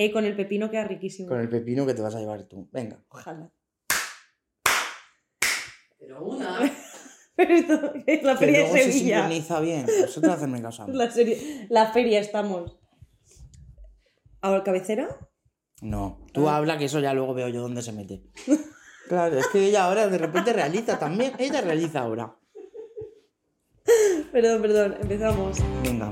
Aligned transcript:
Eh, 0.00 0.12
con 0.12 0.24
el 0.24 0.36
pepino 0.36 0.70
queda 0.70 0.84
riquísimo. 0.84 1.28
Con 1.28 1.40
el 1.40 1.48
pepino 1.48 1.84
que 1.84 1.92
te 1.92 2.02
vas 2.02 2.14
a 2.14 2.20
llevar 2.20 2.44
tú. 2.44 2.68
Venga. 2.70 3.02
Ojalá. 3.08 3.50
Pero 5.98 6.22
una. 6.24 6.60
Pero 7.36 7.54
esto 7.54 7.92
es 8.06 8.22
la 8.22 8.32
Que 8.34 8.38
feria 8.38 8.58
de 8.58 8.64
luego 8.64 8.76
se 8.76 8.92
Sevilla. 8.92 9.16
sincroniza 9.22 9.60
bien. 9.60 9.86
Vosotros 10.02 10.32
hacedme 10.34 10.62
caso. 10.62 10.86
La, 10.86 11.10
serie- 11.10 11.66
la 11.68 11.92
feria 11.92 12.20
estamos. 12.20 12.78
¿Ahora 14.40 14.62
cabecera? 14.62 15.08
No, 15.80 16.24
tú 16.32 16.48
Ah. 16.48 16.56
habla 16.58 16.78
que 16.78 16.84
eso 16.84 17.00
ya 17.00 17.12
luego 17.12 17.34
veo 17.34 17.48
yo 17.48 17.60
dónde 17.62 17.82
se 17.82 17.92
mete. 17.92 18.22
Claro, 19.08 19.38
es 19.38 19.46
que 19.48 19.64
ella 19.64 19.84
ahora 19.84 20.06
de 20.06 20.18
repente 20.18 20.52
realiza 20.52 20.98
también. 20.98 21.32
Ella 21.38 21.62
realiza 21.62 22.00
ahora. 22.00 22.36
Perdón, 24.30 24.60
perdón, 24.60 24.96
empezamos. 25.00 25.56
Venga. 25.82 26.10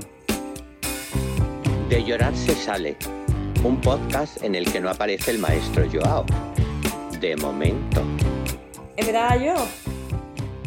De 1.89 2.03
llorar 2.03 2.35
se 2.35 2.55
sale. 2.55 2.97
Un 3.67 3.81
podcast 3.81 4.41
en 4.45 4.55
el 4.55 4.71
que 4.71 4.79
no 4.79 4.89
aparece 4.89 5.31
el 5.31 5.39
maestro 5.39 5.83
Joao. 5.91 6.25
De 7.19 7.35
momento. 7.35 8.01
¿Empezaba 8.95 9.35
yo? 9.35 9.55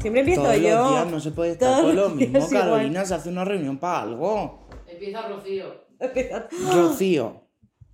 Siempre 0.02 0.20
empiezo 0.20 0.42
Todos 0.42 0.56
yo. 0.58 0.68
los 0.76 0.90
días 0.90 1.10
no 1.10 1.20
se 1.20 1.30
puede 1.30 1.52
estar 1.52 1.68
Todos 1.70 1.86
con 1.86 1.96
lo 1.96 2.02
los 2.10 2.18
días 2.18 2.30
mismo. 2.30 2.46
igual. 2.48 2.62
Carolina 2.62 3.04
se 3.06 3.14
hace 3.14 3.30
una 3.30 3.46
reunión 3.46 3.78
para 3.78 4.02
algo. 4.02 4.68
Empieza 4.86 5.26
Rocío. 5.28 5.86
Rocío. 6.74 7.46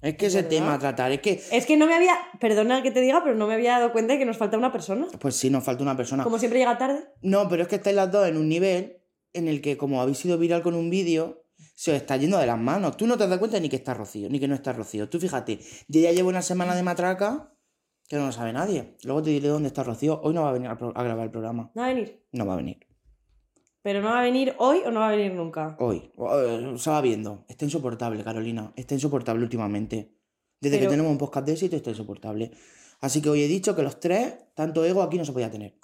Es 0.02 0.16
que 0.16 0.26
ese 0.26 0.38
¿Verdad? 0.42 0.50
tema 0.50 0.74
a 0.74 0.78
tratar, 0.80 1.12
es 1.12 1.20
que. 1.20 1.40
Es 1.52 1.66
que 1.66 1.76
no 1.76 1.86
me 1.86 1.94
había, 1.94 2.16
perdona 2.40 2.82
que 2.82 2.90
te 2.90 3.00
diga, 3.00 3.22
pero 3.22 3.36
no 3.36 3.46
me 3.46 3.54
había 3.54 3.78
dado 3.78 3.92
cuenta 3.92 4.14
de 4.14 4.18
que 4.18 4.24
nos 4.24 4.36
falta 4.36 4.58
una 4.58 4.72
persona. 4.72 5.06
Pues 5.20 5.36
sí, 5.36 5.50
nos 5.50 5.62
falta 5.62 5.84
una 5.84 5.96
persona. 5.96 6.24
Como 6.24 6.40
siempre 6.40 6.58
llega 6.58 6.78
tarde. 6.78 7.04
No, 7.22 7.48
pero 7.48 7.62
es 7.62 7.68
que 7.68 7.76
estáis 7.76 7.94
las 7.94 8.10
dos 8.10 8.26
en 8.26 8.38
un 8.38 8.48
nivel 8.48 8.98
en 9.34 9.46
el 9.46 9.60
que, 9.60 9.76
como 9.76 10.02
habéis 10.02 10.18
sido 10.18 10.36
viral 10.36 10.62
con 10.62 10.74
un 10.74 10.90
vídeo, 10.90 11.45
se 11.76 11.92
os 11.92 11.98
está 11.98 12.16
yendo 12.16 12.38
de 12.38 12.46
las 12.46 12.58
manos. 12.58 12.96
Tú 12.96 13.06
no 13.06 13.18
te 13.18 13.28
das 13.28 13.38
cuenta 13.38 13.60
ni 13.60 13.68
que 13.68 13.76
está 13.76 13.92
Rocío, 13.92 14.30
ni 14.30 14.40
que 14.40 14.48
no 14.48 14.54
está 14.54 14.72
Rocío. 14.72 15.10
Tú 15.10 15.20
fíjate, 15.20 15.60
yo 15.88 16.00
ya 16.00 16.10
llevo 16.10 16.30
una 16.30 16.40
semana 16.40 16.74
de 16.74 16.82
matraca 16.82 17.52
que 18.08 18.16
no 18.16 18.26
lo 18.26 18.32
sabe 18.32 18.54
nadie. 18.54 18.96
Luego 19.04 19.22
te 19.22 19.30
diré 19.30 19.48
dónde 19.48 19.68
está 19.68 19.82
Rocío. 19.84 20.18
Hoy 20.22 20.32
no 20.32 20.42
va 20.42 20.48
a 20.48 20.52
venir 20.52 20.70
a, 20.70 20.74
grabar 20.74 21.24
el 21.24 21.30
programa. 21.30 21.70
No 21.74 21.82
va 21.82 21.88
a 21.88 21.92
venir. 21.92 22.24
No 22.32 22.46
va 22.46 22.54
a 22.54 22.56
venir. 22.56 22.86
Pero 23.82 24.00
no 24.00 24.08
va 24.08 24.20
a 24.20 24.22
venir 24.22 24.54
hoy 24.58 24.78
o 24.86 24.90
no 24.90 25.00
va 25.00 25.08
a 25.08 25.10
venir 25.10 25.34
nunca. 25.34 25.76
Hoy. 25.78 26.10
Eh, 26.16 26.74
Se 26.78 26.90
va 26.90 27.00
viendo. 27.02 27.44
Está 27.46 27.66
insoportable, 27.66 28.24
Carolina. 28.24 28.72
Está 28.74 28.94
insoportable 28.94 29.42
últimamente. 29.44 30.16
Desde 30.58 30.78
Pero- 30.78 30.88
que 30.88 30.92
tenemos 30.94 31.12
un 31.12 31.18
podcast 31.18 31.46
de 31.46 31.52
éxito 31.52 31.76
está 31.76 31.90
insoportable. 31.90 32.52
Así 33.00 33.20
que 33.20 33.28
hoy 33.28 33.42
he 33.42 33.48
dicho 33.48 33.76
que 33.76 33.82
los 33.82 34.00
tres, 34.00 34.34
tanto 34.54 34.82
ego 34.82 35.02
aquí 35.02 35.18
no 35.18 35.26
se 35.26 35.32
podía 35.32 35.50
tener. 35.50 35.78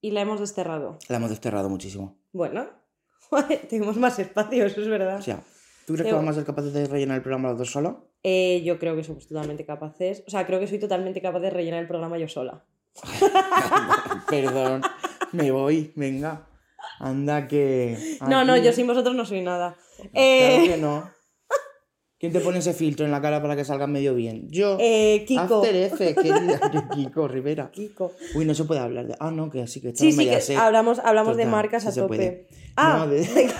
Y 0.00 0.10
la 0.10 0.22
hemos 0.22 0.40
desterrado. 0.40 0.98
La 1.08 1.18
hemos 1.18 1.30
desterrado 1.30 1.70
muchísimo. 1.70 2.18
Bueno, 2.32 2.66
tenemos 3.70 3.96
más 3.96 4.18
espacio, 4.18 4.66
eso 4.66 4.80
es 4.80 4.88
verdad. 4.88 5.18
O 5.18 5.22
sea, 5.22 5.40
¿tú 5.86 5.94
crees 5.94 6.08
que 6.08 6.14
vamos 6.14 6.30
a 6.32 6.34
ser 6.34 6.44
capaces 6.44 6.72
de 6.72 6.86
rellenar 6.86 7.16
el 7.16 7.22
programa 7.22 7.50
los 7.50 7.58
dos 7.58 7.70
solos? 7.70 7.96
Eh, 8.22 8.62
yo 8.64 8.78
creo 8.78 8.96
que 8.96 9.04
somos 9.04 9.26
totalmente 9.26 9.66
capaces. 9.66 10.24
O 10.26 10.30
sea, 10.30 10.46
creo 10.46 10.58
que 10.60 10.66
soy 10.66 10.78
totalmente 10.78 11.20
capaz 11.20 11.40
de 11.40 11.50
rellenar 11.50 11.80
el 11.80 11.86
programa 11.88 12.16
yo 12.18 12.28
sola. 12.28 12.64
Perdón, 14.28 14.82
me 15.32 15.50
voy, 15.50 15.92
venga. 15.96 16.46
Anda 17.00 17.48
que. 17.48 18.16
No, 18.28 18.44
no, 18.44 18.56
yo 18.56 18.72
sin 18.72 18.86
vosotros 18.86 19.14
no 19.14 19.24
soy 19.24 19.42
nada. 19.42 19.76
Claro 19.96 20.10
Eh, 20.14 20.64
que 20.68 20.76
no. 20.76 21.10
¿Quién 22.18 22.32
te 22.32 22.40
pone 22.40 22.58
ese 22.60 22.72
filtro 22.72 23.04
en 23.04 23.12
la 23.12 23.20
cara 23.20 23.42
para 23.42 23.54
que 23.56 23.64
salga 23.64 23.86
medio 23.86 24.14
bien? 24.14 24.48
Yo. 24.50 24.76
eh, 24.80 25.24
Kiko. 25.26 25.40
After 25.62 25.74
Effects, 25.76 26.22
querida. 26.22 26.60
Kiko 26.94 27.28
Rivera. 27.28 27.70
Kiko. 27.70 28.12
Uy, 28.34 28.44
no 28.44 28.54
se 28.54 28.64
puede 28.64 28.80
hablar 28.80 29.06
de. 29.08 29.14
Ah, 29.20 29.30
no, 29.30 29.50
que 29.50 29.66
sí, 29.66 29.80
que 29.80 29.88
está 29.88 30.00
Sí, 30.00 30.12
sí, 30.12 30.18
que 30.18 30.24
Mediaset. 30.24 30.56
hablamos, 30.56 30.98
hablamos 31.00 31.36
de 31.36 31.46
marcas 31.46 31.82
sí 31.82 31.88
a 31.88 31.92
tope. 31.92 32.06
puede. 32.08 32.46
Ah, 32.76 32.98
No, 33.04 33.08
de- 33.12 33.26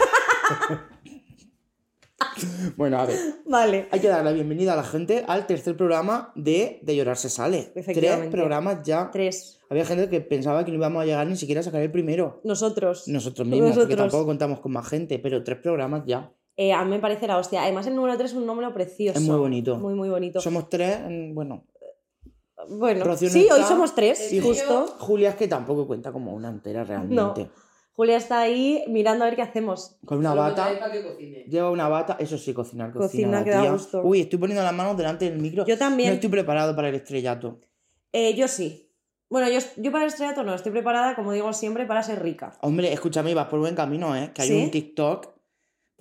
bueno, 2.76 2.98
a 2.98 3.06
ver. 3.06 3.16
vale. 3.46 3.88
Hay 3.90 4.00
que 4.00 4.08
dar 4.08 4.24
la 4.24 4.32
bienvenida 4.32 4.72
a 4.72 4.76
la 4.76 4.84
gente 4.84 5.24
al 5.26 5.46
tercer 5.46 5.76
programa 5.76 6.32
de 6.34 6.80
De 6.82 6.96
Llorar 6.96 7.16
se 7.16 7.28
sale. 7.28 7.72
Tres 7.74 8.28
programas 8.30 8.78
ya. 8.84 9.10
Tres. 9.12 9.60
Había 9.68 9.84
gente 9.84 10.08
que 10.08 10.20
pensaba 10.20 10.64
que 10.64 10.70
no 10.70 10.76
íbamos 10.78 11.02
a 11.02 11.06
llegar 11.06 11.26
ni 11.26 11.36
siquiera 11.36 11.60
a 11.60 11.64
sacar 11.64 11.82
el 11.82 11.90
primero. 11.90 12.40
Nosotros. 12.44 13.08
Nosotros 13.08 13.46
mismos, 13.46 13.70
porque 13.70 13.80
Nosotros. 13.94 13.98
tampoco 14.12 14.26
contamos 14.26 14.60
con 14.60 14.72
más 14.72 14.88
gente, 14.88 15.18
pero 15.18 15.42
tres 15.42 15.58
programas 15.58 16.04
ya. 16.06 16.32
Eh, 16.56 16.72
a 16.72 16.84
mí 16.84 16.90
me 16.90 16.98
parece 17.00 17.26
la 17.26 17.36
hostia. 17.38 17.62
Además, 17.62 17.86
el 17.86 17.96
número 17.96 18.16
3 18.16 18.30
es 18.30 18.36
un 18.36 18.46
número 18.46 18.72
precioso. 18.72 19.18
Es 19.18 19.24
muy 19.24 19.36
bonito. 19.36 19.76
Muy, 19.76 19.94
muy 19.94 20.08
bonito. 20.08 20.40
Somos 20.40 20.68
tres, 20.68 20.98
bueno. 21.32 21.64
Bueno, 22.68 23.04
Rocío 23.04 23.28
no 23.28 23.32
sí, 23.32 23.48
hoy 23.52 23.62
somos 23.62 23.94
tres, 23.94 24.34
justo. 24.42 24.86
Julia 24.98 25.30
es 25.30 25.34
que 25.34 25.48
tampoco 25.48 25.86
cuenta 25.86 26.12
como 26.12 26.32
una 26.32 26.48
entera 26.48 26.84
realmente. 26.84 27.50
Julia 27.92 28.16
está 28.16 28.40
ahí 28.40 28.84
mirando 28.88 29.24
a 29.24 29.28
ver 29.28 29.36
qué 29.36 29.42
hacemos. 29.42 29.96
Con 30.04 30.18
una 30.18 30.30
Solo 30.30 30.42
bata. 30.42 30.64
trae 30.64 30.76
para 30.78 30.92
que 30.92 31.02
cocine. 31.04 31.44
Lleva 31.48 31.70
una 31.70 31.88
bata, 31.88 32.16
eso 32.18 32.36
sí, 32.38 32.52
cocinar, 32.52 32.92
cocina. 32.92 33.06
Cocina, 33.06 33.38
la 33.38 33.44
que 33.44 33.50
da 33.50 33.60
tía. 33.60 33.72
gusto. 33.72 34.02
Uy, 34.02 34.20
estoy 34.20 34.38
poniendo 34.38 34.64
las 34.64 34.72
manos 34.72 34.96
delante 34.96 35.30
del 35.30 35.38
micro. 35.38 35.64
Yo 35.64 35.78
también. 35.78 36.08
No 36.08 36.14
estoy 36.14 36.28
preparado 36.28 36.74
para 36.74 36.88
el 36.88 36.96
estrellato. 36.96 37.60
Eh, 38.12 38.34
yo 38.34 38.48
sí. 38.48 38.90
Bueno, 39.30 39.48
yo, 39.48 39.60
yo 39.76 39.92
para 39.92 40.04
el 40.04 40.10
estrellato 40.10 40.42
no, 40.42 40.54
estoy 40.54 40.72
preparada, 40.72 41.14
como 41.14 41.32
digo 41.32 41.52
siempre, 41.52 41.86
para 41.86 42.02
ser 42.02 42.20
rica. 42.20 42.56
Hombre, 42.62 42.92
escúchame, 42.92 43.32
vas 43.32 43.46
por 43.46 43.60
buen 43.60 43.76
camino, 43.76 44.16
¿eh? 44.16 44.32
Que 44.34 44.42
hay 44.42 44.48
¿Sí? 44.48 44.62
un 44.64 44.70
TikTok. 44.72 45.33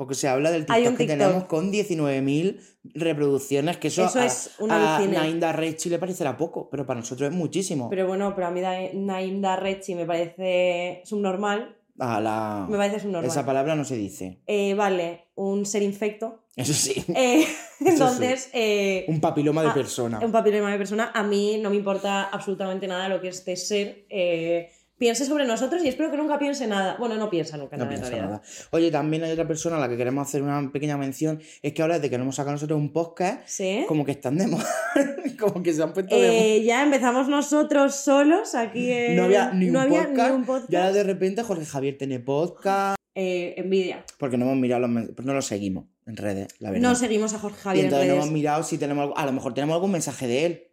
Porque 0.04 0.16
se 0.16 0.28
habla 0.28 0.52
del 0.52 0.66
TikTok 0.66 0.98
que 0.98 1.06
tenemos 1.08 1.46
con 1.46 1.72
19.000 1.72 2.60
reproducciones. 2.96 3.78
Que 3.78 3.88
eso, 3.88 4.06
Eso 4.06 4.20
a, 4.20 4.26
es 4.26 4.52
una 4.60 4.98
a. 4.98 5.00
Nainda 5.08 5.52
Rechi 5.54 5.90
le 5.90 6.00
parecerá 6.00 6.36
poco, 6.38 6.70
pero 6.70 6.86
para 6.86 7.00
nosotros 7.00 7.30
es 7.30 7.36
muchísimo. 7.36 7.90
Pero 7.90 8.08
bueno, 8.08 8.34
pero 8.36 8.48
a 8.48 8.52
mí 8.52 8.62
Da- 8.62 8.78
Naim 8.94 9.42
Darrechi 9.42 9.96
me 9.96 10.06
parece 10.06 11.02
subnormal. 11.06 11.78
A 12.00 12.20
la... 12.20 12.66
Me 12.70 12.76
parece 12.78 13.00
subnormal. 13.02 13.30
Esa 13.30 13.46
palabra 13.46 13.76
no 13.76 13.86
se 13.86 13.96
dice. 13.96 14.42
Eh, 14.48 14.74
vale, 14.74 15.26
un 15.36 15.66
ser 15.66 15.84
infecto. 15.84 16.44
Eso 16.56 16.74
sí. 16.74 17.04
Eh, 17.16 17.46
sí. 17.80 17.86
entonces, 17.88 18.50
eh, 18.54 19.06
Un 19.08 19.22
papiloma 19.22 19.62
de 19.64 19.70
Ah, 19.70 19.74
persona. 19.74 20.20
un 20.20 20.32
papiloma 20.32 20.72
de 20.72 20.78
persona. 20.78 21.12
A 21.14 21.24
mí 21.24 21.60
no 21.62 21.70
me 21.70 21.76
importa 21.78 22.24
absolutamente 22.24 22.88
nada 22.88 23.10
lo 23.10 23.22
que 23.22 23.28
este 23.30 23.56
ser 23.56 24.06
piense 24.98 25.26
sobre 25.26 25.46
nosotros 25.46 25.84
y 25.84 25.88
espero 25.88 26.10
que 26.12 26.18
nunca 26.18 26.40
piense 26.40 26.68
nada. 26.68 26.96
Bueno, 26.98 27.16
no 27.16 27.30
piensa 27.30 27.58
nunca 27.58 27.76
No 27.78 27.86
nada 27.86 27.96
en 27.96 28.02
piensa 28.02 28.22
nada. 28.26 28.42
Oye, 28.72 28.92
también 28.92 29.24
hay 29.24 29.32
otra 29.32 29.48
persona 29.48 29.78
a 29.78 29.80
la 29.80 29.90
que 29.90 29.98
queremos 29.98 30.28
hacer 30.28 30.42
una 30.44 30.72
pequeña 30.72 30.98
mención. 30.98 31.42
Es 31.62 31.74
que 31.74 31.82
ahora 31.82 31.96
desde 31.96 32.10
que 32.10 32.18
no 32.18 32.24
hemos 32.24 32.36
sacado 32.36 32.54
nosotros 32.54 32.78
un 32.80 32.94
podcast, 32.94 33.42
¿Sí? 33.48 33.84
como 33.88 34.06
que 34.06 34.12
están 34.12 34.38
de 34.38 34.48
moda. 34.48 34.66
como 35.40 35.62
que 35.64 35.74
se 35.74 35.84
han 35.84 35.94
puesto 35.94 36.16
de 36.16 36.22
moda. 36.28 36.34
Eh, 36.34 36.64
ya 36.64 36.84
empezamos 36.84 37.28
nosotros 37.28 37.96
solos 37.96 38.56
aquí. 38.56 38.92
en- 38.92 39.16
No 39.16 39.24
había 39.24 39.52
ni 39.52 39.68
un, 39.68 39.74
no 39.74 39.82
había 39.82 40.04
podcast, 40.08 40.30
ni 40.30 40.36
un 40.36 40.46
podcast. 40.46 40.72
Y 40.72 40.76
ahora 40.76 40.92
de 40.94 41.04
repente 41.04 41.44
Jorge 41.44 41.66
Javier 41.66 41.98
tiene 41.98 42.20
podcast. 42.20 42.96
Eh, 43.16 43.54
envidia. 43.58 44.04
Porque 44.18 44.38
no 44.40 44.46
hemos 44.46 44.58
mirado 44.58 44.82
los 44.82 44.90
men- 44.90 45.14
pues 45.16 45.24
no 45.24 45.36
lo 45.36 45.44
seguimos 45.44 45.86
en 46.08 46.18
redes, 46.18 46.48
la 46.58 46.72
verdad. 46.72 46.90
No 46.90 46.96
seguimos 46.96 47.32
a 47.36 47.38
Jorge 47.38 47.60
y 47.60 47.62
Javier 47.64 47.86
en 47.86 47.86
entonces 47.90 48.08
no 48.08 48.14
redes. 48.16 48.24
hemos 48.26 48.34
mirado 48.34 48.64
si 48.64 48.80
tenemos 48.80 49.04
algo. 49.04 49.16
A 49.20 49.26
lo 49.28 49.32
mejor 49.34 49.54
tenemos 49.54 49.76
algún 49.76 49.92
mensaje 49.92 50.26
de 50.26 50.46
él. 50.48 50.68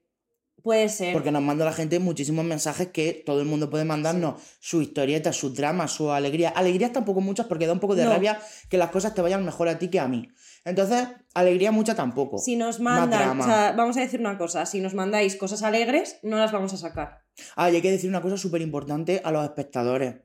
Puede 0.63 0.89
ser. 0.89 1.13
Porque 1.13 1.31
nos 1.31 1.43
manda 1.43 1.65
la 1.65 1.73
gente 1.73 1.99
muchísimos 1.99 2.45
mensajes 2.45 2.89
que 2.89 3.23
todo 3.27 3.41
el 3.41 3.47
mundo 3.47 3.71
puede 3.71 3.85
mandarnos 3.85 4.41
sus 4.61 4.83
historietas, 4.83 5.37
sus 5.37 5.55
dramas, 5.55 5.93
su 5.93 6.11
alegría. 6.11 6.51
Alegrías 6.51 6.93
tampoco 6.93 7.21
muchas 7.21 7.47
porque 7.47 7.67
da 7.67 7.73
un 7.73 7.81
poco 7.81 7.95
de 7.97 8.05
No. 8.05 8.11
rabia 8.11 8.39
que 8.69 8.77
las 8.79 8.91
cosas 8.91 9.15
te 9.15 9.23
vayan 9.23 9.45
mejor 9.45 9.69
a 9.69 9.79
ti 9.79 9.89
que 9.89 10.01
a 10.01 10.09
mí. 10.09 10.29
Entonces, 10.65 11.09
alegría 11.35 11.73
mucha 11.73 11.95
tampoco. 11.95 12.39
Si 12.39 12.57
nos 12.57 12.81
mandan, 12.81 13.11
drama. 13.11 13.45
o 13.45 13.47
sea, 13.47 13.73
vamos 13.77 13.97
a 13.97 14.01
decir 14.01 14.21
una 14.21 14.37
cosa, 14.37 14.67
si 14.67 14.81
nos 14.81 14.95
mandáis 14.95 15.37
cosas 15.37 15.63
alegres, 15.63 16.19
no 16.23 16.37
las 16.37 16.53
vamos 16.53 16.73
a 16.75 16.77
sacar. 16.77 17.23
Ah, 17.57 17.71
y 17.71 17.77
hay 17.77 17.83
que 17.83 17.91
decir 17.91 18.11
una 18.11 18.21
cosa 18.21 18.37
súper 18.37 18.61
importante 18.61 19.23
a 19.25 19.31
los 19.31 19.43
espectadores. 19.45 20.17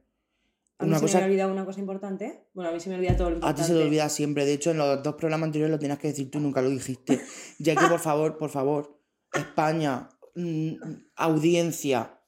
A 0.77 0.83
mí 0.83 0.89
Una 0.89 1.00
se 1.00 1.06
cosa 1.06 1.18
me 1.19 1.24
ha 1.24 1.27
olvidado 1.27 1.51
una 1.54 1.63
cosa 1.63 1.80
importante. 1.80 2.50
Bueno, 2.54 2.69
a 2.69 2.74
mí 2.74 2.81
se 2.81 2.89
me 2.89 2.95
olvida 2.95 3.15
todo 3.15 3.30
lo 3.30 3.36
A 3.36 3.38
importante. 3.38 3.62
ti 3.62 3.68
se 3.69 3.74
te 3.75 3.81
olvida 3.81 4.09
siempre. 4.09 4.44
De 4.45 4.51
hecho, 4.51 4.71
en 4.71 4.77
los 4.77 5.01
dos 5.01 5.15
programas 5.15 5.48
anteriores 5.48 5.71
lo 5.71 5.80
tenías 5.80 6.00
que 6.00 6.09
decir 6.09 6.30
tú, 6.30 6.42
nunca 6.42 6.62
lo 6.62 6.69
dijiste. 6.69 7.21
Ya 7.59 7.77
que, 7.77 7.88
por 7.88 8.01
favor, 8.01 8.38
por 8.38 8.50
favor, 8.50 9.00
España, 9.33 10.09
mm, 10.35 10.73
audiencia, 11.15 12.19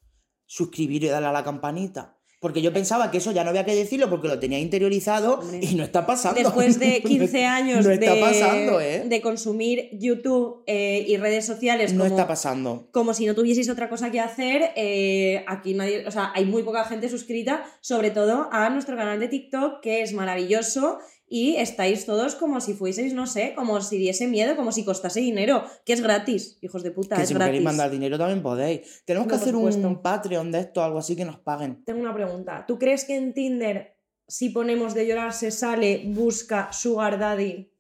suscribir 0.46 1.04
y 1.04 1.08
darle 1.08 1.28
a 1.28 1.32
la 1.34 1.44
campanita. 1.44 2.18
Porque 2.40 2.62
yo 2.62 2.72
pensaba 2.72 3.10
que 3.10 3.18
eso 3.18 3.32
ya 3.32 3.44
no 3.44 3.50
había 3.50 3.66
que 3.66 3.74
decirlo 3.74 4.12
porque 4.12 4.28
lo 4.28 4.38
tenía 4.38 4.60
interiorizado 4.60 5.40
Hombre. 5.40 5.60
y 5.60 5.74
no 5.74 5.84
está 5.84 6.06
pasando. 6.06 6.40
Después 6.40 6.78
de 6.78 7.02
No 7.04 7.10
15 7.10 7.46
años 7.46 7.84
No 7.86 7.92
está 7.92 8.14
de, 8.14 8.22
pasando, 8.22 8.80
¿eh? 8.80 9.04
de 9.08 9.22
consumir 9.22 9.90
YouTube 9.94 10.62
eh, 10.68 11.04
y 11.08 11.18
redes 11.18 11.48
sociales 11.48 11.94
No 11.94 12.04
como, 12.04 12.16
está 12.16 12.28
pasando. 12.28 12.90
como 12.92 13.16
si 13.16 13.26
no 13.26 13.34
tuvieseis 13.34 13.70
otra 13.72 13.90
cosa 13.90 14.12
que 14.12 14.20
hacer, 14.20 14.70
eh, 14.76 15.44
aquí 15.48 15.74
nadie, 15.74 16.06
o 16.06 16.12
sea, 16.12 16.32
hay 16.36 16.46
muy 16.46 16.62
poca 16.62 16.84
gente 16.84 17.10
suscrita, 17.10 17.64
sobre 17.82 18.12
todo 18.12 18.50
a 18.52 18.70
nuestro 18.70 18.96
canal 18.96 19.20
de 19.20 19.30
TikTok, 19.30 19.82
que 19.82 20.04
es 20.04 20.14
maravilloso 20.14 21.00
y 21.30 21.56
estáis 21.58 22.06
todos 22.06 22.36
como 22.36 22.62
si 22.62 22.74
fueseis, 22.74 23.14
no 23.14 23.28
sé, 23.28 23.54
como 23.56 23.82
si 23.82 23.98
diese 23.98 24.28
miedo, 24.28 24.56
como 24.56 24.72
si 24.72 24.86
costase 24.86 25.20
dinero, 25.20 25.64
que 25.86 25.94
es 25.94 26.02
gratis, 26.02 26.58
hijos 26.62 26.84
de 26.84 26.92
puta, 26.92 27.16
Que 27.18 27.24
es 27.24 27.28
si 27.28 27.34
gratis. 27.34 27.50
queréis 27.50 27.66
mandar 27.66 27.92
dinero 27.92 28.18
también 28.18 28.42
podéis. 28.42 29.04
Tenemos 29.06 29.28
que 29.28 29.36
No, 29.36 29.42
hacer 29.42 29.56
un. 29.56 30.02
Patreon 30.02 30.52
de 30.52 30.60
esto, 30.62 30.82
algo 30.84 31.00
así 31.00 31.16
que 31.16 31.26
nos 31.26 31.40
paguen. 31.40 31.84
Tengo 31.84 32.00
una 32.02 32.14
pregunta. 32.14 32.64
¿Tú 32.68 32.80
crees 32.80 33.04
que 33.04 33.16
en 33.18 33.34
Tinder, 33.34 33.98
si 34.28 34.50
ponemos 34.50 34.94
de 34.94 35.06
llorar 35.08 35.34
se 35.34 35.52
sale, 35.52 36.04
busca 36.06 36.72
Sugar 36.72 37.20
Daddy, 37.20 37.72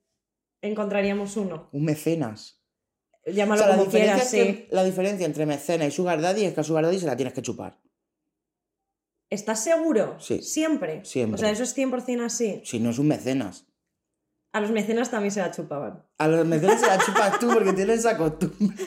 encontraríamos 0.62 1.38
uno? 1.38 1.70
Un 1.72 1.86
mecenas. 1.86 2.62
Llámalo 3.26 3.62
O 3.62 3.66
sea, 3.66 3.74
la 3.76 3.78
como 3.80 3.92
quieras, 3.92 4.30
sí. 4.30 4.38
que- 4.38 4.68
la 4.72 4.84
diferencia 4.84 5.26
entre 5.26 5.46
mecenas 5.46 5.88
y 5.90 5.92
Sugar 5.92 6.22
Daddy 6.22 6.46
es 6.46 6.54
que 6.54 6.62
a 6.62 6.64
Sugar 6.64 6.86
Daddy 6.86 7.00
se 7.00 7.06
la 7.06 7.16
tienes 7.18 7.34
que 7.34 7.42
chupar. 7.42 7.78
¿Estás 9.29 9.63
seguro? 9.63 10.15
Sí. 10.19 10.41
Siempre. 10.41 11.03
Siempre. 11.03 11.35
O 11.35 11.38
sea, 11.38 11.51
eso 11.51 11.63
es 11.63 11.77
100% 11.77 12.24
así. 12.24 12.62
Si 12.63 12.79
no 12.79 12.91
es 12.91 13.00
un 13.00 13.07
mecenas. 13.07 13.65
A 14.53 14.62
los 14.62 14.71
mecenas 14.71 15.12
también 15.12 15.31
se 15.31 15.41
la 15.41 15.51
chupaban. 15.51 16.03
A 16.18 16.27
los 16.27 16.45
mecenas 16.45 16.79
se 16.79 16.88
la 16.88 16.97
chupas 16.97 17.39
tú 17.39 17.50
porque 17.53 17.74
tienes 17.74 18.00
esa 18.00 18.18
costumbre. 18.18 18.85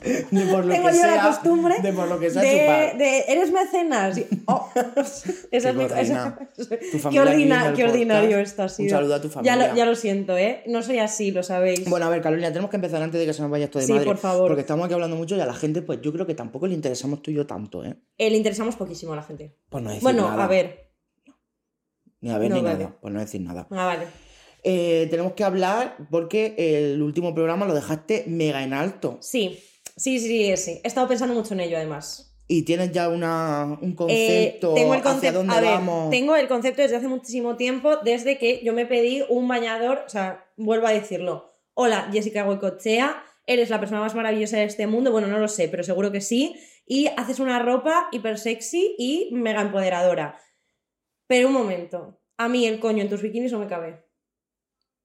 De 0.30 0.46
por 0.46 0.64
lo 0.64 0.72
Tengo 0.72 0.88
que 0.88 0.94
yo 0.96 1.02
la 1.02 1.12
sea, 1.12 1.22
costumbre 1.28 1.74
De 1.82 1.92
por 1.92 2.08
lo 2.08 2.18
que 2.18 2.30
sea 2.30 2.42
de, 2.42 2.96
de- 2.98 3.24
¿Eres 3.28 3.52
mecenas? 3.52 4.18
Oh. 4.46 4.68
Esa 5.50 5.70
es 5.70 5.74
mi- 5.76 5.86
Qué, 5.86 6.98
familia 6.98 7.22
ordina- 7.22 7.72
qué 7.74 7.84
ordinario 7.84 8.30
podcast. 8.30 8.50
está 8.50 8.64
así. 8.64 8.82
Un 8.84 8.90
saludo 8.90 9.14
a 9.16 9.20
tu 9.20 9.28
Ya 9.28 9.34
familia. 9.34 9.56
lo, 9.68 9.74
ya 9.76 9.84
lo 9.86 9.94
siento, 9.94 10.38
¿eh? 10.38 10.62
No 10.66 10.82
soy 10.82 10.98
así, 10.98 11.30
lo 11.32 11.42
sabéis. 11.42 11.88
Bueno, 11.88 12.06
a 12.06 12.08
ver, 12.08 12.22
Carolina, 12.22 12.48
tenemos 12.48 12.70
que 12.70 12.76
empezar 12.76 13.02
antes 13.02 13.20
de 13.20 13.26
que 13.26 13.32
se 13.32 13.42
nos 13.42 13.50
vaya 13.50 13.66
esto 13.66 13.78
de 13.78 13.86
Sí, 13.86 13.92
madre. 13.92 14.06
por 14.06 14.16
favor. 14.18 14.48
Porque 14.48 14.62
estamos 14.62 14.84
aquí 14.86 14.94
hablando 14.94 15.16
mucho 15.16 15.36
y 15.36 15.40
a 15.40 15.46
la 15.46 15.54
gente, 15.54 15.82
pues 15.82 16.00
yo 16.00 16.12
creo 16.12 16.26
que 16.26 16.34
tampoco 16.34 16.66
le 16.66 16.74
interesamos 16.74 17.22
tú 17.22 17.30
y 17.30 17.34
yo 17.34 17.46
tanto, 17.46 17.84
¿eh? 17.84 17.96
Eh, 18.18 18.30
le 18.30 18.36
interesamos 18.36 18.76
poquísimo 18.76 19.12
a 19.12 19.16
la 19.16 19.22
gente. 19.22 19.54
Por 19.68 19.82
no 19.82 19.90
decir 19.90 20.02
Bueno, 20.02 20.28
nada. 20.30 20.44
a 20.44 20.48
ver. 20.48 20.90
Ni 22.22 22.30
a 22.30 22.38
ver 22.38 22.50
No, 22.50 22.56
ni 22.56 22.62
vale. 22.62 22.78
nada, 22.84 22.96
por 23.00 23.10
no 23.10 23.20
decir 23.20 23.40
nada. 23.40 23.66
Ah, 23.70 23.86
vale. 23.86 24.04
Eh, 24.62 25.06
tenemos 25.10 25.32
que 25.32 25.42
hablar 25.42 25.96
porque 26.10 26.54
el 26.58 27.00
último 27.00 27.34
programa 27.34 27.64
lo 27.64 27.74
dejaste 27.74 28.24
mega 28.26 28.62
en 28.62 28.74
alto. 28.74 29.16
Sí, 29.22 29.58
sí, 30.00 30.18
sí, 30.18 30.28
sí, 30.28 30.56
sí. 30.56 30.80
He 30.82 30.88
estado 30.88 31.06
pensando 31.08 31.34
mucho 31.34 31.54
en 31.54 31.60
ello, 31.60 31.76
además. 31.76 32.26
Y 32.48 32.62
tienes 32.62 32.90
ya 32.90 33.08
una, 33.08 33.78
un 33.80 33.92
Eh, 33.92 33.94
concepto 33.96 34.74
tengo 34.74 34.94
el 34.94 35.06
hacia 35.06 35.30
dónde 35.30 35.54
a 35.54 35.60
ver, 35.60 35.70
vamos. 35.70 36.10
tengo 36.10 36.34
el 36.34 36.48
concepto 36.48 36.82
desde 36.82 36.96
hace 36.96 37.06
muchísimo 37.06 37.56
tiempo, 37.56 37.98
desde 37.98 38.38
que 38.38 38.60
yo 38.64 38.72
me 38.72 38.86
pedí 38.86 39.22
un 39.28 39.46
bañador, 39.46 40.02
o 40.04 40.08
sea, 40.08 40.46
vuelvo 40.56 40.88
a 40.88 40.92
decirlo. 40.92 41.54
Hola, 41.74 42.08
Jessica 42.12 42.42
Goicochea, 42.42 43.22
eres 43.46 43.70
la 43.70 43.78
persona 43.78 44.00
más 44.00 44.16
maravillosa 44.16 44.56
de 44.56 44.64
este 44.64 44.88
mundo, 44.88 45.12
bueno, 45.12 45.28
no 45.28 45.38
lo 45.38 45.46
sé, 45.46 45.68
pero 45.68 45.84
seguro 45.84 46.10
que 46.10 46.20
sí, 46.20 46.56
y 46.86 47.06
haces 47.16 47.38
una 47.38 47.60
ropa 47.60 48.08
hiper 48.10 48.36
sexy 48.36 48.96
y 48.98 49.28
mega 49.32 49.60
empoderadora. 49.60 50.36
Pero 51.28 51.46
un 51.46 51.54
momento, 51.54 52.20
a 52.36 52.48
mí 52.48 52.66
el 52.66 52.80
coño 52.80 53.02
en 53.02 53.08
tus 53.08 53.22
bikinis 53.22 53.52
no 53.52 53.60
me 53.60 53.68
cabe. 53.68 54.04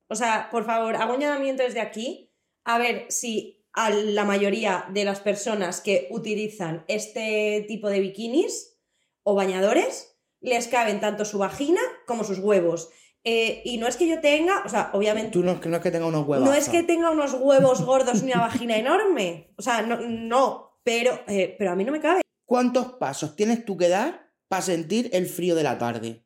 O 0.07 0.15
sea, 0.15 0.49
por 0.51 0.65
favor, 0.65 0.95
hago 0.95 1.13
un 1.13 1.19
llamamiento 1.19 1.61
desde 1.61 1.79
aquí 1.79 2.31
a 2.63 2.79
ver 2.79 3.05
si 3.09 3.54
a 3.75 3.89
la 3.89 4.23
mayoría 4.25 4.85
de 4.93 5.03
las 5.05 5.19
personas 5.19 5.81
que 5.81 6.07
utilizan 6.11 6.85
este 6.87 7.65
tipo 7.67 7.89
de 7.89 7.99
bikinis 7.99 8.77
o 9.23 9.35
bañadores 9.35 10.17
les 10.41 10.67
caben 10.67 10.99
tanto 10.99 11.25
su 11.25 11.37
vagina 11.39 11.81
como 12.07 12.23
sus 12.23 12.39
huevos. 12.39 12.89
Eh, 13.23 13.61
y 13.65 13.77
no 13.77 13.87
es 13.87 13.97
que 13.97 14.07
yo 14.07 14.19
tenga, 14.21 14.61
o 14.65 14.69
sea, 14.69 14.91
obviamente, 14.93 15.31
Tú 15.31 15.43
no, 15.43 15.53
es 15.53 15.59
que- 15.59 15.69
no 15.69 15.77
es 15.77 15.81
que 15.83 15.89
tenga 15.91 16.05
unos 16.05 16.27
huevos. 16.27 16.47
no 16.47 16.53
es 16.53 16.69
que 16.69 16.83
tenga 16.83 17.09
unos 17.09 17.33
huevos 17.33 17.81
gordos 17.83 18.21
ni 18.21 18.31
una 18.31 18.41
vagina 18.41 18.77
enorme. 18.77 19.51
O 19.57 19.61
sea, 19.63 19.81
no, 19.81 19.97
no 19.99 20.79
pero, 20.83 21.19
eh, 21.27 21.55
pero 21.57 21.71
a 21.71 21.75
mí 21.75 21.83
no 21.83 21.91
me 21.91 21.99
cabe. 21.99 22.21
¿Cuántos 22.45 22.93
pasos 22.93 23.35
tienes 23.35 23.65
tú 23.65 23.75
que 23.77 23.89
dar 23.89 24.31
para 24.47 24.61
sentir 24.61 25.09
el 25.13 25.25
frío 25.25 25.55
de 25.55 25.63
la 25.63 25.79
tarde? 25.79 26.24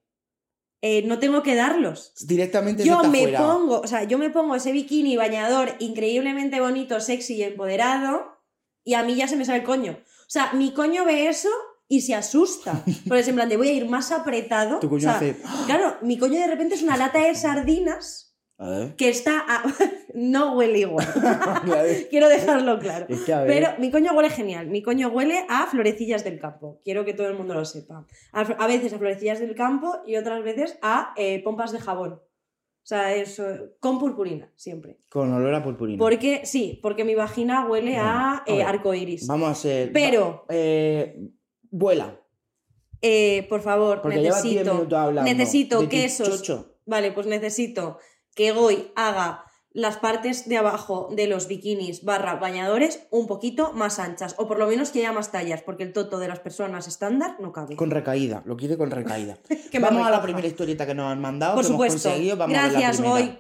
Eh, 0.82 1.04
no 1.06 1.20
tengo 1.20 1.44
que 1.44 1.56
darlos. 1.56 2.14
Directamente 2.26 2.84
Yo 2.86 3.04
me 3.04 3.24
fuera. 3.24 3.40
pongo, 3.40 3.82
o 3.82 3.88
sea, 3.88 4.04
yo 4.04 4.18
me 4.18 4.30
pongo 4.30 4.56
ese 4.56 4.72
bikini 4.72 5.18
bañador 5.18 5.76
increíblemente 5.80 6.62
bonito, 6.62 7.02
sexy 7.02 7.36
y 7.36 7.44
empoderado, 7.44 8.38
y 8.86 8.94
a 8.94 9.04
mí 9.04 9.16
ya 9.16 9.28
se 9.28 9.36
me 9.36 9.44
sale 9.44 9.60
el 9.60 9.66
coño. 9.66 10.00
O 10.02 10.30
sea, 10.30 10.54
mi 10.54 10.72
coño 10.74 11.04
ve 11.04 11.28
eso 11.28 11.50
y 11.90 12.02
se 12.02 12.16
asusta. 12.16 12.84
Porque 13.08 13.20
es 13.22 13.28
en 13.28 13.36
plan 13.36 13.50
de 13.50 13.58
voy 13.58 13.68
a 13.68 13.74
ir 13.74 13.90
más 13.90 14.12
apretado. 14.12 14.80
Tu 14.80 14.88
coño 14.90 15.00
o 15.00 15.02
sea, 15.02 15.18
hace- 15.18 15.36
Claro, 15.66 15.98
mi 16.02 16.18
coño 16.18 16.40
de 16.40 16.48
repente 16.48 16.76
es 16.76 16.84
una 16.84 16.96
lata 16.96 17.20
de 17.20 17.36
sardinas. 17.36 18.29
Que 18.98 19.10
está. 19.10 19.46
a- 19.48 19.64
no 20.14 20.56
huele 20.56 20.80
igual. 20.80 21.08
A. 21.24 21.64
Quiero 22.10 22.28
dejarlo 22.28 22.80
claro. 22.80 23.06
Es 23.10 23.22
que 23.22 23.34
a 23.34 23.42
ver. 23.44 23.48
Pero 23.48 23.80
mi 23.80 23.90
coño 23.92 24.12
huele 24.14 24.30
genial. 24.30 24.68
Mi 24.68 24.82
coño 24.82 25.08
huele 25.10 25.46
a 25.48 25.68
florecillas 25.68 26.24
del 26.24 26.40
campo. 26.40 26.80
Quiero 26.84 27.06
que 27.06 27.14
todo 27.14 27.28
el 27.28 27.36
mundo 27.36 27.54
lo 27.54 27.64
sepa. 27.66 28.06
A, 28.34 28.42
a 28.42 28.68
veces 28.68 28.92
a 28.94 28.98
florecillas 28.98 29.40
del 29.40 29.56
campo 29.56 29.98
y 30.06 30.18
otras 30.18 30.44
veces 30.44 30.78
a 30.82 31.14
eh, 31.16 31.42
pompas 31.44 31.72
de 31.72 31.80
jabón. 31.80 32.14
O 32.82 32.88
sea, 32.90 33.14
eso, 33.14 33.44
con 33.80 34.00
purpurina, 34.00 34.52
siempre. 34.56 34.98
Con 35.10 35.32
olor 35.32 35.54
a 35.54 35.64
purpurina. 35.64 36.00
Porque, 36.00 36.42
sí, 36.46 36.80
porque 36.82 37.04
mi 37.04 37.14
vagina 37.14 37.68
huele 37.68 37.98
a, 37.98 38.38
a 38.38 38.44
eh, 38.48 38.58
ver, 38.58 38.66
arcoiris. 38.66 39.28
Vamos 39.28 39.50
a 39.52 39.56
ser. 39.56 39.92
Pero- 39.94 40.46
eh, 40.50 41.20
vuela. 41.70 42.20
Eh, 43.02 43.46
por 43.48 43.62
favor, 43.62 44.02
Porque 44.02 44.20
lleva 44.22 44.42
10 44.42 44.66
necesito. 44.66 45.24
necesito 45.24 45.78
de 45.80 45.84
tu 45.86 45.90
que 45.90 46.06
esos. 46.06 46.42
chocho. 46.42 46.76
Vale, 46.86 47.12
pues 47.12 47.28
necesito 47.28 48.00
que 48.40 48.54
Goy 48.54 48.90
haga 48.96 49.44
las 49.72 49.98
partes 49.98 50.48
de 50.48 50.58
abajo 50.58 51.10
de 51.12 51.28
los 51.28 51.50
bikinis 51.50 52.06
barra 52.06 52.36
bañadores 52.36 53.02
un 53.12 53.28
poquito 53.28 53.74
más 53.74 54.00
anchas. 54.00 54.34
O 54.38 54.48
por 54.48 54.58
lo 54.60 54.66
menos 54.66 54.92
que 54.92 55.00
haya 55.00 55.12
más 55.12 55.30
tallas, 55.34 55.62
porque 55.62 55.84
el 55.84 55.92
toto 55.92 56.20
de 56.20 56.30
las 56.30 56.40
personas 56.40 56.88
estándar 56.88 57.36
no 57.42 57.52
cabe. 57.52 57.76
Con 57.76 57.92
recaída. 57.92 58.42
Lo 58.46 58.56
quiere 58.56 58.78
con 58.78 58.92
recaída. 58.92 59.38
Vamos 59.82 60.08
a 60.08 60.10
la 60.10 60.22
primera 60.22 60.48
historieta 60.48 60.86
que 60.88 60.96
nos 60.96 61.12
han 61.12 61.20
mandado. 61.20 61.56
Por 61.56 61.64
que 61.66 61.68
hemos 61.68 61.76
supuesto. 61.92 62.10
conseguido. 62.10 62.38
Vamos 62.38 62.58
a 62.58 62.62
ver 62.62 62.72
la 62.72 62.80
Gracias, 62.80 63.02
primera. 63.02 63.26
Goy. 63.26 63.40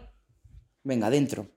Venga, 0.84 1.08
adentro. 1.08 1.48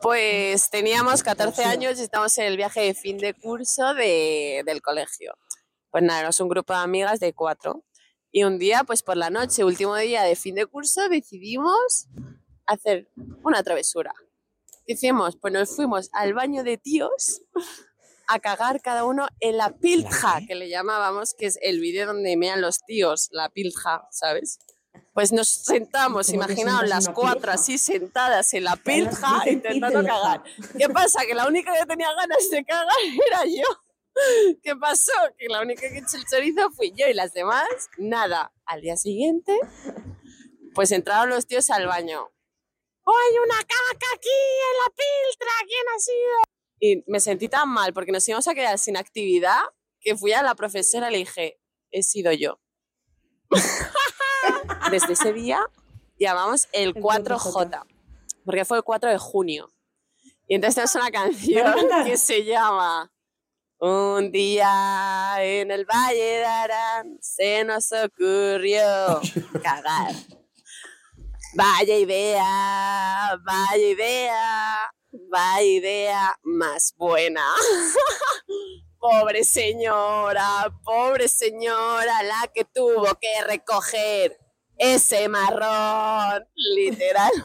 Pues 0.00 0.70
teníamos 0.70 1.22
14 1.22 1.64
años 1.64 1.98
y 1.98 2.02
estamos 2.04 2.36
en 2.38 2.46
el 2.46 2.56
viaje 2.56 2.80
de 2.80 2.94
fin 2.94 3.18
de 3.18 3.34
curso 3.34 3.92
de- 3.92 4.62
del 4.64 4.80
colegio. 4.80 5.34
Pues 5.90 6.02
nada, 6.02 6.20
éramos 6.20 6.40
un 6.40 6.48
grupo 6.48 6.72
de 6.72 6.78
amigas 6.80 7.20
de 7.20 7.34
cuatro. 7.34 7.84
Y 8.34 8.44
un 8.44 8.58
día, 8.58 8.82
pues 8.84 9.02
por 9.02 9.18
la 9.18 9.28
noche, 9.28 9.62
último 9.62 9.94
día 9.96 10.22
de 10.22 10.34
fin 10.36 10.54
de 10.54 10.64
curso, 10.64 11.06
decidimos 11.10 12.08
hacer 12.66 13.10
una 13.44 13.62
travesura. 13.62 14.14
¿Qué 14.86 14.94
hicimos? 14.94 15.36
Pues 15.36 15.52
nos 15.52 15.76
fuimos 15.76 16.08
al 16.14 16.32
baño 16.32 16.64
de 16.64 16.78
tíos 16.78 17.42
a 18.26 18.40
cagar 18.40 18.80
cada 18.80 19.04
uno 19.04 19.28
en 19.40 19.58
la 19.58 19.76
pilja, 19.76 20.40
que 20.46 20.54
le 20.54 20.70
llamábamos, 20.70 21.34
que 21.34 21.44
es 21.44 21.58
el 21.60 21.80
vídeo 21.80 22.06
donde 22.06 22.38
mean 22.38 22.62
los 22.62 22.78
tíos, 22.86 23.28
la 23.32 23.50
pilja, 23.50 24.08
¿sabes? 24.10 24.58
Pues 25.12 25.30
nos 25.30 25.48
sentamos, 25.48 26.26
¿Cómo 26.28 26.46
te 26.46 26.52
imaginaos 26.52 26.88
las 26.88 27.10
cuatro 27.10 27.40
pilja? 27.40 27.54
así 27.54 27.76
sentadas 27.76 28.54
en 28.54 28.64
la 28.64 28.76
pilja 28.76 29.42
intentando 29.46 30.02
cagar. 30.04 30.42
¿Qué 30.78 30.88
pasa? 30.88 31.20
Que 31.26 31.34
la 31.34 31.46
única 31.46 31.74
que 31.78 31.84
tenía 31.84 32.08
ganas 32.14 32.48
de 32.50 32.64
cagar 32.64 32.96
era 33.28 33.44
yo. 33.44 33.91
¿Qué 34.62 34.76
pasó? 34.76 35.12
Que 35.38 35.48
la 35.48 35.60
única 35.60 35.82
que 35.82 35.98
echó 35.98 36.16
el 36.16 36.24
chorizo 36.24 36.70
fui 36.70 36.92
yo 36.96 37.06
y 37.06 37.14
las 37.14 37.32
demás, 37.32 37.66
nada. 37.98 38.52
Al 38.64 38.80
día 38.80 38.96
siguiente, 38.96 39.58
pues 40.74 40.90
entraron 40.90 41.30
los 41.30 41.46
tíos 41.46 41.70
al 41.70 41.86
baño. 41.86 42.30
¡Oh, 43.04 43.14
hay 43.16 43.38
una 43.38 43.56
caca 43.56 44.06
aquí 44.14 44.28
en 44.28 44.78
la 44.84 44.90
piltra! 44.90 45.52
¿Quién 45.66 45.86
ha 45.94 45.98
sido? 45.98 46.42
Y 46.80 47.04
me 47.10 47.20
sentí 47.20 47.48
tan 47.48 47.68
mal 47.68 47.92
porque 47.92 48.12
nos 48.12 48.28
íbamos 48.28 48.46
a 48.48 48.54
quedar 48.54 48.78
sin 48.78 48.96
actividad 48.96 49.60
que 50.00 50.16
fui 50.16 50.32
a 50.32 50.42
la 50.42 50.54
profesora 50.54 51.08
y 51.08 51.12
le 51.12 51.18
dije, 51.18 51.60
he 51.90 52.02
sido 52.02 52.32
yo. 52.32 52.60
Desde 54.90 55.12
ese 55.12 55.32
día 55.32 55.64
llamamos 56.18 56.68
el 56.72 56.88
El 56.88 56.94
4J, 56.94 57.86
porque 58.44 58.64
fue 58.64 58.78
el 58.78 58.84
4 58.84 59.10
de 59.10 59.18
junio. 59.18 59.72
Y 60.48 60.54
entonces 60.54 60.74
tenemos 60.74 60.94
una 60.94 61.10
canción 61.10 62.04
que 62.04 62.16
se 62.16 62.44
llama 62.44 63.12
Un 63.84 64.30
día 64.30 65.34
en 65.40 65.72
el 65.72 65.84
Valle 65.84 66.38
de 66.38 66.44
Arán 66.44 67.18
se 67.20 67.64
nos 67.64 67.90
ocurrió 67.90 69.20
cagar. 69.60 70.14
Vaya 71.56 71.98
idea, 71.98 73.36
vaya 73.44 73.88
idea, 73.88 74.94
vaya 75.28 75.62
idea 75.64 76.38
más 76.44 76.94
buena. 76.96 77.44
pobre 79.00 79.42
señora, 79.42 80.72
pobre 80.84 81.26
señora, 81.26 82.22
la 82.22 82.48
que 82.54 82.64
tuvo 82.64 83.18
que 83.20 83.42
recoger 83.48 84.38
ese 84.78 85.28
marrón, 85.28 86.46
literal. 86.54 87.32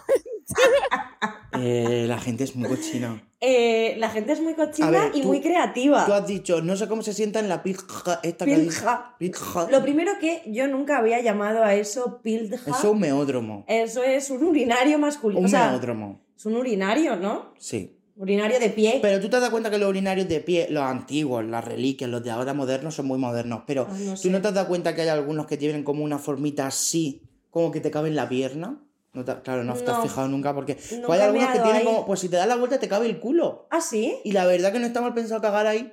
Eh, 1.60 2.06
la 2.08 2.20
gente 2.20 2.44
es 2.44 2.56
muy 2.56 2.70
cochina. 2.70 3.26
Eh, 3.39 3.96
la 4.00 4.10
gente 4.10 4.34
es 4.34 4.41
muy 4.41 4.56
cochina 4.56 4.89
ver, 4.89 5.12
y 5.13 5.22
tú- 5.22 5.27
muy 5.27 5.41
creativa. 5.41 6.06
Tú 6.08 6.13
has 6.13 6.25
dicho, 6.25 6.62
no 6.62 6.75
sé 6.75 6.88
cómo 6.88 7.03
se 7.03 7.13
sienta 7.13 7.39
en 7.39 7.50
la 7.50 7.62
pilja 7.62 8.20
esta 8.24 8.46
Pilja. 8.46 9.15
Pilja. 9.20 9.67
Lo 9.70 9.82
primero 9.84 10.13
que 10.20 10.41
yo 10.48 10.67
nunca 10.67 10.98
había 10.98 11.22
llamado 11.22 11.63
a 11.63 11.75
eso 11.75 12.20
pilja. 12.24 12.56
Eso 12.56 12.72
es 12.75 12.84
un 12.84 13.00
meódromo. 13.00 13.63
Eso 13.67 14.01
es 14.03 14.32
un 14.32 14.44
urinario 14.44 14.98
masculino. 14.98 15.39
Un 15.39 15.46
o 15.46 15.50
sea, 15.50 15.70
meódromo. 15.70 16.22
es 16.36 16.46
un 16.48 16.56
urinario, 16.56 17.15
¿no? 17.15 17.53
Sí. 17.60 17.94
Urinario 18.15 18.60
de 18.60 18.70
pie. 18.72 18.98
Pero 19.03 19.20
tú 19.22 19.29
te 19.29 19.39
das 19.39 19.51
cuenta 19.51 19.70
que 19.70 19.77
los 19.77 19.88
urinarios 19.89 20.27
de 20.27 20.39
pie, 20.39 20.65
los 20.72 20.82
antiguos, 20.82 21.46
las 21.46 21.63
reliquias, 21.63 22.10
los 22.10 22.24
de 22.24 22.32
ahora 22.32 22.56
modernos 22.56 22.96
son 22.96 23.06
muy 23.06 23.20
modernos. 23.20 23.62
Pero 23.67 23.88
no 23.88 24.12
tú 24.13 24.17
sé. 24.17 24.29
no 24.32 24.41
te 24.41 24.48
has 24.48 24.56
dado 24.56 24.67
cuenta 24.67 24.96
que 24.96 25.01
hay 25.03 25.10
algunos 25.10 25.46
que 25.46 25.58
tienen 25.58 25.84
como 25.84 26.03
una 26.03 26.17
formita 26.17 26.65
así 26.65 27.22
como 27.51 27.72
que 27.72 27.79
te 27.82 27.91
cabe 27.91 28.10
en 28.10 28.15
la 28.15 28.27
pierna. 28.27 28.82
No 29.18 29.26
te- 29.26 29.42
claro, 29.42 29.64
no, 29.64 29.74
te 29.74 29.90
has 29.90 29.98
No. 29.98 30.04
fijado 30.04 30.28
nunca 30.28 30.54
porque 30.54 30.76
pues 30.76 31.20
hay 31.20 31.22
algunas 31.26 31.48
que 31.54 31.60
tienen 31.60 31.76
ahí. 31.78 31.84
como, 31.84 32.06
pues 32.06 32.20
si 32.20 32.30
te 32.30 32.36
das 32.36 32.48
la 32.48 32.56
vuelta 32.56 32.80
te 32.80 32.88
cabe 32.88 33.08
el 33.08 33.20
culo. 33.20 33.68
¿Ah, 33.72 33.82
sí? 33.82 34.20
Y 34.24 34.32
la 34.32 34.46
verdad 34.46 34.72
que 34.72 34.78
no 34.80 34.86
está 34.86 35.02
mal 35.02 35.16
pensado 35.16 35.42
cagar 35.42 35.66
ahí 35.66 35.92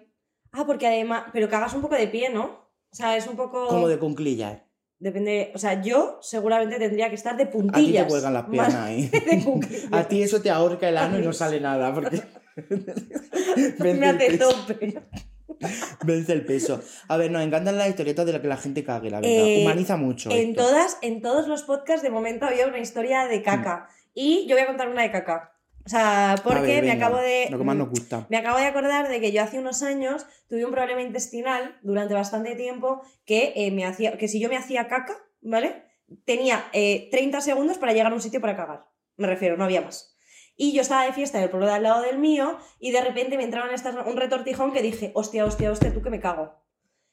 Ah, 0.52 0.64
porque 0.66 0.86
además. 0.86 1.24
Pero 1.32 1.48
que 1.48 1.56
hagas 1.56 1.72
un 1.72 1.80
poco 1.80 1.94
de 1.94 2.06
pie, 2.06 2.28
¿no? 2.28 2.44
O 2.44 2.94
sea, 2.96 3.16
es 3.16 3.26
un 3.26 3.34
poco. 3.36 3.66
como 3.66 3.88
de 3.88 3.98
cunclillas. 3.98 4.58
Depende. 4.98 5.52
O 5.54 5.58
sea, 5.58 5.82
yo 5.82 6.18
seguramente 6.22 6.78
tendría 6.78 7.08
que 7.08 7.14
estar 7.16 7.34
de 7.36 7.44
A 7.44 7.46
ti 7.46 7.52
puntillas. 7.52 8.04
te 8.04 8.10
cuelgan 8.10 8.34
las 8.34 8.44
piernas 8.50 8.74
ahí. 8.74 9.10
cuclillas. 9.42 9.88
A 9.92 10.04
ti 10.06 10.22
eso 10.22 10.42
te 10.42 10.50
ahorca 10.50 10.86
el 10.88 10.98
ano 10.98 11.18
y 11.18 11.22
no 11.22 11.32
sale 11.32 11.60
nada 11.60 11.92
porque 11.94 12.20
Me 13.78 14.06
hace 14.06 14.38
tope. 14.38 15.02
vence 16.04 16.32
el 16.32 16.44
peso. 16.44 16.80
A 17.08 17.16
ver, 17.16 17.30
nos 17.30 17.42
encantan 17.42 17.78
las 17.78 17.88
historietas 17.88 18.26
de 18.26 18.32
la 18.32 18.42
que 18.42 18.48
la 18.48 18.56
gente 18.56 18.84
cague, 18.84 19.10
la 19.10 19.20
verdad. 19.20 19.46
Eh, 19.46 19.62
Humaniza 19.62 19.96
mucho. 19.96 20.30
En, 20.30 20.50
esto. 20.50 20.62
todas, 20.64 20.98
en 21.02 21.22
todos 21.22 21.48
los 21.48 21.62
podcasts 21.62 22.02
de 22.02 22.10
momento 22.10 22.46
había 22.46 22.66
una 22.66 22.78
historia 22.78 23.26
de 23.26 23.42
caca. 23.42 23.88
Y 24.14 24.46
yo 24.46 24.54
voy 24.54 24.62
a 24.62 24.66
contar 24.66 24.88
una 24.88 25.02
de 25.02 25.10
caca. 25.10 25.52
O 25.86 25.88
sea, 25.88 26.36
porque 26.42 26.66
ver, 26.66 26.84
me 26.84 26.92
acabo 26.92 27.18
de. 27.18 27.48
Lo 27.50 27.58
que 27.58 27.64
más 27.64 27.76
nos 27.76 27.90
gusta. 27.90 28.26
Me 28.30 28.38
acabo 28.38 28.56
de 28.58 28.64
acordar 28.64 29.08
de 29.08 29.20
que 29.20 29.32
yo 29.32 29.42
hace 29.42 29.58
unos 29.58 29.82
años 29.82 30.26
tuve 30.48 30.64
un 30.64 30.70
problema 30.70 31.02
intestinal 31.02 31.78
durante 31.82 32.14
bastante 32.14 32.56
tiempo 32.56 33.02
que, 33.26 33.52
eh, 33.54 33.70
me 33.70 33.84
hacía, 33.84 34.16
que 34.16 34.28
si 34.28 34.40
yo 34.40 34.48
me 34.48 34.56
hacía 34.56 34.88
caca, 34.88 35.14
¿vale? 35.42 35.82
Tenía 36.24 36.64
eh, 36.72 37.08
30 37.10 37.42
segundos 37.42 37.76
para 37.76 37.92
llegar 37.92 38.12
a 38.12 38.14
un 38.14 38.22
sitio 38.22 38.40
para 38.40 38.56
cagar. 38.56 38.86
Me 39.16 39.26
refiero, 39.26 39.58
no 39.58 39.64
había 39.64 39.82
más. 39.82 40.13
Y 40.56 40.72
yo 40.72 40.82
estaba 40.82 41.04
de 41.04 41.12
fiesta 41.12 41.38
en 41.38 41.44
el 41.44 41.50
pueblo 41.50 41.66
de 41.66 41.72
al 41.74 41.82
lado 41.82 42.02
del 42.02 42.18
mío 42.18 42.58
y 42.78 42.92
de 42.92 43.00
repente 43.00 43.36
me 43.36 43.44
entraban 43.44 43.74
estas, 43.74 43.94
un 44.06 44.16
retortijón 44.16 44.72
que 44.72 44.82
dije, 44.82 45.10
hostia, 45.14 45.44
hostia, 45.44 45.70
hostia, 45.72 45.92
tú 45.92 46.00
que 46.02 46.10
me 46.10 46.20
cago. 46.20 46.54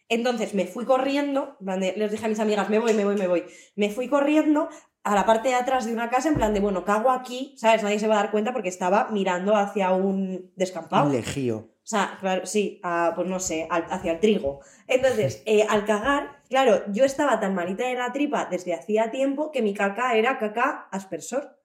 Entonces 0.09 0.53
me 0.53 0.65
fui 0.65 0.85
corriendo, 0.85 1.55
les 1.95 2.11
dije 2.11 2.25
a 2.25 2.29
mis 2.29 2.39
amigas, 2.39 2.69
me 2.69 2.79
voy, 2.79 2.93
me 2.93 3.05
voy, 3.05 3.15
me 3.15 3.27
voy. 3.27 3.45
Me 3.75 3.89
fui 3.89 4.09
corriendo 4.09 4.67
a 5.03 5.15
la 5.15 5.25
parte 5.25 5.49
de 5.49 5.55
atrás 5.55 5.85
de 5.85 5.93
una 5.93 6.09
casa 6.09 6.27
en 6.27 6.35
plan 6.35 6.53
de, 6.53 6.59
bueno, 6.59 6.83
cago 6.83 7.09
aquí, 7.11 7.55
¿sabes? 7.57 7.81
Nadie 7.81 7.97
se 7.97 8.07
va 8.07 8.15
a 8.15 8.23
dar 8.23 8.31
cuenta 8.31 8.51
porque 8.53 8.69
estaba 8.69 9.07
mirando 9.09 9.55
hacia 9.55 9.91
un 9.91 10.51
descampado. 10.55 11.05
Un 11.07 11.13
legío. 11.13 11.57
O 11.57 11.87
sea, 11.91 12.17
claro, 12.19 12.45
sí, 12.45 12.79
a, 12.83 13.13
pues 13.15 13.27
no 13.27 13.39
sé, 13.39 13.67
al- 13.71 13.87
hacia 13.89 14.11
el 14.11 14.19
trigo. 14.19 14.59
Entonces, 14.87 15.41
eh, 15.47 15.65
al 15.67 15.85
cagar, 15.85 16.41
claro, 16.49 16.83
yo 16.91 17.05
estaba 17.05 17.39
tan 17.39 17.55
malita 17.55 17.87
de 17.87 17.95
la 17.95 18.11
tripa 18.11 18.47
desde 18.51 18.73
hacía 18.73 19.09
tiempo 19.11 19.51
que 19.51 19.61
mi 19.61 19.73
caca 19.73 20.15
era 20.15 20.37
caca 20.37 20.87
aspersor. 20.91 21.57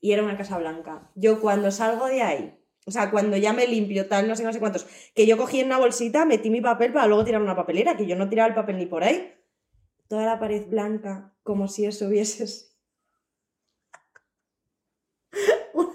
Y 0.00 0.12
era 0.12 0.22
una 0.22 0.36
casa 0.36 0.58
blanca. 0.58 1.10
Yo 1.14 1.40
cuando 1.40 1.70
salgo 1.70 2.06
de 2.06 2.22
ahí, 2.22 2.58
o 2.86 2.90
sea, 2.90 3.10
cuando 3.10 3.36
ya 3.36 3.52
me 3.52 3.66
limpio, 3.66 4.08
tal, 4.08 4.26
no 4.26 4.34
sé, 4.34 4.42
no 4.44 4.52
sé 4.52 4.58
cuántos, 4.60 4.86
que 5.14 5.26
yo 5.26 5.36
cogí 5.36 5.60
en 5.60 5.66
una 5.66 5.78
bolsita, 5.78 6.24
metí 6.24 6.50
mi 6.50 6.60
papel 6.60 6.92
para 6.92 7.06
luego 7.06 7.24
tirar 7.24 7.42
una 7.42 7.54
papelera, 7.56 7.96
que 7.96 8.06
yo 8.06 8.16
no 8.16 8.28
tiraba 8.28 8.48
el 8.48 8.54
papel 8.54 8.78
ni 8.78 8.86
por 8.86 9.04
ahí. 9.04 9.34
Toda 10.08 10.24
la 10.26 10.38
pared 10.40 10.66
blanca, 10.66 11.34
como 11.42 11.68
si 11.68 11.84
eso 11.84 12.06
hubiese 12.08 12.46
sido- 12.46 12.70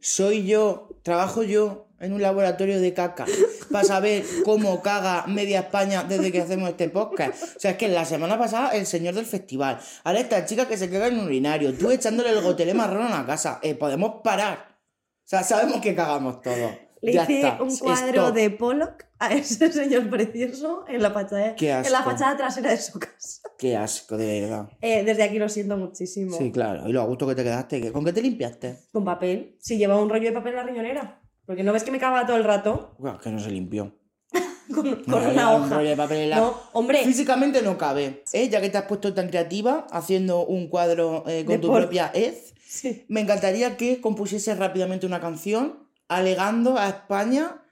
Soy 0.00 0.46
yo, 0.46 0.88
trabajo 1.02 1.42
yo 1.42 1.88
en 1.98 2.12
un 2.12 2.22
laboratorio 2.22 2.80
de 2.80 2.94
caca 2.94 3.26
para 3.74 3.88
saber 3.88 4.24
cómo 4.44 4.80
caga 4.82 5.26
media 5.26 5.58
España 5.58 6.04
desde 6.04 6.30
que 6.30 6.40
hacemos 6.40 6.70
este 6.70 6.88
podcast. 6.90 7.42
O 7.56 7.58
sea, 7.58 7.72
es 7.72 7.76
que 7.76 7.88
la 7.88 8.04
semana 8.04 8.38
pasada 8.38 8.70
el 8.70 8.86
señor 8.86 9.16
del 9.16 9.26
festival, 9.26 9.80
ahora 10.04 10.20
esta 10.20 10.46
chica 10.46 10.68
que 10.68 10.76
se 10.76 10.88
caga 10.88 11.08
en 11.08 11.18
un 11.18 11.24
urinario, 11.24 11.74
tú 11.74 11.90
echándole 11.90 12.30
el 12.30 12.40
gotelé 12.40 12.72
marrón 12.72 13.08
a 13.08 13.18
la 13.22 13.26
casa. 13.26 13.58
Eh, 13.64 13.74
podemos 13.74 14.20
parar. 14.22 14.78
O 14.78 15.26
sea, 15.26 15.42
sabemos 15.42 15.80
que 15.80 15.92
cagamos 15.92 16.40
todo. 16.40 16.70
Le 17.02 17.14
Ya 17.14 17.24
hice 17.24 17.38
está, 17.40 17.60
un 17.60 17.76
cuadro 17.76 18.22
stop. 18.26 18.34
de 18.36 18.50
Pollock 18.50 19.04
a 19.18 19.34
ese 19.34 19.72
señor 19.72 20.08
precioso 20.08 20.84
en 20.86 21.02
la 21.02 21.10
fachada, 21.10 21.56
en 21.58 21.92
la 21.92 22.02
fachada 22.04 22.36
trasera 22.36 22.70
de 22.70 22.76
su 22.78 23.00
casa. 23.00 23.40
Qué 23.58 23.76
asco, 23.76 24.16
de 24.16 24.42
verdad. 24.42 24.68
Eh, 24.82 25.02
desde 25.02 25.24
aquí 25.24 25.40
lo 25.40 25.48
siento 25.48 25.76
muchísimo. 25.76 26.38
Sí, 26.38 26.52
claro. 26.52 26.88
Y 26.88 26.92
lo 26.92 27.02
a 27.02 27.06
gusto 27.06 27.26
que 27.26 27.34
te 27.34 27.42
quedaste. 27.42 27.90
¿Con 27.90 28.04
qué 28.04 28.12
te 28.12 28.22
limpiaste? 28.22 28.78
Con 28.92 29.04
papel. 29.04 29.56
Si 29.58 29.76
llevaba 29.78 30.00
un 30.00 30.08
rollo 30.08 30.28
de 30.28 30.32
papel 30.32 30.52
en 30.52 30.56
la 30.58 30.62
riñonera. 30.62 31.23
Porque 31.46 31.62
no 31.62 31.72
ves 31.72 31.84
que 31.84 31.90
me 31.90 31.98
cagaba 31.98 32.26
todo 32.26 32.36
el 32.36 32.44
rato 32.44 32.94
Buah, 32.98 33.18
que 33.18 33.30
no 33.30 33.38
se 33.38 33.50
limpió. 33.50 33.94
con, 34.74 34.86
una 34.88 35.50
un 35.54 35.62
hoja. 35.64 35.76
rollo 35.76 35.90
de 35.90 35.96
papel 35.96 36.18
en 36.22 36.30
la- 36.30 36.36
No, 36.36 36.58
hombre, 36.72 37.04
Físicamente 37.04 37.60
no 37.62 37.76
cabe. 37.78 38.24
¿eh? 38.32 38.48
Ya 38.48 38.60
que 38.60 38.70
te 38.70 38.78
has 38.78 38.84
puesto 38.86 39.12
tan 39.14 39.28
creativa 39.28 39.86
haciendo 39.90 40.44
un 40.46 40.68
cuadro 40.68 41.24
eh, 41.26 41.44
con 41.44 41.54
De 41.56 41.58
tu 41.58 41.68
por- 41.68 41.82
propia 41.82 42.10
hez, 42.14 42.54
sí. 42.66 43.04
me 43.08 43.20
encantaría 43.20 43.76
que 43.76 44.00
compusieses 44.00 44.58
rápidamente 44.58 45.06
una 45.06 45.20
canción 45.20 45.88
alegando 46.08 46.78
a 46.78 46.88
España 46.88 47.62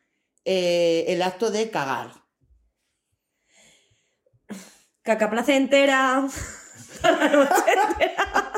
eh, 0.45 1.05
el 1.09 1.23
acto 1.23 1.51
de 1.51 1.71
cagar. 1.71 2.11
caca 5.03 5.31
placentera. 5.31 6.27
la 7.03 7.29
noche 7.29 7.73
entera. 7.73 8.53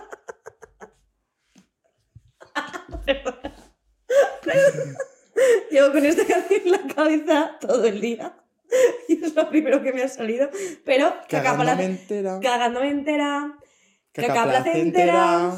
Llevo 5.70 5.92
con 5.92 6.04
esta 6.06 6.24
canción 6.24 6.60
en 6.64 6.70
la 6.70 6.94
cabeza 6.94 7.58
todo 7.60 7.84
el 7.84 8.00
día. 8.00 8.34
Y 9.08 9.24
es 9.24 9.34
lo 9.34 9.48
primero 9.48 9.82
que 9.82 9.92
me 9.92 10.02
ha 10.02 10.08
salido. 10.08 10.48
Pero 10.84 11.14
Cagándome 11.28 11.84
entera. 11.84 12.40
cagándome 12.40 12.90
entera. 12.90 13.58
Caca 14.12 14.28
Caca 14.28 14.44
placentera. 14.48 15.52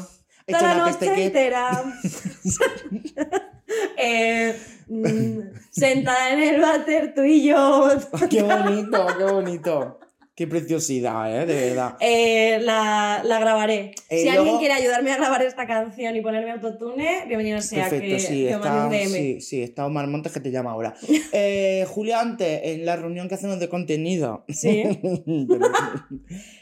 Echa 0.45 0.59
Toda 0.59 0.75
la 0.75 0.91
noche 0.91 1.25
entera. 1.25 1.83
Eh, 3.97 4.57
mm, 4.87 5.39
sentada 5.69 6.31
en 6.31 6.39
el 6.39 6.61
váter, 6.61 7.13
tú 7.13 7.23
y 7.23 7.43
yo. 7.43 7.89
Qué 8.29 8.41
bonito, 8.41 9.07
qué 9.17 9.23
bonito. 9.25 9.99
Qué 10.37 10.45
preciosidad, 10.45 11.35
¿eh? 11.35 11.47
De 11.47 11.69
verdad. 11.69 11.97
Eh, 11.99 12.59
la, 12.61 13.23
la 13.25 13.39
grabaré. 13.39 13.95
Eh, 14.07 14.19
si 14.19 14.25
luego- 14.25 14.41
alguien 14.41 14.57
quiere 14.59 14.73
ayudarme 14.75 15.11
a 15.11 15.17
grabar 15.17 15.41
esta 15.41 15.65
canción 15.65 16.15
y 16.15 16.21
ponerme 16.21 16.51
autotune, 16.51 17.23
bienvenido 17.27 17.59
sea. 17.59 17.89
Perfecto, 17.89 18.05
que, 18.07 18.19
sí, 18.19 18.43
que 18.45 18.51
está, 18.51 18.89
sí, 18.91 19.41
sí, 19.41 19.63
está 19.63 19.85
Omar 19.87 20.05
Montes 20.05 20.31
que 20.31 20.39
te 20.39 20.51
llama 20.51 20.71
ahora. 20.71 20.93
Eh, 21.33 21.85
Julia, 21.89 22.21
antes, 22.21 22.61
en 22.65 22.85
la 22.85 22.95
reunión 22.97 23.27
que 23.27 23.33
hacemos 23.35 23.59
de 23.59 23.67
contenido, 23.67 24.45
Sí. 24.47 24.83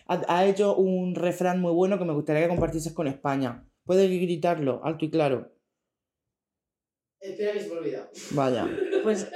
Ha, 0.07 0.21
ha 0.27 0.45
hecho 0.45 0.75
un 0.77 1.13
refrán 1.15 1.59
muy 1.59 1.73
bueno 1.73 1.97
que 1.99 2.05
me 2.05 2.13
gustaría 2.13 2.43
que 2.43 2.47
compartieses 2.47 2.93
con 2.93 3.07
España. 3.07 3.65
Puedes 3.85 4.09
gritarlo, 4.09 4.79
alto 4.85 5.03
y 5.03 5.09
claro. 5.09 5.51
Espera 7.19 7.51
que 7.53 7.59
se 7.59 7.67
me 7.69 7.75
ha 7.75 7.77
olvidado. 7.79 8.09
Vaya. 8.31 8.67
Pues 9.03 9.27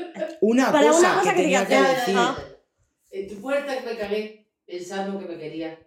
Una 0.41 0.71
Para 0.71 0.87
cosa, 0.91 0.99
una 0.99 1.19
cosa 1.21 1.29
que 1.31 1.35
que 1.35 1.41
tenía 1.41 1.65
que 1.65 1.71
ya, 1.73 1.81
ya, 1.81 1.89
decir. 1.99 2.15
En 3.11 3.27
tu 3.27 3.41
puerta 3.41 3.77
que 3.77 3.85
me 3.85 3.97
cagué 3.97 4.47
pensando 4.65 5.19
que 5.19 5.25
me 5.25 5.37
quería. 5.37 5.79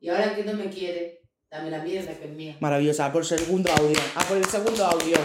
Y 0.00 0.08
ahora 0.08 0.34
que 0.34 0.44
no 0.44 0.54
me 0.54 0.68
quiere, 0.68 1.22
dame 1.50 1.70
la 1.70 1.82
mierda 1.82 2.16
que 2.18 2.24
es 2.24 2.30
mía. 2.30 2.56
Maravillosa, 2.60 3.06
a 3.06 3.12
por 3.12 3.22
el 3.22 3.28
segundo 3.28 3.70
audio. 3.72 3.98
A 4.16 4.24
por 4.24 4.36
el 4.36 4.44
segundo 4.44 4.84
audio. 4.84 5.16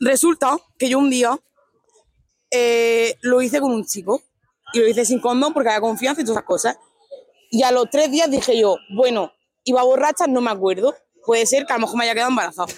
Resulta 0.00 0.56
que 0.78 0.88
yo 0.88 0.98
un 0.98 1.10
día 1.10 1.38
eh, 2.50 3.16
lo 3.22 3.42
hice 3.42 3.60
con 3.60 3.72
un 3.72 3.84
chico 3.84 4.22
y 4.72 4.80
lo 4.80 4.88
hice 4.88 5.04
sin 5.04 5.20
condón 5.20 5.52
porque 5.52 5.70
había 5.70 5.80
confianza 5.80 6.20
y 6.20 6.24
todas 6.24 6.38
esas 6.38 6.46
cosas. 6.46 6.78
Y 7.50 7.62
a 7.62 7.70
los 7.70 7.88
tres 7.90 8.10
días 8.10 8.30
dije 8.30 8.58
yo, 8.58 8.76
bueno, 8.94 9.32
iba 9.64 9.82
borracha, 9.82 10.26
no 10.26 10.40
me 10.40 10.50
acuerdo. 10.50 10.94
Puede 11.24 11.46
ser 11.46 11.66
que 11.66 11.72
a 11.72 11.76
lo 11.76 11.82
mejor 11.82 11.96
me 11.96 12.04
haya 12.04 12.14
quedado 12.14 12.30
embarazada. 12.30 12.72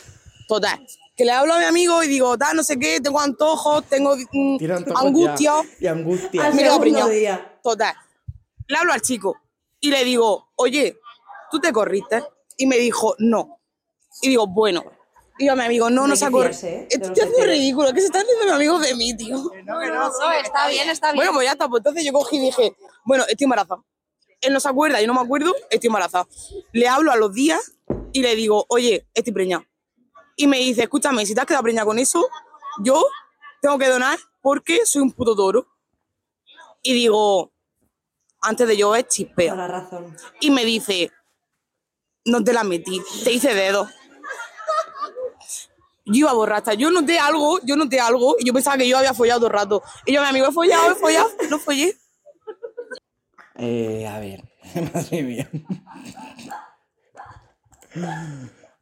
Total. 0.47 0.79
Que 1.17 1.25
le 1.25 1.33
hablo 1.33 1.55
a 1.55 1.59
mi 1.59 1.65
amigo 1.65 2.03
y 2.03 2.09
digo, 2.09 2.39
tal, 2.39 2.57
no 2.57 2.63
sé 2.63 2.79
qué, 2.79 3.01
tengo 3.01 3.21
antojos, 3.21 3.85
tengo 3.85 4.17
mm, 4.17 4.59
antojos 4.71 5.03
angustia. 5.05 5.53
ya. 5.63 5.63
Y 5.81 5.87
angustia. 5.89 6.47
al 6.47 6.55
segundo 6.55 7.09
día. 7.09 7.48
Total. 7.63 7.95
Le 8.67 8.77
hablo 8.77 8.93
al 8.93 9.01
chico 9.01 9.37
y 9.81 9.91
le 9.91 10.05
digo, 10.05 10.51
oye, 10.57 10.99
¿tú 11.51 11.61
te 11.61 11.73
corriste? 11.73 12.25
Y 12.57 12.67
me 12.67 12.77
dijo, 12.77 13.15
no. 13.19 13.61
Y 14.23 14.29
digo, 14.29 14.47
bueno. 14.47 14.85
Y 15.39 15.47
yo 15.47 15.53
a 15.53 15.57
mi 15.57 15.65
amigo, 15.65 15.89
no, 15.89 16.03
No 16.03 16.09
no 16.09 16.17
se 16.17 16.21
que 16.21 16.27
ha 16.27 16.31
corrido. 16.33 16.51
Estoy 16.51 16.99
los 16.99 17.11
haciendo 17.11 17.45
ridículo, 17.45 17.93
que 17.93 18.01
se 18.01 18.07
están 18.07 18.23
haciendo 18.23 18.45
mi 18.45 18.51
amigo 18.51 18.79
de 18.81 18.95
mí, 18.97 19.17
tío. 19.17 19.37
No, 19.65 19.81
está 19.81 20.69
bien, 20.69 20.89
está 20.89 21.13
bien. 21.13 21.17
Bueno, 21.17 21.33
pues 21.33 21.47
ya 21.47 21.53
está. 21.53 21.69
Pues 21.69 21.81
entonces 21.81 22.05
yo 22.05 22.13
cogí 22.13 22.37
y 22.37 22.41
dije, 22.41 22.77
bueno, 23.05 23.25
estoy 23.29 23.45
embarazada. 23.45 23.83
Él 24.41 24.53
no 24.53 24.61
se 24.61 24.69
acuerda, 24.69 25.01
yo 25.01 25.07
no 25.07 25.15
me 25.15 25.21
acuerdo, 25.21 25.55
estoy 25.71 25.89
embarazada. 25.89 26.27
Le 26.73 26.89
hablo 26.89 27.13
a 27.13 27.17
los 27.17 27.33
días 27.33 27.77
y 28.13 28.23
le 28.23 28.35
digo, 28.35 28.67
oye, 28.69 29.07
estoy 29.15 29.33
preñada. 29.33 29.65
Y 30.37 30.47
me 30.47 30.59
dice, 30.59 30.83
escúchame, 30.83 31.27
si 31.27 31.35
te 31.35 31.41
has 31.41 31.47
quedado 31.47 31.63
preñada 31.63 31.87
con 31.87 31.99
eso, 31.99 32.29
yo 32.83 33.05
tengo 33.61 33.79
que 33.79 33.89
donar 33.89 34.19
porque 34.41 34.87
soy 34.87 35.03
un 35.03 35.13
puto 35.13 35.35
toro. 35.35 35.67
Y 36.89 36.95
digo, 36.95 37.53
antes 38.41 38.67
de 38.67 38.75
yo 38.75 38.97
es 38.97 39.07
chispeo. 39.09 39.55
la 39.55 39.69
razón. 39.69 40.17
Y 40.41 40.51
me 40.51 40.65
dice, 40.65 41.13
no 42.25 42.43
te 42.43 42.55
la 42.55 42.65
metí, 42.65 43.03
te 43.25 43.31
hice 43.31 43.53
dedo. 43.53 43.87
Yo 46.07 46.15
iba 46.15 46.33
borracha, 46.33 46.73
yo 46.73 46.91
noté 46.91 47.19
algo, 47.19 47.61
yo 47.63 47.77
noté 47.77 48.01
algo, 48.01 48.37
y 48.39 48.47
yo 48.47 48.55
pensaba 48.55 48.79
que 48.79 48.89
yo 48.89 48.97
había 48.97 49.13
follado 49.13 49.41
todo 49.41 49.49
el 49.49 49.53
rato. 49.53 49.83
Y 50.07 50.15
yo, 50.15 50.23
mi 50.23 50.29
amigo, 50.29 50.47
he 50.49 50.53
follado, 50.53 50.93
he 50.93 50.95
follado, 50.95 51.29
no 51.51 51.59
follé. 51.59 51.95
Eh, 53.57 54.07
a 54.07 54.19
ver, 54.19 54.45
madre 54.95 55.23
mía. 55.23 55.51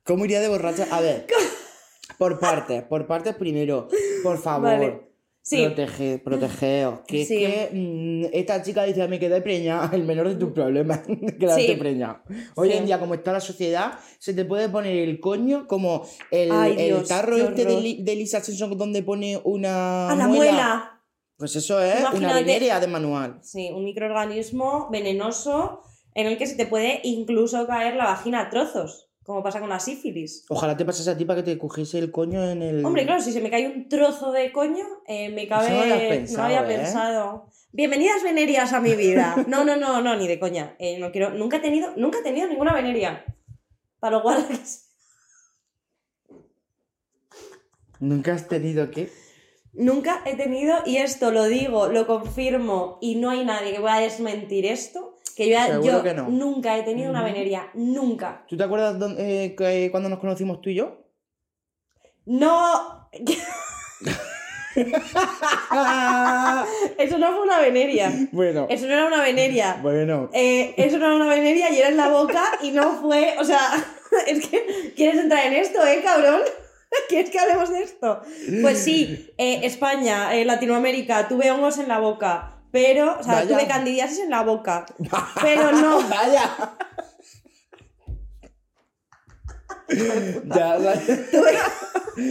¿Cómo 0.04 0.24
iría 0.26 0.38
de 0.38 0.46
borracha? 0.46 0.86
A 0.92 1.00
ver, 1.00 1.26
por 2.18 2.38
partes, 2.38 2.84
por 2.84 3.04
partes 3.08 3.34
primero, 3.34 3.88
por 4.22 4.40
favor. 4.40 4.70
Vale. 4.70 5.15
Sí. 5.48 5.64
Protege, 5.64 6.18
protegeos. 6.18 7.00
Que 7.06 7.24
Sí. 7.24 7.44
es 7.44 7.68
que 7.68 7.70
mm, 7.72 8.24
esta 8.32 8.60
chica 8.64 8.82
dice 8.82 9.00
a 9.02 9.06
mí 9.06 9.20
quedé 9.20 9.40
preñada, 9.42 9.88
el 9.94 10.02
menor 10.02 10.28
de 10.28 10.34
tus 10.34 10.50
problemas, 10.50 11.02
quedarte 11.38 11.66
Sí. 11.66 11.76
preñada. 11.76 12.24
Hoy 12.56 12.72
en 12.72 12.84
día, 12.84 12.98
como 12.98 13.14
está 13.14 13.32
la 13.32 13.38
sociedad, 13.38 13.92
se 14.18 14.34
te 14.34 14.44
puede 14.44 14.68
poner 14.68 14.96
el 14.96 15.20
coño 15.20 15.68
como 15.68 16.04
el, 16.32 16.50
Ay, 16.50 16.72
el 16.72 16.86
Dios, 16.86 17.06
tarro 17.08 17.36
este 17.36 17.64
de, 17.64 18.16
Lisa 18.16 18.40
Simpson 18.40 18.76
donde 18.76 19.04
pone 19.04 19.40
una 19.44 20.10
¡A 20.10 20.16
la 20.16 20.26
muela! 20.26 21.00
Pues 21.36 21.54
eso 21.54 21.80
es 21.80 22.02
una 22.12 22.34
veneria 22.34 22.80
de 22.80 22.88
manual. 22.88 23.38
Sí, 23.42 23.70
un 23.72 23.84
microorganismo 23.84 24.88
venenoso 24.90 25.80
en 26.14 26.26
el 26.26 26.38
que 26.38 26.46
se 26.48 26.56
te 26.56 26.66
puede 26.66 27.00
incluso 27.04 27.68
caer 27.68 27.94
la 27.94 28.06
vagina 28.06 28.40
a 28.40 28.50
trozos, 28.50 29.05
como 29.26 29.42
pasa 29.42 29.58
con 29.58 29.68
la 29.68 29.80
sífilis. 29.80 30.44
Ojalá 30.48 30.76
te 30.76 30.84
pasase 30.84 31.10
a 31.10 31.16
ti 31.16 31.24
para 31.24 31.42
que 31.42 31.50
te 31.50 31.58
cogiese 31.58 31.98
el 31.98 32.12
coño 32.12 32.48
en 32.48 32.62
el... 32.62 32.84
Hombre, 32.84 33.04
claro, 33.04 33.20
si 33.20 33.32
se 33.32 33.40
me 33.40 33.50
cae 33.50 33.66
un 33.66 33.88
trozo 33.88 34.30
de 34.30 34.52
coño, 34.52 34.84
eh, 35.08 35.30
me 35.30 35.48
cabe. 35.48 35.66
Eso 35.66 35.74
no 35.74 35.84
lo 35.84 36.44
había 36.44 36.62
¿eh? 36.62 36.76
pensado. 36.76 37.48
Bienvenidas 37.72 38.22
venerias 38.22 38.72
a 38.72 38.80
mi 38.80 38.94
vida. 38.94 39.44
No, 39.48 39.64
no, 39.64 39.76
no, 39.76 40.00
no, 40.00 40.14
ni 40.14 40.28
de 40.28 40.38
coña. 40.38 40.76
Eh, 40.78 40.98
no 41.00 41.10
quiero. 41.10 41.30
Nunca 41.30 41.56
he 41.56 41.60
tenido, 41.60 41.92
nunca 41.96 42.20
he 42.20 42.22
tenido 42.22 42.46
ninguna 42.46 42.72
veneria. 42.72 43.24
Para 43.98 44.18
lo 44.18 44.22
cual. 44.22 44.46
¿Nunca 47.98 48.32
has 48.32 48.46
tenido 48.46 48.92
qué? 48.92 49.10
Nunca 49.72 50.22
he 50.24 50.36
tenido, 50.36 50.76
y 50.86 50.98
esto 50.98 51.32
lo 51.32 51.46
digo, 51.46 51.88
lo 51.88 52.06
confirmo, 52.06 52.98
y 53.02 53.16
no 53.16 53.30
hay 53.30 53.44
nadie 53.44 53.72
que 53.72 53.80
pueda 53.80 53.98
desmentir 53.98 54.64
esto, 54.66 55.15
que 55.36 55.48
yo, 55.50 55.58
Seguro 55.66 55.92
yo 55.98 56.02
que 56.02 56.14
no. 56.14 56.28
nunca 56.28 56.76
he 56.78 56.82
tenido 56.82 57.10
una 57.10 57.20
Ujú. 57.22 57.28
veneria. 57.32 57.68
Nunca. 57.74 58.44
¿Tú 58.48 58.56
te 58.56 58.64
acuerdas 58.64 58.98
dónde- 58.98 59.44
eh, 59.44 59.54
que- 59.54 59.90
cuando 59.90 60.08
nos 60.08 60.18
conocimos 60.18 60.60
tú 60.62 60.70
y 60.70 60.74
yo? 60.76 61.04
No. 62.24 63.08
Eso 66.98 67.18
no 67.18 67.32
fue 67.32 67.42
una 67.42 67.58
veneria. 67.60 68.12
bueno, 68.32 68.66
Eso 68.68 68.86
no 68.86 68.92
era 68.92 69.06
una 69.06 69.22
veneria. 69.22 69.78
bueno. 69.82 70.28
Eh, 70.32 70.74
eso 70.76 70.98
no 70.98 71.06
era 71.06 71.14
una 71.16 71.28
veneria 71.28 71.70
y 71.70 71.78
era 71.78 71.88
en 71.88 71.96
la 71.96 72.08
boca 72.08 72.42
y 72.62 72.70
no 72.72 73.00
fue, 73.00 73.36
o 73.38 73.44
sea, 73.44 73.60
es 74.26 74.46
que 74.46 74.92
quieres 74.96 75.20
entrar 75.20 75.46
en 75.46 75.54
esto, 75.54 75.84
¿eh, 75.86 76.00
cabrón? 76.02 76.40
¿Quieres 77.08 77.30
que 77.30 77.38
hablemos 77.38 77.70
de 77.70 77.82
esto? 77.82 78.20
Pues 78.62 78.78
sí, 78.78 79.30
eh, 79.38 79.60
España, 79.64 80.34
eh, 80.36 80.44
Latinoamérica, 80.44 81.28
tuve 81.28 81.50
hongos 81.50 81.78
en 81.78 81.88
la 81.88 81.98
boca, 81.98 82.55
pero, 82.76 83.16
o 83.18 83.22
sea, 83.22 83.36
Vaya. 83.36 83.48
tuve 83.48 83.66
candidiasis 83.66 84.18
en 84.18 84.28
la 84.28 84.42
boca, 84.42 84.84
pero 85.40 85.72
no. 85.72 86.06
Vaya. 86.10 86.76
ya 90.44 90.78
sale, 90.78 91.00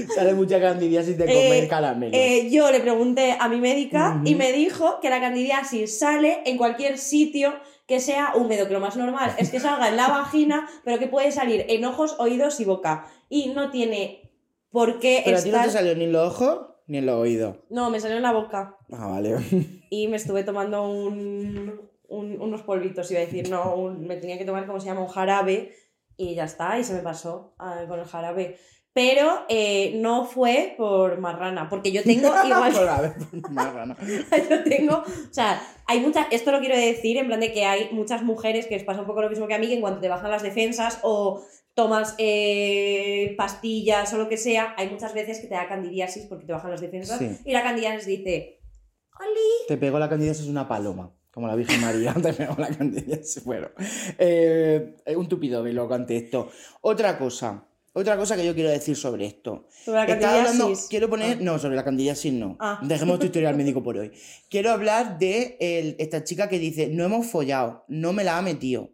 sale 0.16 0.34
mucha 0.36 0.62
candidiasis 0.62 1.18
de 1.18 1.25
comer 1.25 1.64
Eh, 1.64 1.68
caramelos. 1.68 2.14
Eh, 2.16 2.52
yo 2.52 2.70
le 2.70 2.80
pregunté 2.80 3.36
a 3.40 3.48
mi 3.48 3.60
médica 3.60 4.22
y 4.24 4.36
me 4.36 4.52
dijo 4.52 5.00
que 5.00 5.10
la 5.10 5.20
candidiasis 5.20 5.98
sale 5.98 6.44
en 6.46 6.58
cualquier 6.58 7.00
sitio 7.00 7.56
que 7.88 8.00
sea 8.00 8.34
húmedo, 8.36 8.68
que 8.68 8.74
lo 8.74 8.80
más 8.80 8.96
normal 8.98 9.34
es 9.40 9.50
que 9.50 9.60
salga 9.60 9.90
en 9.90 9.98
la 9.98 10.10
vagina, 10.10 10.70
pero 10.84 11.00
que 11.00 11.08
puede 11.08 11.32
salir 11.32 11.66
en 11.70 11.86
ojos, 11.86 12.18
oídos 12.20 12.60
y 12.60 12.66
boca. 12.66 13.08
Y 13.30 13.48
no 13.48 13.72
tiene 13.72 14.30
por 14.70 15.00
qué 15.00 15.24
Pero 15.25 15.40
a 15.40 15.42
ti 15.42 15.50
no 15.50 15.56
estar... 15.56 15.72
te 15.72 15.74
salió 15.74 15.96
ni 15.96 16.06
los 16.06 16.34
ojos 16.34 16.75
ni 16.88 16.98
en 17.00 17.06
los 17.06 17.15
oídos. 17.15 17.58
No, 17.70 17.89
me 17.89 18.00
salió 18.00 18.18
en 18.18 18.24
la 18.24 18.32
boca. 18.34 18.77
Ah, 18.92 19.08
vale. 19.08 19.36
Y 19.89 20.08
me 20.08 20.18
estuve 20.18 20.44
tomando 20.44 20.88
un, 20.89 21.80
un- 22.10 22.42
unos 22.42 22.62
polvitos, 22.63 23.10
iba 23.12 23.20
a 23.22 23.25
decir, 23.25 23.50
no, 23.50 23.75
un- 23.75 24.06
me 24.08 24.18
tenía 24.18 24.38
que 24.38 24.46
tomar, 24.46 24.65
como 24.68 24.80
se 24.80 24.88
llama? 24.88 25.01
Un 25.01 25.08
jarabe 25.08 25.74
y 26.18 26.36
ya 26.36 26.44
está, 26.46 26.77
y 26.80 26.84
se 26.84 26.94
me 26.94 27.01
pasó 27.01 27.54
ah, 27.60 27.84
con 27.88 28.00
el 28.00 28.06
jarabe. 28.06 28.58
Pero 28.94 29.46
eh, 29.50 29.94
no 30.01 30.24
fue 30.25 30.74
por 30.77 31.20
marrana, 31.20 31.68
porque 31.70 31.92
yo 31.92 32.01
tengo 32.04 32.30
igual 32.46 32.74
yo 34.50 34.63
tengo, 34.63 34.98
o 34.98 35.34
sea, 35.34 35.62
hay 35.88 36.00
muchas, 36.00 36.27
esto 36.32 36.51
lo 36.51 36.60
quiero 36.60 36.75
decir 36.77 37.18
en 37.18 37.27
plan 37.27 37.39
de 37.39 37.51
que 37.54 37.65
hay 37.65 37.89
muchas 37.92 38.24
mujeres 38.24 38.65
que 38.68 38.75
les 38.75 38.84
pasa 38.84 39.01
un 39.01 39.08
poco 39.08 39.22
lo 39.22 39.30
mismo 39.30 39.48
que 39.48 39.54
a 39.54 39.60
mí, 39.60 39.68
que 39.68 39.75
en 39.75 39.82
cuanto 39.82 40.00
te 40.01 40.10
bajan 40.10 40.32
las 40.32 40.44
defensas 40.44 41.00
o 41.04 41.44
tomas 41.74 42.15
eh, 42.18 43.36
pastillas 43.38 44.13
o 44.13 44.18
lo 44.18 44.30
que 44.30 44.38
sea, 44.38 44.74
hay 44.77 44.89
muchas 44.89 45.13
veces 45.13 45.39
que 45.39 45.48
te 45.48 45.56
da 45.56 45.68
candidiasis 45.68 46.25
porque 46.25 46.46
te 46.46 46.54
bajan 46.54 46.72
las 46.72 46.82
defensas 46.82 47.20
Sí. 47.20 47.38
y 47.46 47.51
la 47.51 47.63
candidiasis 47.63 48.06
dice, 48.06 48.60
¡Oli! 49.20 49.68
Te 49.68 49.77
pegó 49.77 50.00
la 50.00 50.10
candidiasis 50.10 50.48
una 50.48 50.68
paloma. 50.68 51.12
Como 51.31 51.48
la 51.48 51.55
Virgen 51.55 51.81
María, 51.81 52.14
te 52.22 52.31
pegó 52.31 52.55
la 52.57 52.70
candidiasis. 52.70 53.44
Bueno, 53.44 53.68
eh, 54.18 54.96
un 55.18 55.27
tupido 55.27 55.62
velo 55.62 55.94
ante 55.94 56.16
esto. 56.16 56.50
Otra 56.81 57.18
cosa, 57.18 57.68
otra 57.98 58.18
cosa 58.18 58.36
que 58.36 58.46
yo 58.46 58.53
quiero 58.53 58.70
decir 58.70 58.96
sobre 58.96 59.25
esto. 59.25 59.68
Sobre 59.86 60.00
la 60.00 60.14
Estaba 60.14 60.34
hablando, 60.40 60.60
candidiasis. 60.66 60.88
quiero 60.90 61.10
poner, 61.10 61.42
no, 61.42 61.58
sobre 61.60 61.75
la 61.75 61.84
candidiasis 61.84 62.34
no. 62.34 62.58
Ah. 62.60 62.79
Dejemos 62.84 63.20
tu 63.20 63.25
historial 63.25 63.55
médico 63.55 63.81
por 63.81 63.98
hoy. 63.98 64.12
Quiero 64.50 64.72
hablar 64.72 65.18
de 65.18 65.58
el- 65.60 65.96
esta 66.00 66.24
chica 66.24 66.50
que 66.50 66.60
dice, 66.60 66.88
no 66.90 67.03
hemos 67.05 67.25
follado, 67.27 67.86
no 67.88 68.14
me 68.14 68.24
la 68.24 68.38
ha 68.38 68.42
metido. 68.42 68.92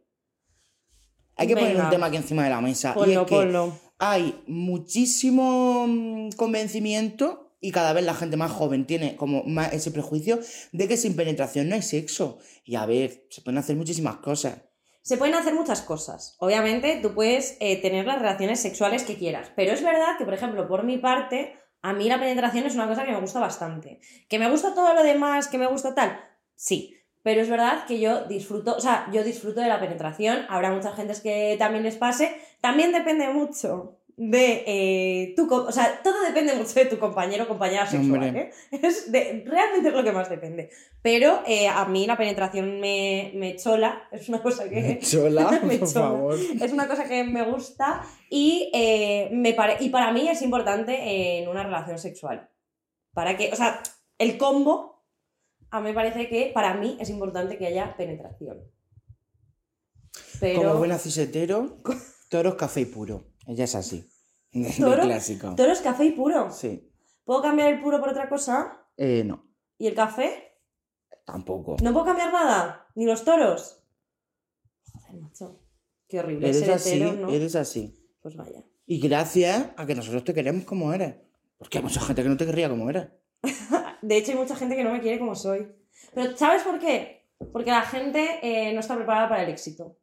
Hay 1.36 1.48
que 1.48 1.56
poner 1.56 1.76
un 1.76 1.90
tema 1.90 2.06
aquí 2.08 2.18
encima 2.18 2.44
de 2.44 2.50
la 2.52 2.62
mesa. 2.62 2.92
y 2.92 2.94
Ponlo, 3.00 3.22
es 3.22 3.28
que 3.28 3.36
ponlo. 3.36 3.80
hay 3.98 4.42
muchísimo 4.48 5.86
mm, 5.88 6.30
convencimiento 6.38 7.56
y 7.60 7.72
cada 7.72 7.94
vez 7.94 8.04
la 8.06 8.14
gente 8.14 8.38
más 8.38 8.52
joven 8.52 8.86
tiene 8.86 9.16
como 9.16 9.44
más 9.44 9.74
ese 9.74 9.92
prejuicio 9.92 10.40
de 10.72 10.88
que 10.88 10.98
sin 10.98 11.16
penetración 11.16 11.70
no 11.70 11.76
hay 11.76 11.82
sexo. 11.82 12.38
Y 12.66 12.76
a 12.76 12.86
ver, 12.86 13.26
se 13.30 13.42
pueden 13.42 13.58
hacer 13.58 13.76
muchísimas 13.76 14.18
cosas. 14.18 14.62
Se 15.02 15.18
pueden 15.18 15.36
hacer 15.36 15.54
muchas 15.54 15.82
cosas. 15.82 16.36
Obviamente, 16.40 17.00
tú 17.02 17.14
puedes 17.14 17.58
eh, 17.60 17.82
tener 17.82 18.06
las 18.06 18.20
relaciones 18.20 18.60
sexuales 18.60 19.04
que 19.04 19.18
quieras. 19.18 19.52
Pero 19.56 19.74
es 19.74 19.84
verdad 19.84 20.18
que, 20.18 20.26
por 20.26 20.34
ejemplo, 20.34 20.68
por 20.68 20.84
mi 20.84 20.98
parte, 20.98 21.58
a 21.82 21.94
mí 21.94 22.08
la 22.08 22.20
penetración 22.20 22.66
es 22.66 22.76
una 22.76 22.88
cosa 22.88 23.04
que 23.04 23.12
me 23.12 23.20
gusta 23.20 23.40
bastante. 23.40 24.00
¿Que 24.30 24.38
me 24.38 24.50
gusta 24.50 24.76
todo 24.76 24.94
lo 24.94 25.04
demás? 25.04 25.48
¿Que 25.48 25.58
me 25.58 25.68
gusta 25.68 25.96
tal? 25.96 26.20
Sí. 26.56 26.98
Pero 27.24 27.42
es 27.42 27.50
verdad 27.50 27.86
que 27.86 28.00
yo 28.00 28.26
disfruto, 28.26 28.76
o 28.76 28.80
sea, 28.80 29.08
yo 29.12 29.24
disfruto 29.24 29.62
de 29.62 29.68
la 29.68 29.80
penetración. 29.80 30.46
Habrá 30.50 30.72
mucha 30.72 30.92
gente 30.94 31.14
que 31.22 31.56
también 31.58 31.84
les 31.84 31.96
pase. 31.96 32.36
También 32.62 32.92
depende 32.92 33.28
mucho 33.30 34.00
de 34.24 34.64
eh, 34.68 35.34
tu... 35.36 35.52
O 35.52 35.72
sea, 35.72 36.00
todo 36.04 36.22
depende 36.22 36.54
mucho 36.54 36.74
de 36.76 36.86
tu 36.86 37.00
compañero 37.00 37.46
o 37.46 37.48
compañera 37.48 37.88
sexual. 37.88 38.36
¿eh? 38.36 38.52
Es 38.72 39.12
de- 39.12 39.44
realmente 39.48 39.90
es 39.90 39.96
lo 39.96 40.04
que 40.04 40.12
más 40.12 40.30
depende. 40.30 40.70
Pero 41.02 41.42
eh, 41.48 41.68
a 41.68 41.86
mí 41.86 42.06
la 42.06 42.16
penetración 42.18 42.80
me, 42.80 43.32
me 43.34 43.56
chola. 43.56 44.04
Es 44.12 44.30
una 44.30 44.42
cosa 44.44 44.70
que... 44.70 45.00
Chola, 45.00 45.50
Me 45.64 45.78
por 45.80 45.92
chola. 45.92 46.06
favor. 46.10 46.36
Es 46.62 46.72
una 46.72 46.88
cosa 46.88 47.06
que 47.08 47.24
me 47.24 47.44
gusta 47.50 48.06
y, 48.30 48.70
eh, 48.76 49.30
me 49.32 49.54
pare- 49.56 49.78
y 49.80 49.90
para 49.90 50.12
mí 50.12 50.28
es 50.30 50.44
importante 50.44 51.40
en 51.40 51.48
una 51.50 51.64
relación 51.64 51.98
sexual. 51.98 52.48
Para 53.14 53.36
que, 53.38 53.52
o 53.52 53.56
sea, 53.56 53.82
el 54.20 54.38
combo, 54.38 55.04
a 55.72 55.80
mí 55.82 55.90
me 55.90 55.94
parece 55.96 56.30
que 56.30 56.52
para 56.54 56.76
mí 56.76 56.96
es 57.00 57.10
importante 57.10 57.58
que 57.58 57.66
haya 57.66 57.96
penetración. 57.98 58.60
Pero 60.40 60.62
Como 60.62 60.76
buena 60.76 61.00
cisetero, 61.00 61.78
toros, 62.30 62.54
café 62.56 62.82
y 62.82 62.86
puro. 62.86 63.26
Ella 63.48 63.64
es 63.64 63.74
así. 63.74 64.08
¿Toro? 64.80 65.02
clásico. 65.04 65.56
toro 65.56 65.72
es 65.72 65.82
café 65.82 66.06
y 66.06 66.12
puro. 66.12 66.52
Sí. 66.52 66.92
¿Puedo 67.24 67.42
cambiar 67.42 67.74
el 67.74 67.82
puro 67.82 68.00
por 68.00 68.10
otra 68.10 68.28
cosa? 68.28 68.86
Eh, 68.98 69.24
no, 69.24 69.46
¿Y 69.78 69.88
el 69.88 69.96
café? 69.96 70.48
tampoco. 71.26 71.78
¿No 71.82 71.94
puedo 71.94 72.06
cambiar 72.06 72.34
nada? 72.34 72.88
¿Ni 72.96 73.06
los 73.06 73.24
toros? 73.24 73.84
Joder, 74.92 75.22
macho. 75.22 75.62
Qué 76.10 76.20
horrible. 76.20 76.50
Eres 76.50 76.60
ser 76.60 76.72
así, 76.72 76.96
hetero, 76.96 77.14
¿no? 77.14 77.30
eres 77.30 77.56
así. 77.56 77.96
Pues 78.22 78.36
vaya. 78.36 78.66
Y 78.86 79.00
gracias 79.00 79.70
a 79.78 79.86
que 79.86 79.96
nosotros 79.96 80.24
te 80.26 80.34
queremos 80.34 80.66
como 80.66 80.94
eres. 80.94 81.16
Porque 81.58 81.78
hay 81.78 81.84
mucha 81.84 82.02
gente 82.02 82.24
que 82.24 82.30
no 82.30 82.38
te 82.38 82.46
querría 82.46 82.68
como 82.70 82.90
eres. 82.90 83.08
De 84.02 84.18
hecho, 84.18 84.32
hay 84.32 84.38
mucha 84.38 84.56
gente 84.56 84.76
que 84.76 84.84
no 84.84 84.92
me 84.92 85.00
quiere 85.00 85.20
como 85.20 85.36
soy. 85.36 85.72
Pero 86.14 86.36
¿sabes 86.36 86.64
por 86.64 86.80
qué? 86.80 87.30
Porque 87.54 87.72
la 87.72 87.84
gente 87.84 88.40
eh, 88.42 88.74
no 88.74 88.82
está 88.82 88.96
preparada 88.96 89.30
para 89.30 89.44
el 89.44 89.50
éxito. 89.50 89.98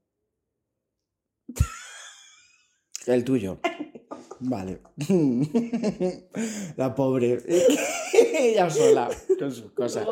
El 3.07 3.25
tuyo. 3.25 3.61
Vale. 4.41 4.81
La 6.77 6.95
pobre. 6.95 7.39
Ella 8.39 8.71
sola, 8.71 9.09
con 9.39 9.53
sus 9.53 9.73
cosas. 9.73 10.07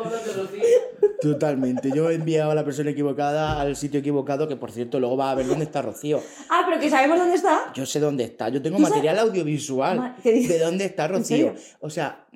Totalmente. 1.21 1.91
Yo 1.95 2.09
he 2.09 2.15
enviado 2.15 2.51
a 2.51 2.55
la 2.55 2.63
persona 2.65 2.91
equivocada 2.91 3.59
al 3.59 3.75
sitio 3.75 3.99
equivocado, 3.99 4.47
que 4.47 4.55
por 4.55 4.71
cierto 4.71 4.99
luego 4.99 5.17
va 5.17 5.31
a 5.31 5.35
ver 5.35 5.47
dónde 5.47 5.65
está 5.65 5.81
Rocío. 5.81 6.21
Ah, 6.49 6.63
pero 6.67 6.79
que 6.79 6.89
sabemos 6.89 7.17
dónde 7.17 7.35
está. 7.35 7.71
Yo 7.73 7.85
sé 7.85 7.99
dónde 7.99 8.25
está. 8.25 8.49
Yo 8.49 8.61
tengo 8.61 8.79
material 8.79 9.17
audiovisual 9.19 10.15
de 10.23 10.59
dónde 10.59 10.85
está 10.85 11.05
¿En 11.05 11.11
Rocío. 11.11 11.55
O 11.79 11.89
sea, 11.89 12.27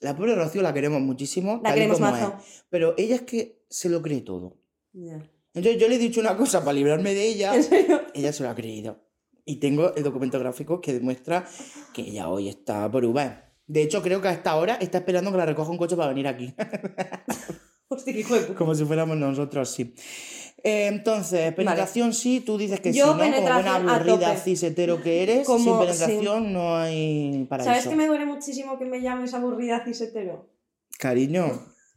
la 0.00 0.16
pobre 0.16 0.34
Rocío 0.34 0.62
la 0.62 0.74
queremos 0.74 1.00
muchísimo. 1.00 1.60
La 1.62 1.72
queremos 1.74 2.00
mazo. 2.00 2.36
es. 2.38 2.64
Pero 2.68 2.94
ella 2.98 3.14
es 3.16 3.22
que 3.22 3.64
se 3.68 3.88
lo 3.88 4.02
cree 4.02 4.20
todo. 4.22 4.58
Entonces 4.92 5.80
yo 5.80 5.88
le 5.88 5.94
he 5.94 5.98
dicho 5.98 6.20
una 6.20 6.36
cosa 6.36 6.60
para 6.60 6.72
librarme 6.72 7.14
de 7.14 7.24
ella. 7.26 7.54
¿En 7.54 7.62
serio? 7.62 8.02
Ella 8.14 8.32
se 8.32 8.42
lo 8.42 8.50
ha 8.50 8.54
creído. 8.54 9.09
Y 9.44 9.56
tengo 9.56 9.94
el 9.94 10.02
documento 10.02 10.38
gráfico 10.38 10.80
que 10.80 10.92
demuestra 10.92 11.44
que 11.92 12.02
ella 12.02 12.28
hoy 12.28 12.48
está 12.48 12.90
por 12.90 13.04
Uber. 13.04 13.44
De 13.66 13.82
hecho, 13.82 14.02
creo 14.02 14.20
que 14.20 14.28
a 14.28 14.32
esta 14.32 14.56
hora 14.56 14.74
está 14.80 14.98
esperando 14.98 15.30
que 15.30 15.38
la 15.38 15.46
recoja 15.46 15.70
un 15.70 15.78
coche 15.78 15.96
para 15.96 16.08
venir 16.08 16.26
aquí. 16.28 16.54
Hostia, 17.88 18.12
qué. 18.14 18.54
Como 18.54 18.74
si 18.74 18.84
fuéramos 18.84 19.16
nosotros, 19.16 19.68
sí. 19.70 19.94
Eh, 20.62 20.86
entonces, 20.88 21.52
penetración 21.54 22.12
sí, 22.12 22.40
tú 22.40 22.58
dices 22.58 22.80
que 22.80 22.92
Yo 22.92 23.06
sí, 23.06 23.10
¿no? 23.12 23.18
Como 23.18 23.40
buena 23.42 23.74
a 23.76 23.76
aburrida 23.96 24.28
tope. 24.28 24.40
cis 24.40 24.62
hetero 24.62 25.02
que 25.02 25.22
eres, 25.22 25.46
Como- 25.46 25.64
sin 25.64 25.78
penetración 25.78 26.52
no 26.52 26.76
hay 26.76 27.46
para 27.48 27.64
¿Sabes 27.64 27.80
eso. 27.80 27.90
que 27.90 27.96
me 27.96 28.06
duele 28.06 28.26
muchísimo 28.26 28.78
que 28.78 28.84
me 28.84 29.00
llames 29.00 29.32
aburrida 29.34 29.82
cisetero? 29.84 30.50
Cariño, 30.98 31.46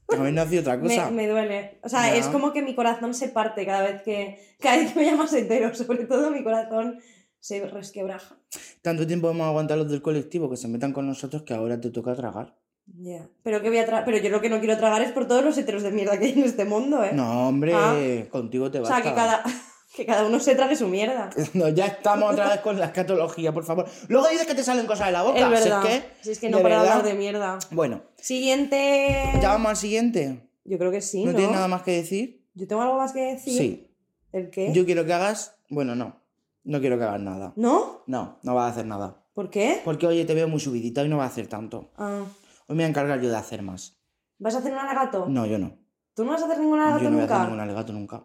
habéis 0.07 0.33
nacido 0.33 0.61
otra 0.61 0.77
Me, 0.77 0.95
cosa. 0.95 1.11
me 1.11 1.27
duele. 1.27 1.79
O 1.83 1.89
sea, 1.89 2.07
Ya. 2.07 2.15
es 2.15 2.27
como 2.27 2.53
que 2.53 2.61
mi 2.61 2.73
corazón 2.73 3.13
se 3.13 3.27
parte 3.27 3.65
cada 3.65 3.81
vez 3.83 4.01
que, 4.03 4.39
cada 4.61 4.77
vez 4.77 4.93
que 4.93 4.99
me 5.01 5.05
llamas 5.05 5.33
hetero. 5.33 5.75
Sobre 5.75 6.05
todo 6.05 6.31
mi 6.31 6.41
corazón 6.43 6.99
se 7.43 7.59
resquebraja. 7.67 8.37
Tanto 8.81 9.05
tiempo 9.05 9.29
hemos 9.29 9.45
aguantado 9.45 9.83
los 9.83 9.91
del 9.91 10.01
colectivo 10.01 10.49
que 10.49 10.55
se 10.55 10.69
metan 10.69 10.93
con 10.93 11.05
nosotros 11.05 11.41
que 11.43 11.53
ahora 11.53 11.79
te 11.81 11.89
toca 11.89 12.15
tragar. 12.15 12.55
Ya. 12.97 13.27
Pero, 13.43 13.61
que 13.61 13.67
voy 13.67 13.79
a 13.79 13.85
tra- 13.87 14.03
Pero 14.05 14.17
yo 14.17 14.29
lo 14.29 14.39
que 14.39 14.47
no 14.49 14.59
quiero 14.59 14.77
tragar 14.77 15.01
es 15.01 15.11
por 15.11 15.27
todos 15.27 15.43
los 15.43 15.57
heteros 15.57 15.83
de 15.83 15.91
mierda 15.91 16.17
que 16.17 16.25
hay 16.27 16.31
en 16.31 16.43
este 16.43 16.63
mundo, 16.63 17.03
¿eh? 17.03 17.11
No, 17.13 17.49
hombre, 17.49 17.73
Ah. 17.75 18.29
contigo 18.29 18.71
te 18.71 18.79
o 18.79 18.83
basta. 18.83 18.95
sea, 19.01 19.03
que 19.03 19.13
cada, 19.13 19.43
que 19.95 20.05
cada 20.05 20.25
uno 20.25 20.39
se 20.39 20.55
trague 20.55 20.77
su 20.77 20.87
mierda. 20.87 21.29
No, 21.53 21.67
ya 21.67 21.85
estamos 21.87 22.31
otra 22.31 22.47
vez 22.49 22.61
con 22.61 22.79
la 22.79 22.85
escatología, 22.85 23.53
por 23.53 23.65
favor. 23.65 23.87
Luego 24.07 24.29
dices 24.29 24.47
que 24.47 24.55
te 24.55 24.63
salen 24.63 24.85
cosas 24.85 25.07
de 25.07 25.11
la 25.13 25.23
boca. 25.23 25.39
Es 25.39 25.45
si 25.63 25.69
verdad. 25.69 25.83
que, 25.83 26.03
Si 26.21 26.31
es 26.31 26.39
que 26.39 26.49
no 26.49 26.61
para 26.61 26.77
verdad. 26.79 26.93
hablar 26.93 27.05
de 27.05 27.13
mierda. 27.19 27.59
Bueno, 27.71 28.03
Siguiente. 28.17 29.19
ya 29.41 29.49
vamos 29.49 29.69
al 29.71 29.77
siguiente. 29.77 30.49
Yo 30.63 30.77
creo 30.77 30.91
que 30.91 31.01
sí, 31.01 31.25
¿No, 31.25 31.31
¿no? 31.31 31.37
tienes 31.37 31.53
nada 31.55 31.67
más 31.67 31.81
que 31.83 31.91
decir? 31.91 32.45
¿Yo 32.53 32.67
tengo 32.69 32.81
algo 32.83 32.97
más 32.97 33.11
que 33.11 33.19
decir? 33.33 33.57
Sí. 33.57 33.87
¿El 34.31 34.49
qué? 34.49 34.71
Yo 34.73 34.85
quiero 34.85 35.05
que 35.05 35.11
hagas. 35.13 35.55
Bueno, 35.69 35.93
no. 35.95 36.22
No 36.63 36.79
quiero 36.79 36.97
que 36.97 37.03
hagas 37.03 37.21
nada. 37.21 37.53
¿No? 37.55 38.03
No, 38.07 38.39
no 38.43 38.55
vas 38.55 38.65
a 38.65 38.71
hacer 38.73 38.85
nada. 38.85 39.25
¿Por 39.33 39.49
qué? 39.49 39.81
Porque 39.83 40.07
oye, 40.07 40.25
te 40.25 40.33
veo 40.33 40.47
muy 40.47 40.59
subidita 40.59 41.03
y 41.03 41.09
no 41.09 41.17
vas 41.17 41.29
a 41.29 41.31
hacer 41.33 41.47
tanto. 41.47 41.91
Ah, 41.97 42.23
Hoy 42.67 42.75
me 42.75 42.83
voy 42.83 42.83
a 42.83 42.87
encargar 42.87 43.19
yo 43.21 43.29
de 43.29 43.35
hacer 43.35 43.61
más. 43.61 43.97
¿Vas 44.39 44.55
a 44.55 44.59
hacer 44.59 44.71
un 44.71 44.79
alegato? 44.79 45.25
No, 45.27 45.45
yo 45.45 45.57
no. 45.57 45.77
¿Tú 46.13 46.23
no 46.23 46.31
vas 46.31 46.41
a 46.41 46.45
hacer 46.45 46.59
ningún 46.59 46.79
alegato 46.79 47.03
Yo 47.03 47.09
no 47.09 47.15
voy 47.15 47.19
a 47.19 47.23
nunca? 47.23 47.35
hacer 47.35 47.47
ningún 47.47 47.59
alegato 47.61 47.93
nunca. 47.93 48.23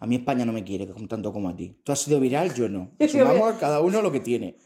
A 0.00 0.06
mí 0.06 0.16
España 0.16 0.44
no 0.44 0.52
me 0.52 0.64
quiere 0.64 0.86
tanto 1.08 1.32
como 1.32 1.48
a 1.48 1.56
ti. 1.56 1.80
Tú 1.84 1.92
has 1.92 2.00
sido 2.00 2.20
viral, 2.20 2.52
yo 2.54 2.68
no. 2.68 2.90
Sumamos 3.08 3.54
cada 3.54 3.80
uno 3.80 4.02
lo 4.02 4.12
que 4.12 4.20
tiene. 4.20 4.58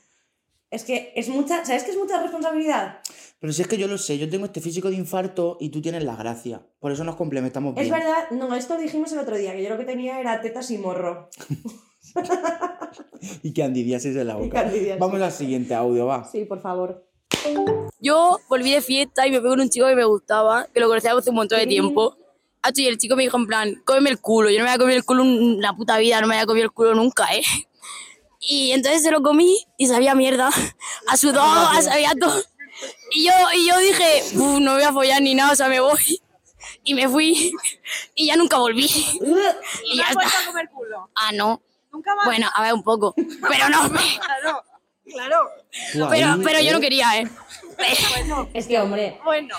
Es 0.70 0.84
que 0.84 1.12
es 1.14 1.28
mucha... 1.28 1.64
¿Sabes 1.64 1.84
que 1.84 1.92
es 1.92 1.96
mucha 1.96 2.20
responsabilidad? 2.20 2.98
Pero 3.38 3.52
si 3.52 3.62
es 3.62 3.68
que 3.68 3.78
yo 3.78 3.86
lo 3.86 3.98
sé, 3.98 4.18
yo 4.18 4.28
tengo 4.28 4.46
este 4.46 4.60
físico 4.60 4.90
de 4.90 4.96
infarto 4.96 5.56
y 5.60 5.68
tú 5.68 5.80
tienes 5.80 6.02
la 6.02 6.16
gracia. 6.16 6.66
Por 6.80 6.90
eso 6.92 7.04
nos 7.04 7.16
complementamos 7.16 7.74
bien. 7.74 7.86
Es 7.86 7.92
verdad, 7.92 8.30
no, 8.32 8.54
esto 8.54 8.74
lo 8.74 8.80
dijimos 8.80 9.12
el 9.12 9.20
otro 9.20 9.36
día, 9.36 9.52
que 9.52 9.62
yo 9.62 9.68
lo 9.70 9.78
que 9.78 9.84
tenía 9.84 10.18
era 10.20 10.40
tetas 10.40 10.70
y 10.70 10.78
morro. 10.78 11.28
Y 13.42 13.52
que 13.52 13.62
andidiasis 13.62 14.14
en 14.16 14.26
la 14.28 14.36
boca. 14.36 14.70
Vamos 14.98 15.20
al 15.20 15.32
siguiente 15.32 15.74
audio, 15.74 16.06
va. 16.06 16.24
Sí, 16.24 16.44
por 16.44 16.60
favor. 16.60 17.04
Yo 18.00 18.38
volví 18.48 18.70
de 18.70 18.80
fiesta 18.80 19.26
y 19.26 19.30
me 19.30 19.38
pegó 19.38 19.50
con 19.50 19.60
un 19.60 19.70
chico 19.70 19.86
que 19.86 19.96
me 19.96 20.04
gustaba, 20.04 20.66
que 20.72 20.80
lo 20.80 20.88
conocía 20.88 21.12
hace 21.12 21.30
un 21.30 21.36
montón 21.36 21.58
de 21.58 21.66
tiempo. 21.66 22.16
Y 22.74 22.86
el 22.86 22.98
chico 22.98 23.16
me 23.16 23.22
dijo 23.22 23.36
en 23.38 23.46
plan, 23.46 23.74
cómeme 23.84 24.10
el 24.10 24.20
culo. 24.20 24.50
Yo 24.50 24.58
no 24.58 24.64
me 24.64 24.70
había 24.70 24.78
comido 24.78 24.96
el 24.98 25.04
culo 25.04 25.22
en 25.22 25.60
la 25.60 25.72
puta 25.74 25.96
vida, 25.98 26.20
no 26.20 26.26
me 26.26 26.34
había 26.34 26.46
comido 26.46 26.64
el 26.64 26.72
culo 26.72 26.94
nunca, 26.94 27.26
¿eh? 27.34 27.42
Y 28.40 28.72
entonces 28.72 29.02
se 29.02 29.10
lo 29.10 29.22
comí 29.22 29.56
y 29.76 29.86
sabía 29.86 30.14
mierda. 30.14 30.50
A 31.08 31.16
sudor, 31.16 31.42
a 31.44 31.82
sabía 31.82 32.12
todo. 32.20 32.40
Y 33.12 33.26
yo, 33.26 33.32
y 33.56 33.66
yo 33.68 33.78
dije, 33.78 34.22
"Uf, 34.36 34.60
no 34.60 34.74
voy 34.74 34.82
a 34.82 34.92
follar 34.92 35.20
ni 35.22 35.34
nada, 35.34 35.52
o 35.52 35.56
sea, 35.56 35.68
me 35.68 35.80
voy. 35.80 36.20
Y 36.84 36.94
me 36.94 37.08
fui. 37.08 37.52
Y 38.14 38.26
ya 38.26 38.36
nunca 38.36 38.58
volví. 38.58 38.86
Y 39.84 39.96
ya 39.96 40.04
está. 40.08 40.42
a 40.42 40.46
comer 40.46 40.68
culo? 40.72 41.10
Ah, 41.14 41.32
no. 41.32 41.62
Nunca 41.92 42.14
más. 42.14 42.24
Bueno, 42.26 42.46
a 42.54 42.62
ver, 42.62 42.74
un 42.74 42.82
poco. 42.82 43.14
Pero 43.16 43.68
no. 43.70 43.90
Claro, 45.08 45.40
claro. 45.94 46.10
Pero, 46.10 46.26
pero 46.44 46.60
yo 46.60 46.68
¿eh? 46.68 46.72
no 46.72 46.80
quería, 46.80 47.06
¿eh? 47.20 47.28
Es 48.54 48.66
que, 48.66 48.78
hombre... 48.78 49.18
Bueno. 49.24 49.54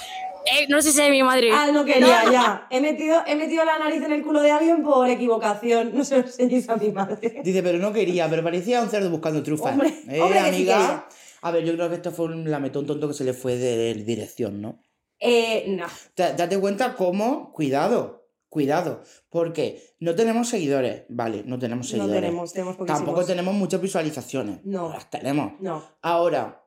Eh, 0.46 0.68
No 0.70 0.82
sé 0.82 0.92
si 0.92 1.02
es 1.02 1.10
mi 1.10 1.22
madre. 1.24 1.50
Ah, 1.52 1.70
no 1.72 1.84
quería, 1.86 2.24
ya. 2.32 2.68
He 2.70 2.80
metido, 2.80 3.22
he 3.26 3.36
metido 3.36 3.66
la 3.66 3.78
nariz 3.80 4.04
en 4.04 4.14
el 4.14 4.24
culo 4.24 4.42
de 4.42 4.52
alguien 4.52 4.84
por 4.84 5.08
equivocación. 5.10 5.92
No 5.96 6.04
se 6.04 6.18
lo 6.20 6.24
enseñéis 6.26 6.70
a 6.70 6.76
mi 6.78 6.92
madre. 6.92 7.42
Dice, 7.44 7.62
pero 7.64 7.78
no 7.80 7.92
quería, 7.92 8.30
pero 8.30 8.44
parecía 8.44 8.82
un 8.82 8.90
cerdo 8.90 9.10
buscando 9.10 9.42
trufas. 9.44 9.74
Hombre, 9.74 9.90
eh, 10.08 10.22
hombre, 10.22 10.40
que 10.40 10.50
sí 10.52 10.56
amiga. 10.56 11.08
a 11.42 11.52
ver, 11.52 11.66
yo 11.66 11.74
creo 11.74 11.90
que 11.90 11.96
esto 11.96 12.12
fue 12.12 12.26
un 12.28 12.50
lametón 12.50 12.86
tonto 12.86 13.08
que 13.08 13.14
se 13.14 13.24
le 13.24 13.34
fue 13.34 13.58
de 13.58 13.94
dirección, 13.96 14.62
¿no? 14.62 14.80
Eh, 15.20 15.66
no. 15.68 15.86
Da- 16.16 16.34
Date 16.34 16.60
cuenta 16.60 16.96
cómo, 16.96 17.52
cuidado, 17.52 18.19
cuidado, 18.50 19.04
porque 19.30 19.96
no 20.00 20.16
tenemos 20.16 20.50
seguidores, 20.50 21.04
vale, 21.10 21.44
no 21.46 21.60
tenemos 21.60 21.86
No 21.88 21.90
seguidores. 21.92 22.22
tenemos, 22.22 22.54
tenemos 22.54 22.76
poquísimos. 22.76 23.06
Tampoco 23.06 23.26
tenemos 23.26 23.54
muchas 23.54 23.82
visualizaciones. 23.82 24.66
No. 24.66 24.90
Las 24.90 25.10
tenemos. 25.10 25.54
No. 25.60 25.84
Ahora, 26.02 26.66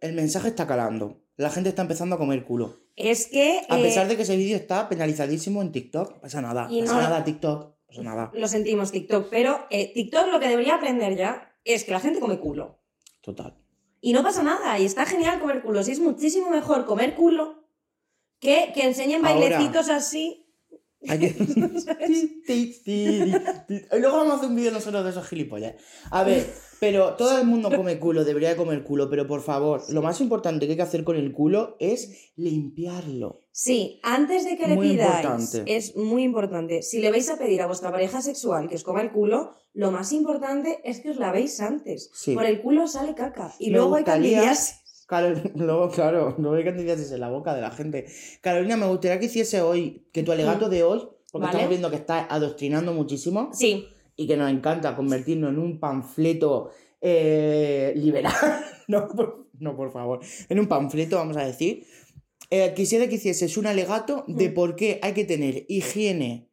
el 0.00 0.12
mensaje 0.12 0.48
está 0.48 0.66
calando. 0.66 1.22
La 1.36 1.50
gente 1.50 1.70
está 1.70 1.82
empezando 1.82 2.16
a 2.16 2.18
comer 2.18 2.44
culo. 2.44 2.80
Es 2.96 3.28
que... 3.28 3.62
A 3.68 3.78
eh, 3.78 3.82
pesar 3.82 4.08
de 4.08 4.16
que 4.16 4.22
ese 4.22 4.36
vídeo 4.36 4.56
está 4.56 4.88
penalizadísimo 4.88 5.62
en 5.62 5.72
TikTok, 5.72 6.10
no 6.16 6.20
pasa 6.20 6.42
nada. 6.42 6.68
Y 6.70 6.82
pasa 6.82 6.94
no- 6.94 7.00
nada, 7.02 7.24
TikTok. 7.24 7.60
no 7.62 7.76
Pasa 7.86 8.02
nada. 8.02 8.30
Lo 8.34 8.46
sentimos, 8.48 8.92
TikTok, 8.92 9.28
pero 9.30 9.66
eh, 9.70 9.92
TikTok 9.94 10.26
lo 10.28 10.40
que 10.40 10.48
debería 10.48 10.74
aprender 10.74 11.16
ya 11.16 11.54
es 11.64 11.84
que 11.84 11.92
la 11.92 12.00
gente 12.00 12.20
come 12.20 12.38
culo. 12.38 12.78
Total. 13.22 13.56
Y 14.02 14.12
no 14.12 14.22
pasa 14.22 14.42
nada, 14.42 14.78
y 14.78 14.84
está 14.86 15.06
genial 15.06 15.40
comer 15.40 15.62
culo. 15.62 15.82
Sí, 15.82 15.92
es 15.92 16.00
muchísimo 16.00 16.50
mejor 16.50 16.86
comer 16.86 17.14
culo 17.14 17.64
que 18.38 18.72
que 18.74 18.84
enseñen 18.84 19.24
Ahora. 19.24 19.38
bailecitos 19.38 19.88
así. 19.90 20.49
Que- 21.00 21.34
luego 23.98 24.16
vamos 24.18 24.32
a 24.32 24.36
hacer 24.36 24.48
un 24.50 24.56
vídeo 24.56 24.70
nosotros 24.70 25.04
de 25.04 25.10
esos 25.10 25.26
gilipollas. 25.26 25.74
A 26.10 26.24
ver, 26.24 26.46
pero 26.78 27.14
todo 27.14 27.38
el 27.38 27.46
mundo 27.46 27.70
come 27.74 27.98
culo, 27.98 28.24
debería 28.24 28.50
de 28.50 28.56
comer 28.56 28.82
culo, 28.84 29.08
pero 29.08 29.26
por 29.26 29.42
favor, 29.42 29.82
lo 29.90 30.02
más 30.02 30.20
importante 30.20 30.66
que 30.66 30.72
hay 30.72 30.76
que 30.76 30.82
hacer 30.82 31.04
con 31.04 31.16
el 31.16 31.32
culo 31.32 31.76
es 31.78 32.32
limpiarlo. 32.36 33.40
Sí, 33.52 34.00
antes 34.02 34.44
de 34.44 34.56
que 34.56 34.66
le 34.68 34.74
Muy 34.76 34.90
pidáis, 34.90 35.24
importante. 35.24 35.76
es 35.76 35.96
muy 35.96 36.22
importante. 36.22 36.82
Si 36.82 37.00
le 37.00 37.10
vais 37.10 37.28
a 37.30 37.36
pedir 37.38 37.62
a 37.62 37.66
vuestra 37.66 37.90
pareja 37.90 38.22
sexual 38.22 38.68
que 38.68 38.76
os 38.76 38.84
coma 38.84 39.02
el 39.02 39.10
culo, 39.12 39.52
lo 39.74 39.90
más 39.90 40.12
importante 40.12 40.80
es 40.84 41.00
que 41.00 41.10
os 41.10 41.16
lavéis 41.16 41.60
antes. 41.60 42.10
Sí. 42.14 42.34
Por 42.34 42.44
el 42.46 42.60
culo 42.62 42.86
sale 42.86 43.14
caca. 43.14 43.54
Y 43.58 43.66
Me 43.70 43.76
luego 43.76 43.96
hay 43.96 44.02
gustaría- 44.02 44.38
candidiasis. 44.38 44.79
Carol- 45.10 45.52
luego, 45.56 45.90
claro, 45.90 46.36
no 46.38 46.54
hay 46.54 46.62
candidatos 46.64 47.10
en 47.10 47.20
la 47.20 47.28
boca 47.28 47.54
de 47.54 47.60
la 47.62 47.70
gente. 47.72 48.06
Carolina, 48.40 48.76
me 48.76 48.86
gustaría 48.86 49.18
que 49.18 49.26
hiciese 49.26 49.60
hoy, 49.60 50.06
que 50.12 50.22
tu 50.22 50.30
alegato 50.30 50.68
de 50.68 50.84
hoy, 50.84 51.00
porque 51.32 51.46
Vale. 51.46 51.50
estamos 51.58 51.68
viendo 51.68 51.90
que 51.90 51.96
estás 51.96 52.26
adoctrinando 52.30 52.92
muchísimo 52.92 53.50
Sí, 53.52 53.86
y 54.16 54.26
que 54.26 54.36
nos 54.36 54.50
encanta 54.50 54.94
convertirnos 54.94 55.50
en 55.50 55.58
un 55.58 55.80
panfleto 55.80 56.70
eh, 57.00 57.92
liberal. 57.96 58.32
no, 58.88 59.08
por, 59.08 59.48
no, 59.58 59.76
por 59.76 59.90
favor. 59.92 60.20
En 60.48 60.60
un 60.60 60.66
panfleto, 60.68 61.16
vamos 61.16 61.36
a 61.36 61.44
decir. 61.44 61.84
Eh, 62.50 62.72
quisiera 62.74 63.08
que 63.08 63.14
hicieses 63.16 63.56
un 63.56 63.66
alegato 63.66 64.24
de 64.26 64.48
Mm. 64.50 64.54
por 64.54 64.76
qué 64.76 64.98
hay 65.02 65.12
que 65.14 65.24
tener 65.24 65.64
higiene 65.68 66.50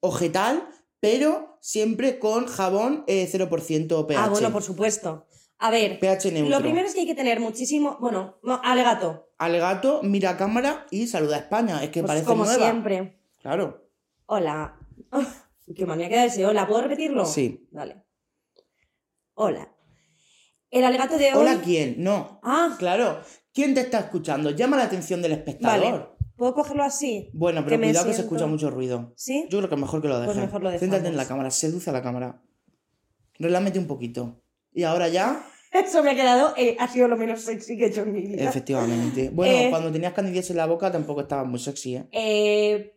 ojetal, 0.00 0.68
pero 1.00 1.58
siempre 1.60 2.18
con 2.18 2.46
jabón 2.46 3.04
eh, 3.06 3.26
0% 3.30 4.06
pH. 4.06 4.18
Ah, 4.18 4.28
bueno, 4.28 4.52
por 4.52 4.62
supuesto. 4.62 5.25
A 5.58 5.70
ver, 5.70 5.98
pH 5.98 6.32
neutro. 6.32 6.50
lo 6.56 6.60
primero 6.62 6.86
es 6.86 6.94
que 6.94 7.00
hay 7.00 7.06
que 7.06 7.14
tener 7.14 7.40
muchísimo. 7.40 7.96
Bueno, 8.00 8.38
no, 8.42 8.60
alegato. 8.62 9.30
Alegato, 9.38 10.00
mira 10.02 10.30
a 10.30 10.36
cámara 10.36 10.86
y 10.90 11.06
saluda 11.06 11.36
a 11.36 11.40
España. 11.40 11.82
Es 11.82 11.90
que 11.90 12.00
Pues 12.00 12.08
parece 12.10 12.26
como 12.26 12.44
nueva. 12.44 12.62
siempre. 12.62 13.20
Claro. 13.40 13.88
Hola. 14.26 14.78
qué 15.76 15.86
manía 15.86 16.08
que 16.08 16.24
ese 16.24 16.44
hola. 16.44 16.66
¿Puedo 16.66 16.82
repetirlo? 16.82 17.24
Sí. 17.24 17.66
Vale. 17.70 18.04
Hola. 19.34 19.72
El 20.70 20.84
alegato 20.84 21.16
de 21.16 21.32
hoy. 21.32 21.40
Hola, 21.40 21.60
¿quién? 21.62 22.02
No. 22.02 22.40
Ah, 22.42 22.74
Claro. 22.78 23.20
¿Quién 23.52 23.72
te 23.72 23.80
está 23.80 24.00
escuchando? 24.00 24.50
Llama 24.50 24.76
la 24.76 24.84
atención 24.84 25.22
del 25.22 25.32
espectador. 25.32 25.90
vale. 25.92 26.06
¿Puedo 26.36 26.52
cogerlo 26.52 26.82
así? 26.82 27.30
Bueno, 27.32 27.64
pero 27.64 27.78
Que 27.78 27.86
cuidado 27.86 28.06
que 28.06 28.12
se 28.12 28.20
escucha 28.20 28.46
mucho 28.46 28.68
ruido. 28.68 29.14
¿Sí? 29.16 29.46
Yo 29.48 29.56
creo 29.58 29.70
que 29.70 29.76
mejor 29.76 30.02
que 30.02 30.08
lo 30.08 30.18
dejes. 30.20 30.34
Pues 30.34 30.46
mejor 30.46 30.62
lo 30.62 30.70
Céntrate 30.78 31.08
en 31.08 31.16
la 31.16 31.26
cámara, 31.26 31.50
seduce 31.50 31.88
a 31.88 31.94
la 31.94 32.02
cámara. 32.02 32.42
Relámete 33.38 33.78
un 33.78 33.86
poquito. 33.86 34.42
Y 34.76 34.84
ahora 34.84 35.08
ya, 35.08 35.42
Eso 35.72 36.02
me 36.02 36.10
ha 36.10 36.14
quedado. 36.14 36.54
eh, 36.56 36.76
ha 36.78 36.86
sido 36.88 37.08
lo 37.08 37.16
menos 37.16 37.40
sexy 37.40 37.76
que 37.76 37.86
he 37.86 37.88
hecho 37.88 38.02
en 38.02 38.12
mi 38.12 38.20
vida. 38.20 38.48
efectivamente. 38.48 39.30
Bueno, 39.30 39.52
Eh. 39.54 39.66
cuando 39.70 39.90
tenías 39.90 40.12
candidias 40.12 40.48
en 40.50 40.56
la 40.58 40.66
boca 40.66 40.92
tampoco 40.92 41.22
estabas 41.22 41.46
muy 41.46 41.58
sexy, 41.58 41.96
¿eh? 41.96 42.04
Eh, 42.12 42.94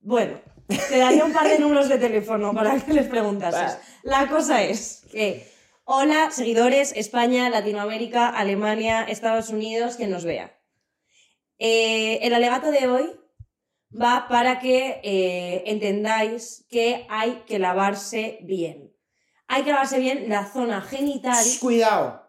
bueno, 0.00 0.40
te 0.66 0.98
daría 0.98 1.24
un 1.24 1.32
par 1.32 1.48
de 1.48 1.58
números 1.58 1.88
de 1.88 1.98
teléfono 1.98 2.52
para 2.54 2.80
que 2.80 2.92
les 2.92 3.06
preguntases. 3.06 3.78
La 4.02 4.26
cosa 4.28 4.62
es 4.62 5.06
que, 5.12 5.46
hola, 5.84 6.30
seguidores, 6.32 6.92
España, 6.96 7.48
Latinoamérica, 7.50 8.28
Alemania, 8.28 9.02
Estados 9.04 9.50
Unidos, 9.50 9.96
quien 9.96 10.10
nos 10.10 10.24
vea. 10.24 10.58
Eh, 11.58 12.18
el 12.22 12.34
alegato 12.34 12.70
de 12.72 12.88
hoy 12.88 13.06
va 13.94 14.26
para 14.28 14.58
que 14.58 15.00
eh, 15.04 15.62
entendáis 15.66 16.66
que 16.68 17.06
hay 17.08 17.42
que 17.46 17.58
lavarse 17.58 18.38
bien. 18.42 18.91
Hay 19.54 19.64
que 19.64 19.70
lavarse 19.70 19.98
bien 20.00 20.30
la 20.30 20.46
zona 20.50 20.80
genital. 20.80 21.44
Cuidado. 21.60 22.22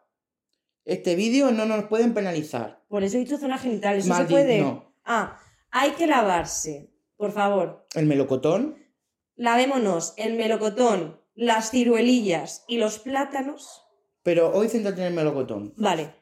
Este 0.84 1.16
vídeo 1.16 1.52
no 1.52 1.66
nos 1.66 1.86
pueden 1.86 2.14
penalizar. 2.14 2.84
Por 2.90 3.02
eso 3.04 3.16
he 3.16 3.22
dicho 3.22 3.38
zona 3.38 3.58
genital, 3.58 3.96
eso 3.96 4.10
Maldi- 4.14 4.18
se 4.18 4.26
puede. 4.26 4.60
no. 4.60 4.94
Ah, 5.06 5.40
hay 5.72 5.92
que 5.92 6.06
lavarse, 6.06 6.92
por 7.16 7.32
favor. 7.32 7.88
El 7.96 8.08
melocotón. 8.08 8.78
Lavémonos 9.38 10.14
el 10.18 10.34
melocotón, 10.36 11.22
las 11.34 11.72
ciruelillas 11.72 12.66
y 12.68 12.78
los 12.78 13.00
plátanos. 13.00 13.86
Pero 14.22 14.52
hoy 14.54 14.68
céntrate 14.68 15.00
en 15.00 15.08
el 15.08 15.14
melocotón. 15.14 15.74
Vale. 15.78 16.14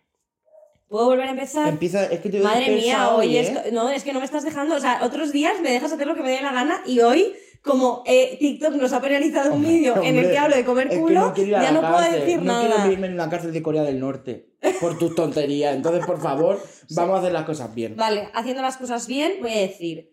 ¿Puedo 0.87 1.05
volver 1.07 1.29
a 1.29 1.31
empezar? 1.31 1.67
Empieza, 1.67 2.05
es 2.05 2.19
que 2.19 2.29
te 2.29 2.37
doy 2.37 2.45
Madre 2.45 2.75
mía, 2.75 3.09
hoy 3.15 3.37
¿eh? 3.37 3.41
esto- 3.41 3.61
no, 3.71 3.89
es 3.89 4.03
que 4.03 4.13
no 4.13 4.19
me 4.19 4.25
estás 4.25 4.43
dejando. 4.43 4.75
O 4.75 4.79
sea, 4.79 4.99
otros 5.03 5.31
días 5.31 5.59
me 5.61 5.71
dejas 5.71 5.91
hacer 5.93 6.05
lo 6.05 6.13
que 6.13 6.21
me 6.21 6.29
dé 6.29 6.41
la 6.41 6.51
gana 6.51 6.83
y 6.85 6.99
hoy 6.99 7.33
como 7.61 8.03
eh, 8.07 8.37
TikTok 8.39 8.73
nos 8.75 8.91
ha 8.93 9.01
penalizado 9.01 9.53
un 9.53 9.61
vídeo 9.61 10.01
en 10.01 10.17
el 10.17 10.31
que 10.31 10.37
hablo 10.37 10.55
de 10.55 10.65
comer 10.65 10.87
es 10.87 10.93
que 10.93 10.99
culo, 10.99 11.27
no 11.27 11.35
ya 11.35 11.71
no 11.71 11.81
puedo 11.81 12.11
decir 12.11 12.39
no 12.39 12.53
nada. 12.53 12.75
quiero 12.75 12.91
irme 12.91 13.07
en 13.07 13.17
la 13.17 13.29
cárcel 13.29 13.53
de 13.53 13.61
Corea 13.61 13.83
del 13.83 13.99
Norte 13.99 14.55
por 14.79 14.97
tus 14.97 15.13
tonterías. 15.13 15.75
Entonces, 15.75 16.03
por 16.05 16.19
favor, 16.19 16.59
vamos 16.95 17.15
a 17.15 17.19
hacer 17.19 17.31
las 17.31 17.45
cosas 17.45 17.75
bien. 17.75 17.95
Vale, 17.95 18.29
haciendo 18.33 18.63
las 18.63 18.77
cosas 18.77 19.05
bien, 19.07 19.33
voy 19.41 19.51
a 19.51 19.61
decir 19.61 20.11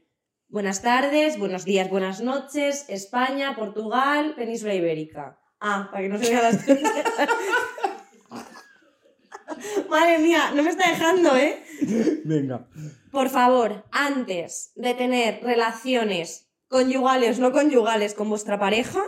buenas 0.49 0.83
tardes, 0.83 1.39
buenos 1.39 1.65
días, 1.65 1.89
buenas 1.89 2.21
noches, 2.21 2.85
España, 2.89 3.57
Portugal, 3.57 4.35
Península 4.37 4.75
Ibérica. 4.75 5.41
Ah, 5.61 5.89
para 5.91 6.03
que 6.03 6.09
no 6.09 6.19
se 6.19 6.31
vean 6.31 6.43
las 6.43 6.69
Madre 9.89 10.19
mía, 10.19 10.53
no 10.55 10.63
me 10.63 10.71
está 10.71 10.91
dejando, 10.91 11.35
¿eh? 11.35 11.63
Venga. 12.25 12.69
Por 13.11 13.31
favor, 13.31 13.85
antes 13.91 14.73
de 14.77 14.95
tener 14.95 15.43
relaciones 15.43 16.48
conyugales, 16.69 17.39
no 17.39 17.53
conyugales 17.53 18.15
con 18.15 18.29
vuestra 18.29 18.59
pareja, 18.59 19.03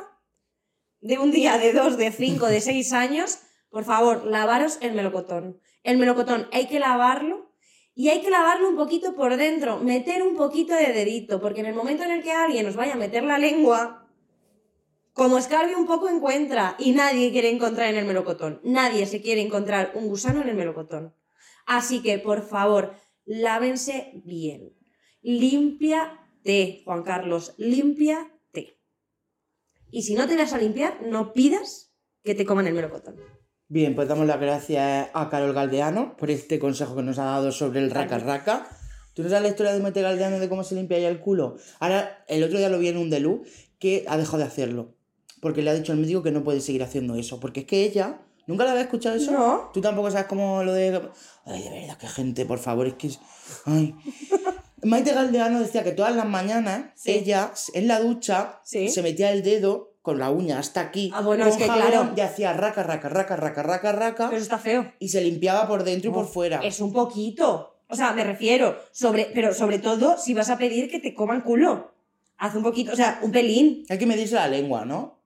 de 1.01 1.19
un 1.19 1.31
día, 1.31 1.59
de 1.59 1.73
dos, 1.73 1.97
de 1.97 2.13
cinco, 2.13 2.47
de 2.47 2.61
seis 2.61 2.93
años, 2.93 3.39
por 3.71 3.85
favor, 3.85 4.27
lavaros 4.27 4.79
el 4.83 4.93
melocotón. 4.93 5.61
El 5.83 5.99
melocotón 5.99 6.49
hay 6.53 6.67
que 6.67 6.79
lavarlo 6.79 7.51
y 7.95 8.09
hay 8.09 8.21
que 8.21 8.31
lavarlo 8.31 8.69
un 8.69 8.77
poquito 8.77 9.15
por 9.15 9.37
dentro, 9.37 9.79
meter 9.79 10.23
un 10.23 10.37
poquito 10.37 10.75
de 10.75 10.93
dedito, 10.93 11.41
porque 11.41 11.61
en 11.61 11.67
el 11.67 11.75
momento 11.75 12.03
en 12.03 12.11
el 12.11 12.23
que 12.23 12.33
alguien 12.33 12.67
os 12.67 12.77
vaya 12.77 12.95
a 12.95 12.99
meter 12.99 13.25
la 13.25 13.39
lengua, 13.39 14.09
como 15.13 15.39
escarbe 15.39 15.75
un 15.75 15.87
poco 15.87 16.09
encuentra 16.09 16.77
y 16.79 16.93
nadie 16.93 17.31
quiere 17.31 17.51
encontrar 17.51 17.89
en 17.89 17.97
el 17.97 18.05
melocotón. 18.05 18.61
Nadie 18.65 19.07
se 19.07 19.21
quiere 19.21 19.41
encontrar 19.41 19.93
un 19.95 20.09
gusano 20.09 20.43
en 20.43 20.49
el 20.49 20.57
melocotón. 20.57 21.15
Así 21.67 22.03
que, 22.03 22.19
por 22.19 22.43
favor, 22.43 22.95
lávense 23.25 24.13
bien. 24.25 24.73
Límpiate, 26.43 26.83
Juan 26.85 27.03
Carlos, 27.03 27.55
límpiate. 27.59 28.79
Y 29.91 30.03
si 30.03 30.15
no 30.15 30.27
te 30.27 30.37
vas 30.37 30.53
a 30.53 30.59
limpiar, 30.59 31.03
no 31.03 31.33
pidas 31.33 31.93
que 32.23 32.35
te 32.35 32.45
coman 32.45 32.67
el 32.67 32.75
melocotón. 32.75 33.17
Bien, 33.69 33.95
pues 33.95 34.09
damos 34.09 34.27
las 34.27 34.41
gracias 34.41 35.11
a 35.13 35.29
Carol 35.29 35.53
Galdeano 35.53 36.17
por 36.17 36.31
este 36.31 36.59
consejo 36.59 36.97
que 36.97 37.03
nos 37.03 37.19
ha 37.19 37.25
dado 37.25 37.53
sobre 37.53 37.81
el 37.81 37.91
raca 37.91 38.19
raca. 38.19 38.69
¿Tú 39.15 39.23
no 39.23 39.29
sabes 39.29 39.43
la 39.43 39.49
historia 39.49 39.73
de 39.73 39.81
Mete 39.81 40.03
Galdeano 40.03 40.39
de 40.39 40.49
cómo 40.49 40.65
se 40.65 40.75
limpia 40.75 40.99
ya 40.99 41.09
el 41.09 41.21
culo? 41.21 41.57
Ahora, 41.79 42.25
el 42.29 42.43
otro 42.43 42.59
día 42.59 42.69
lo 42.69 42.79
vi 42.79 42.89
en 42.89 42.97
un 42.97 43.11
Delu 43.11 43.43
que 43.79 44.05
ha 44.09 44.17
dejado 44.17 44.39
de 44.39 44.45
hacerlo. 44.45 44.95
Porque 45.41 45.63
le 45.63 45.71
ha 45.71 45.75
dicho 45.75 45.93
al 45.93 45.99
médico 45.99 46.23
que 46.23 46.31
no 46.31 46.45
puede 46.45 46.61
seguir 46.61 46.83
haciendo 46.83 47.15
eso. 47.17 47.41
Porque 47.41 47.61
es 47.61 47.67
que 47.67 47.85
ella. 47.85 48.23
¿Nunca 48.47 48.65
la 48.65 48.73
había 48.73 48.85
escuchado 48.85 49.17
eso? 49.17 49.33
No. 49.33 49.71
Tú 49.73 49.81
tampoco 49.81 50.11
sabes 50.11 50.27
cómo 50.27 50.63
lo 50.63 50.73
de. 50.73 51.01
Ay, 51.45 51.63
de 51.63 51.71
verdad, 51.71 51.99
que 51.99 52.09
gente, 52.09 52.45
por 52.47 52.59
favor, 52.59 52.87
es 52.87 52.95
que 52.95 53.09
es. 53.09 53.21
Ay. 53.65 53.95
Maite 54.83 55.13
Galdeano 55.13 55.61
decía 55.61 55.85
que 55.85 55.93
todas 55.93 56.15
las 56.17 56.27
mañanas 56.27 56.91
Sí. 56.95 57.11
ella 57.13 57.53
en 57.75 57.87
la 57.89 58.01
ducha 58.01 58.61
Sí. 58.65 58.89
se 58.89 59.03
metía 59.03 59.31
el 59.33 59.43
dedo 59.43 59.93
con 60.03 60.19
la 60.19 60.31
uña 60.31 60.59
hasta 60.59 60.81
aquí. 60.81 61.11
Ah, 61.15 61.21
bueno, 61.21 61.45
es 61.47 61.57
que 61.57 61.65
claro. 61.65 62.13
Y 62.17 62.21
hacía 62.21 62.53
raca, 62.55 62.83
raca, 62.83 63.09
raca, 63.11 63.37
raca, 63.37 63.63
raca, 63.63 63.93
raca. 63.93 64.25
Pero 64.27 64.37
eso 64.37 64.45
está 64.45 64.59
feo. 64.59 64.91
Y 64.99 65.09
se 65.11 65.21
limpiaba 65.21 65.69
por 65.69 65.85
dentro 65.85 66.11
y 66.11 66.15
por 66.15 66.27
fuera. 66.27 66.61
Es 66.65 66.81
un 66.81 66.93
poquito. 66.93 67.77
O 67.89 67.95
sea, 67.97 68.13
me 68.13 68.25
refiero, 68.25 68.79
sobre, 68.93 69.31
pero 69.35 69.53
sobre 69.53 69.79
todo 69.81 70.17
si 70.17 70.33
vas 70.33 70.49
a 70.49 70.57
pedir 70.57 70.91
que 70.91 71.01
te 71.01 71.13
coman 71.15 71.43
culo. 71.43 71.93
Haz 72.39 72.55
un 72.55 72.63
poquito, 72.63 72.93
o 72.93 72.97
sea, 72.97 73.19
un 73.23 73.33
pelín. 73.33 73.85
Hay 73.91 73.99
que 73.99 74.07
medirse 74.07 74.37
la 74.37 74.49
lengua, 74.49 74.85
¿no? 74.87 75.19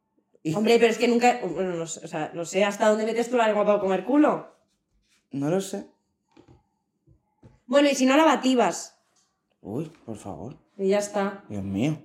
Y- 0.43 0.55
Hombre, 0.55 0.79
pero 0.81 0.91
es 0.91 0.99
que 0.99 1.07
nunca. 1.07 1.41
bueno, 1.45 1.75
no, 1.75 1.87
sé, 1.87 2.05
o 2.05 2.09
sea, 2.09 2.33
no 2.35 2.45
sé 2.45 2.65
hasta 2.65 2.89
dónde 2.89 3.05
metes 3.07 3.31
tú 3.31 3.37
la 3.37 3.47
lengua 3.47 3.65
para 3.65 3.79
comer 3.79 4.05
culo. 4.05 4.49
No 5.31 5.49
lo 5.51 5.61
sé. 5.61 5.87
Bueno, 7.67 7.89
y 7.89 7.95
si 7.95 8.07
no 8.07 8.17
lavativas. 8.17 8.94
Uy, 9.65 9.91
por 10.05 10.17
favor. 10.17 10.57
Y 10.79 10.89
ya 10.89 10.99
está. 10.99 11.43
Dios 11.49 11.65
mío. 11.65 11.99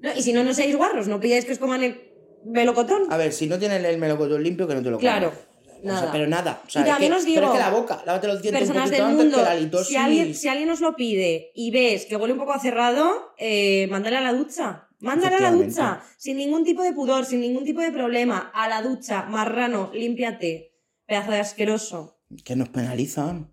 No, 0.00 0.10
y 0.16 0.22
si 0.22 0.32
no, 0.32 0.42
no 0.42 0.52
seáis 0.52 0.76
guarros, 0.76 1.06
no 1.06 1.20
pidáis 1.20 1.44
que 1.44 1.52
os 1.52 1.58
coman 1.58 1.82
el 1.84 2.00
melocotón. 2.44 3.02
A 3.10 3.16
ver, 3.16 3.32
si 3.32 3.46
no 3.46 3.58
tienes 3.58 3.82
el 3.84 3.98
melocotón 3.98 4.42
limpio, 4.42 4.66
que 4.66 4.74
no 4.74 4.82
te 4.82 4.90
lo 4.90 4.98
comas. 4.98 5.12
Claro, 5.18 5.28
O 5.28 5.82
sea, 5.84 5.92
nada. 5.92 6.12
pero 6.12 6.26
nada. 6.26 6.62
O 6.66 6.70
sea, 6.70 6.82
Y 6.82 6.84
también 6.86 7.12
es 7.12 7.18
que, 7.18 7.20
os 7.22 7.26
digo, 7.26 7.40
pero 7.40 7.52
es 7.52 7.58
que 7.58 7.64
la 7.64 7.70
boca, 7.70 8.02
lávate 8.04 8.26
los 8.26 8.42
dientes 8.42 8.62
un 8.62 8.68
Personas 8.74 8.90
poquito 8.90 9.02
del 9.04 9.10
antes 9.12 9.24
mundo, 9.24 9.38
que 9.38 9.44
la 9.44 9.54
litosis. 9.54 9.88
si 9.88 9.96
alguien, 9.96 10.34
si 10.34 10.48
alguien 10.48 10.70
os 10.70 10.80
lo 10.80 10.96
pide 10.96 11.52
y 11.54 11.70
ves 11.70 12.06
que 12.06 12.16
huele 12.16 12.32
un 12.32 12.38
poco 12.40 12.52
a 12.52 12.58
cerrado, 12.58 13.32
eh, 13.38 13.86
mándale 13.90 14.16
a 14.16 14.20
la 14.20 14.32
ducha. 14.32 14.88
Mándale 14.98 15.36
a 15.36 15.40
la 15.40 15.50
ducha, 15.52 16.00
sin 16.16 16.36
ningún 16.36 16.62
tipo 16.64 16.82
de 16.82 16.92
pudor, 16.92 17.24
sin 17.24 17.40
ningún 17.40 17.64
tipo 17.64 17.80
de 17.80 17.90
problema. 17.90 18.50
A 18.54 18.68
la 18.68 18.82
ducha, 18.82 19.24
marrano, 19.24 19.90
límpiate. 19.92 20.74
Pedazo 21.06 21.32
de 21.32 21.38
asqueroso. 21.40 22.20
Que 22.44 22.54
nos 22.54 22.68
penalizan. 22.68 23.52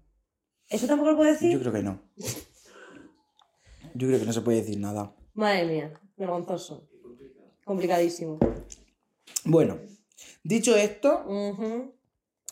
¿Eso 0.68 0.86
tampoco 0.86 1.12
lo 1.12 1.18
puedo 1.18 1.32
decir? 1.32 1.52
Yo 1.52 1.60
creo 1.60 1.74
que 1.74 1.82
no. 1.84 2.02
Yo 3.96 4.08
creo 4.08 4.20
que 4.20 4.26
no 4.26 4.34
se 4.34 4.42
puede 4.42 4.60
decir 4.62 4.80
nada. 4.80 5.16
Madre 5.34 5.66
mía, 5.66 5.94
vergonzoso. 6.18 6.88
Complicadísimo. 7.66 8.40
Bueno, 9.46 9.80
dicho 10.44 10.76
esto, 10.76 11.26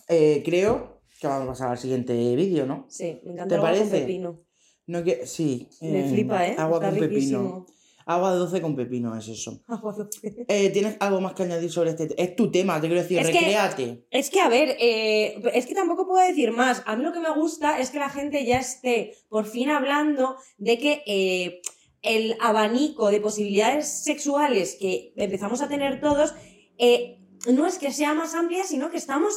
eh, 0.08 0.42
creo 0.46 1.02
que 1.20 1.28
vamos 1.28 1.44
a 1.48 1.52
pasar 1.52 1.72
al 1.72 1.78
siguiente 1.78 2.14
vídeo, 2.36 2.66
¿no? 2.66 2.86
Sí, 2.90 3.20
me 3.24 3.32
encanta 3.34 3.50
¿Te 3.50 3.56
el 3.56 3.60
agua 3.62 3.70
con 3.72 3.80
parece? 3.80 4.00
pepino. 4.02 4.40
No 4.86 5.04
que, 5.04 5.26
sí. 5.26 5.68
Me 5.82 6.08
flipa, 6.10 6.48
¿eh? 6.48 6.56
Agua 6.58 6.78
Está 6.78 6.92
con 6.92 7.00
riquísimo. 7.00 7.66
pepino. 7.66 7.77
Agua 8.08 8.34
dulce 8.34 8.62
con 8.62 8.76
pepino 8.76 9.16
es 9.18 9.28
eso. 9.28 9.62
Agua 9.68 9.94
dulce. 9.94 10.46
Eh, 10.48 10.70
¿Tienes 10.70 10.96
algo 11.00 11.20
más 11.22 11.34
que 11.34 11.44
añadir 11.44 11.70
sobre 11.72 11.90
este? 11.92 12.08
te- 12.08 12.22
Es 12.24 12.36
tu 12.36 12.50
tema, 12.50 12.80
te 12.82 12.88
quiero 12.88 13.02
decir, 13.02 13.20
Es 13.20 13.28
que- 13.28 13.34
recréate. 13.40 14.08
Es 14.10 14.30
que, 14.30 14.40
a 14.40 14.50
ver, 14.50 14.76
eh, 14.80 15.42
es 15.54 15.66
que 15.66 15.76
tampoco 15.76 16.08
puedo 16.08 16.26
decir 16.26 16.52
más. 16.52 16.82
A 16.86 16.96
mí 16.96 17.04
lo 17.04 17.12
que 17.14 17.20
me 17.20 17.34
gusta 17.34 17.80
es 17.80 17.90
que 17.92 18.00
la 18.00 18.10
gente 18.10 18.46
ya 18.46 18.60
esté 18.60 19.14
por 19.30 19.46
fin 19.46 19.70
hablando 19.70 20.38
de 20.58 20.78
que 20.80 21.04
eh, 21.06 21.62
el 22.02 22.36
abanico 22.40 23.12
de 23.12 23.20
posibilidades 23.20 23.88
sexuales 24.04 24.78
que 24.80 25.12
empezamos 25.18 25.62
a 25.62 25.68
tener 25.68 26.00
todos 26.00 26.34
eh, 26.78 27.20
no 27.52 27.66
es 27.68 27.78
que 27.78 27.92
sea 27.92 28.14
más 28.14 28.34
amplia, 28.36 28.64
sino 28.64 28.90
que 28.90 28.98
estamos 28.98 29.34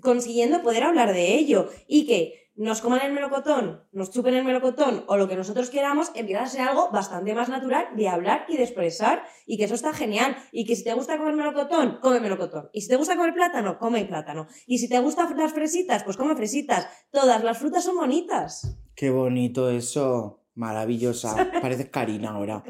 consiguiendo 0.00 0.62
poder 0.62 0.84
hablar 0.84 1.12
de 1.12 1.34
ello 1.34 1.68
y 1.88 2.06
que 2.06 2.41
nos 2.54 2.80
coman 2.80 3.00
el 3.02 3.12
melocotón, 3.12 3.82
nos 3.92 4.10
chupen 4.10 4.34
el 4.34 4.44
melocotón 4.44 5.04
o 5.06 5.16
lo 5.16 5.28
que 5.28 5.36
nosotros 5.36 5.70
queramos, 5.70 6.10
empieza 6.14 6.42
a 6.42 6.46
ser 6.46 6.60
algo 6.62 6.90
bastante 6.90 7.34
más 7.34 7.48
natural 7.48 7.88
de 7.96 8.08
hablar 8.08 8.44
y 8.48 8.56
de 8.56 8.64
expresar 8.64 9.24
y 9.46 9.56
que 9.56 9.64
eso 9.64 9.74
está 9.74 9.92
genial 9.92 10.36
y 10.52 10.64
que 10.64 10.76
si 10.76 10.84
te 10.84 10.94
gusta 10.94 11.18
comer 11.18 11.34
melocotón, 11.34 11.98
come 12.00 12.20
melocotón 12.20 12.68
y 12.72 12.82
si 12.82 12.88
te 12.88 12.96
gusta 12.96 13.16
comer 13.16 13.34
plátano, 13.34 13.78
come 13.78 14.04
plátano 14.04 14.46
y 14.66 14.78
si 14.78 14.88
te 14.88 15.00
gustan 15.00 15.36
las 15.36 15.52
fresitas, 15.52 16.04
pues 16.04 16.16
come 16.16 16.36
fresitas. 16.36 16.88
Todas 17.10 17.42
las 17.42 17.58
frutas 17.58 17.84
son 17.84 17.96
bonitas. 17.96 18.76
Qué 18.94 19.10
bonito 19.10 19.70
eso. 19.70 20.40
Maravillosa. 20.54 21.50
Pareces 21.62 21.88
Karina 21.88 22.30
ahora. 22.30 22.62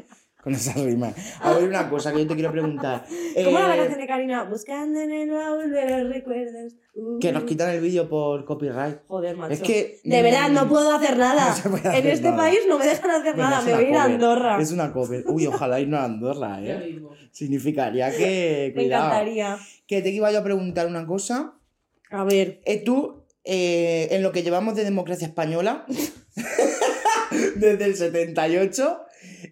Con 0.43 0.53
esa 0.53 0.73
rima. 0.73 1.13
A 1.39 1.53
ver, 1.53 1.63
una 1.63 1.89
cosa 1.89 2.11
que 2.11 2.19
yo 2.19 2.27
te 2.27 2.33
quiero 2.33 2.51
preguntar. 2.51 3.05
¿Cómo 3.45 3.57
era 3.57 3.67
la 3.69 3.75
Eh, 3.75 3.77
canción 3.77 3.99
de 4.01 4.07
Karina? 4.07 4.43
Buscando 4.43 4.99
en 4.99 5.11
el 5.11 5.29
baúl 5.31 5.71
de 5.71 5.89
los 6.03 6.13
recuerdos. 6.13 6.73
Uh. 6.95 7.17
Que 7.19 7.31
nos 7.31 7.43
quitan 7.45 7.69
el 7.69 7.79
vídeo 7.79 8.09
por 8.09 8.43
copyright. 8.43 8.99
Joder, 9.07 9.37
macho. 9.37 9.53
Es 9.53 9.61
que. 9.61 9.99
De 10.03 10.21
verdad, 10.21 10.49
no 10.49 10.67
puedo 10.67 10.91
hacer 10.93 11.17
nada. 11.25 11.47
No 11.49 11.55
se 11.55 11.69
puede 11.69 11.97
en 11.97 12.07
este 12.07 12.29
nada. 12.29 12.37
país 12.37 12.59
no 12.67 12.77
me 12.77 12.85
dejan 12.85 13.11
hacer 13.11 13.37
nada. 13.37 13.61
Me 13.61 13.73
voy 13.73 13.85
a 13.85 13.89
ir 13.89 13.95
a. 13.95 14.03
Andorra. 14.03 14.61
Es 14.61 14.71
una 14.73 14.91
cover. 14.91 15.23
Uy, 15.27 15.47
ojalá 15.47 15.79
irnos 15.79 16.01
a 16.01 16.03
Andorra, 16.03 16.59
¿eh? 16.61 16.99
Significaría 17.31 18.11
que. 18.11 18.73
Me 18.75 18.85
encantaría. 18.87 19.57
Que 19.87 20.01
te 20.01 20.09
iba 20.09 20.29
yo 20.31 20.39
a 20.39 20.43
preguntar 20.43 20.87
una 20.87 21.05
cosa. 21.05 21.53
A 22.11 22.23
ver. 22.25 22.59
Eh, 22.65 22.83
tú, 22.83 23.23
eh, 23.45 24.09
en 24.11 24.21
lo 24.21 24.33
que 24.33 24.43
llevamos 24.43 24.75
de 24.75 24.83
democracia 24.83 25.25
española, 25.25 25.85
desde 27.55 27.85
el 27.85 27.95
78, 27.95 28.99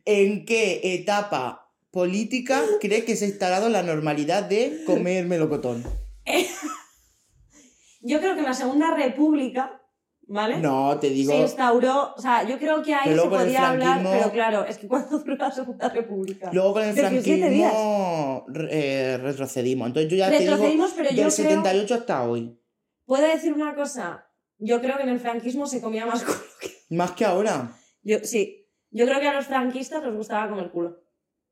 ¿en 0.05 0.45
qué 0.45 0.81
etapa 0.95 1.71
política 1.91 2.61
crees 2.79 3.03
que 3.05 3.15
se 3.15 3.25
ha 3.25 3.27
instalado 3.27 3.69
la 3.69 3.83
normalidad 3.83 4.43
de 4.43 4.83
comer 4.85 5.25
melocotón? 5.25 5.83
Yo 8.01 8.19
creo 8.19 8.33
que 8.33 8.39
en 8.39 8.45
la 8.45 8.53
Segunda 8.53 8.95
República, 8.95 9.79
¿vale? 10.27 10.57
No, 10.57 10.97
te 10.99 11.09
digo. 11.09 11.31
Se 11.33 11.39
instauró, 11.39 12.13
o 12.15 12.19
sea, 12.21 12.47
yo 12.47 12.57
creo 12.57 12.81
que 12.81 12.95
ahí 12.95 13.13
se 13.15 13.21
podía 13.27 13.69
hablar, 13.69 14.01
pero 14.03 14.31
claro, 14.31 14.65
es 14.65 14.79
que 14.79 14.87
¿cuánto 14.87 15.19
duró 15.23 15.35
la 15.35 15.51
Segunda 15.51 15.87
República? 15.89 16.49
Luego 16.51 16.73
con 16.73 16.83
el 16.83 16.95
17 16.95 17.49
días. 17.49 17.71
franquismo 17.71 18.45
eh, 18.71 19.19
retrocedimos. 19.21 19.87
Entonces 19.87 20.09
yo 20.11 20.17
ya 20.17 20.29
te 20.31 20.39
digo, 20.39 20.51
Retrocedimos, 20.51 20.91
pero 20.95 21.09
yo 21.11 21.15
del 21.15 21.17
creo- 21.17 21.31
78 21.31 21.93
hasta 21.93 22.23
hoy. 22.23 22.57
¿Puedo 23.05 23.27
decir 23.27 23.53
una 23.53 23.75
cosa? 23.75 24.25
Yo 24.57 24.81
creo 24.81 24.97
que 24.97 25.03
en 25.03 25.09
el 25.09 25.19
franquismo 25.19 25.67
se 25.67 25.79
comía 25.81 26.05
más 26.07 26.23
culo 26.25 26.37
que... 26.59 26.71
Más 26.95 27.11
que 27.11 27.25
ahora. 27.25 27.77
Yo, 28.03 28.17
sí, 28.23 28.60
yo 28.91 29.05
creo 29.05 29.19
que 29.19 29.27
a 29.27 29.33
los 29.33 29.45
franquistas 29.47 30.03
les 30.03 30.13
gustaba 30.13 30.49
comer 30.49 30.71
culo. 30.71 30.99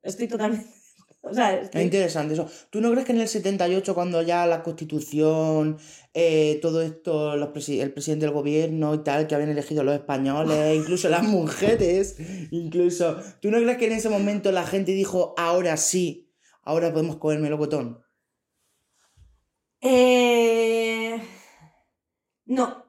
Estoy 0.02 0.28
totalmente... 0.28 0.65
O 1.21 1.34
sea, 1.34 1.54
Es 1.60 1.75
interesante 1.84 2.34
eso. 2.34 2.47
¿Tú 2.69 2.80
no 2.80 2.89
crees 2.91 3.06
que 3.06 3.12
en 3.12 3.19
el 3.19 3.28
78, 3.28 3.93
cuando 3.93 4.21
ya 4.21 4.45
la 4.45 4.63
constitución, 4.63 5.78
eh, 6.13 6.60
todo 6.62 6.82
esto, 6.82 7.36
los 7.36 7.49
presi- 7.49 7.82
el 7.82 7.91
presidente 7.91 8.25
del 8.25 8.34
gobierno 8.34 8.93
y 8.95 9.04
tal, 9.04 9.28
que 9.28 9.36
habían 9.36 9.49
elegido 9.49 9.84
los 9.84 9.95
españoles, 9.95 10.78
incluso 10.82 11.10
las 11.10 11.23
mujeres, 11.23 12.15
incluso, 12.52 13.17
¿tú 13.41 13.52
no 13.52 13.58
crees 13.58 13.78
que 13.78 13.88
en 13.88 13.91
ese 13.93 14.08
momento 14.08 14.54
la 14.54 14.65
gente 14.65 14.93
dijo, 14.93 15.34
ahora 15.38 15.75
sí, 15.75 16.32
ahora 16.63 16.93
podemos 16.93 17.17
comer 17.17 17.39
melocotón? 17.39 18.02
Eh... 19.82 21.21
No. 22.45 22.86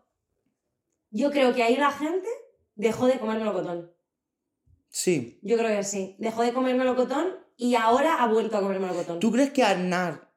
Yo 1.10 1.30
creo 1.30 1.52
que 1.54 1.62
ahí 1.64 1.76
la 1.76 1.90
gente 1.90 2.28
dejó 2.76 3.06
de 3.06 3.18
comer 3.18 3.38
melocotón. 3.38 3.92
Sí. 4.90 5.38
Yo 5.42 5.56
creo 5.56 5.76
que 5.76 5.84
sí. 5.84 6.16
Dejó 6.18 6.42
de 6.42 6.52
comer 6.52 6.74
melocotón 6.76 7.28
y 7.56 7.74
ahora 7.76 8.16
ha 8.22 8.26
vuelto 8.26 8.56
a 8.56 8.60
comer 8.60 8.80
melocotón. 8.80 9.20
¿Tú 9.20 9.30
crees 9.32 9.50
que 9.50 9.62
Aznar... 9.62 10.28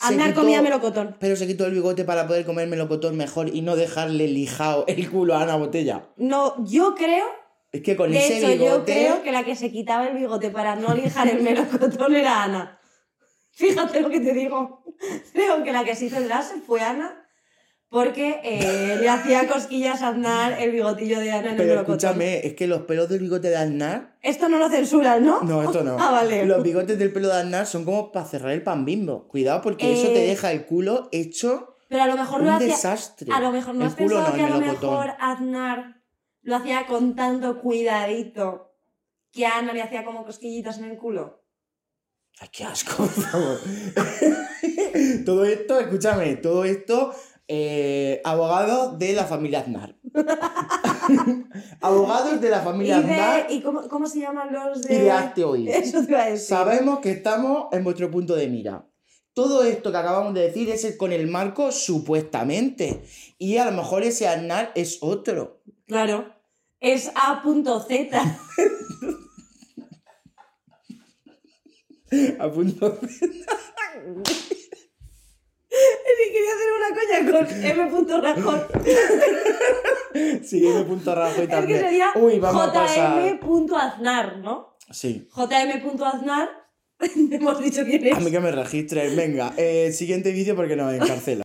Aznar 0.00 0.28
quitó- 0.30 0.40
comía 0.40 0.60
melocotón. 0.62 1.16
Pero 1.20 1.36
se 1.36 1.46
quitó 1.46 1.64
el 1.66 1.72
bigote 1.74 2.04
para 2.04 2.26
poder 2.26 2.44
comer 2.44 2.66
melocotón 2.68 3.16
mejor 3.16 3.48
y 3.54 3.62
no 3.62 3.76
dejarle 3.76 4.26
lijado 4.28 4.84
el 4.88 5.08
culo 5.10 5.34
a 5.34 5.42
Ana 5.42 5.54
Botella. 5.56 6.08
No, 6.16 6.56
yo 6.66 6.94
creo, 6.96 7.24
Es 7.70 7.82
que 7.82 7.96
con 7.96 8.10
de 8.10 8.18
ese 8.18 8.38
hecho, 8.38 8.48
yo 8.48 8.64
bigote... 8.64 8.92
creo 8.92 9.22
que 9.22 9.30
la 9.32 9.44
que 9.44 9.54
se 9.54 9.70
quitaba 9.70 10.08
el 10.08 10.16
bigote 10.16 10.50
para 10.50 10.74
no 10.76 10.92
lijar 10.94 11.28
el 11.28 11.40
melocotón 11.44 12.14
era 12.16 12.42
Ana. 12.42 12.80
Fíjate 13.52 14.00
lo 14.00 14.10
que 14.10 14.18
te 14.20 14.32
digo. 14.32 14.82
Creo 15.32 15.62
que 15.62 15.72
la 15.72 15.84
que 15.84 15.94
se 15.94 16.06
hizo 16.06 16.16
el 16.18 16.28
láser 16.28 16.58
fue 16.66 16.80
Ana. 16.80 17.21
Porque 17.92 18.40
eh, 18.42 18.96
le 18.98 19.08
hacía 19.08 19.46
cosquillas 19.46 20.00
a 20.00 20.08
Aznar 20.08 20.58
el 20.58 20.70
bigotillo 20.72 21.20
de 21.20 21.30
Ana 21.30 21.52
en 21.52 21.60
el 21.60 21.66
Pero 21.68 21.80
escúchame, 21.80 22.46
es 22.46 22.54
que 22.54 22.66
los 22.66 22.82
pelos 22.82 23.06
del 23.10 23.18
bigote 23.20 23.50
de 23.50 23.56
Aznar... 23.58 24.16
Esto 24.22 24.48
no 24.48 24.56
lo 24.56 24.70
censuran, 24.70 25.22
¿no? 25.22 25.42
No, 25.42 25.62
esto 25.62 25.84
no. 25.84 25.96
Ah, 26.00 26.10
vale. 26.10 26.46
Los 26.46 26.62
bigotes 26.62 26.98
del 26.98 27.12
pelo 27.12 27.28
de 27.28 27.34
Aznar 27.34 27.66
son 27.66 27.84
como 27.84 28.10
para 28.10 28.24
cerrar 28.24 28.52
el 28.52 28.62
pan 28.62 28.86
bimbo. 28.86 29.28
Cuidado 29.28 29.60
porque 29.60 29.92
eso 29.92 30.06
te 30.08 30.24
Eh, 30.24 30.28
deja 30.28 30.50
el 30.52 30.64
culo 30.64 31.10
hecho 31.12 31.76
Pero 31.90 32.02
a 32.04 32.06
lo 32.06 32.16
mejor 32.16 32.40
un 32.40 32.46
lo 32.46 32.52
hacía. 32.54 32.68
desastre. 32.68 33.30
A 33.30 33.40
lo 33.40 33.52
mejor 33.52 33.74
no 33.74 33.82
el 33.82 33.88
has 33.88 33.94
culo 33.94 34.16
pensado 34.16 34.30
no, 34.30 34.34
que 34.36 34.42
a 34.42 34.48
lo 34.56 34.60
mejor 34.72 35.10
Aznar 35.20 36.00
lo 36.40 36.56
hacía 36.56 36.86
con 36.86 37.14
tanto 37.14 37.60
cuidadito 37.60 38.72
que 39.32 39.44
a 39.44 39.58
Ana 39.58 39.74
le 39.74 39.82
hacía 39.82 40.02
como 40.06 40.24
cosquillitas 40.24 40.78
en 40.78 40.84
el 40.84 40.96
culo. 40.96 41.42
Ay, 42.40 42.48
qué 42.50 42.64
asco, 42.64 42.96
por 42.96 43.08
favor. 43.10 43.58
todo 45.26 45.44
esto, 45.44 45.78
escúchame, 45.78 46.36
todo 46.36 46.64
esto, 46.64 47.14
eh, 47.54 48.22
abogados 48.24 48.98
de 48.98 49.12
la 49.12 49.26
familia 49.26 49.60
Aznar. 49.60 49.94
abogados 51.82 52.40
de 52.40 52.48
la 52.48 52.62
¿Y, 52.62 52.64
familia 52.64 52.98
Aznar 52.98 53.46
de, 53.46 53.54
¿y 53.54 53.60
cómo, 53.60 53.86
cómo 53.88 54.06
se 54.06 54.20
llaman 54.20 54.50
los 54.52 54.80
de.? 54.80 54.94
y 54.94 54.98
de 55.00 55.10
Hazte 55.10 55.44
Oír. 55.44 55.68
Eso 55.72 56.02
te 56.02 56.12
iba 56.12 56.22
a 56.22 56.30
decir. 56.30 56.48
Sabemos 56.48 57.00
que 57.00 57.10
estamos 57.10 57.66
en 57.72 57.84
vuestro 57.84 58.10
punto 58.10 58.34
de 58.34 58.48
mira. 58.48 58.88
Todo 59.34 59.64
esto 59.64 59.92
que 59.92 59.98
acabamos 59.98 60.32
de 60.32 60.42
decir 60.42 60.70
es 60.70 60.84
el 60.84 60.96
con 60.96 61.12
el 61.12 61.26
marco 61.26 61.72
supuestamente. 61.72 63.02
Y 63.38 63.58
a 63.58 63.66
lo 63.66 63.72
mejor 63.72 64.02
ese 64.02 64.28
Aznar 64.28 64.72
es 64.74 64.98
otro. 65.02 65.60
Claro. 65.86 66.32
Es 66.80 67.12
A.Z. 67.14 68.38
A 72.38 72.48
Sí, 75.72 76.32
quería 76.32 76.52
hacer 76.52 76.70
una 76.78 76.90
coña 76.98 77.18
con 77.32 77.46
M. 77.64 78.20
Rajón. 78.22 78.60
Sí, 80.44 80.66
M. 80.66 80.84
Rajoy 81.04 81.30
Es 81.30 81.40
que 81.40 81.46
también. 81.46 81.80
sería 81.80 82.12
Uy, 82.14 82.38
vamos 82.38 82.68
a 82.68 82.72
pasar. 82.72 83.38
JM. 83.40 83.74
Aznar, 83.74 84.38
¿no? 84.38 84.76
Sí. 84.90 85.28
JM. 85.34 86.02
Aznar. 86.04 86.50
Hemos 87.30 87.60
dicho 87.60 87.84
quién 87.84 88.06
es. 88.06 88.16
A 88.16 88.20
mí 88.20 88.30
que 88.30 88.40
me 88.40 88.52
registren. 88.52 89.16
Venga, 89.16 89.54
eh, 89.56 89.92
siguiente 89.92 90.30
vídeo 90.32 90.54
porque 90.54 90.76
nos 90.76 90.92
encarcela. 90.92 91.42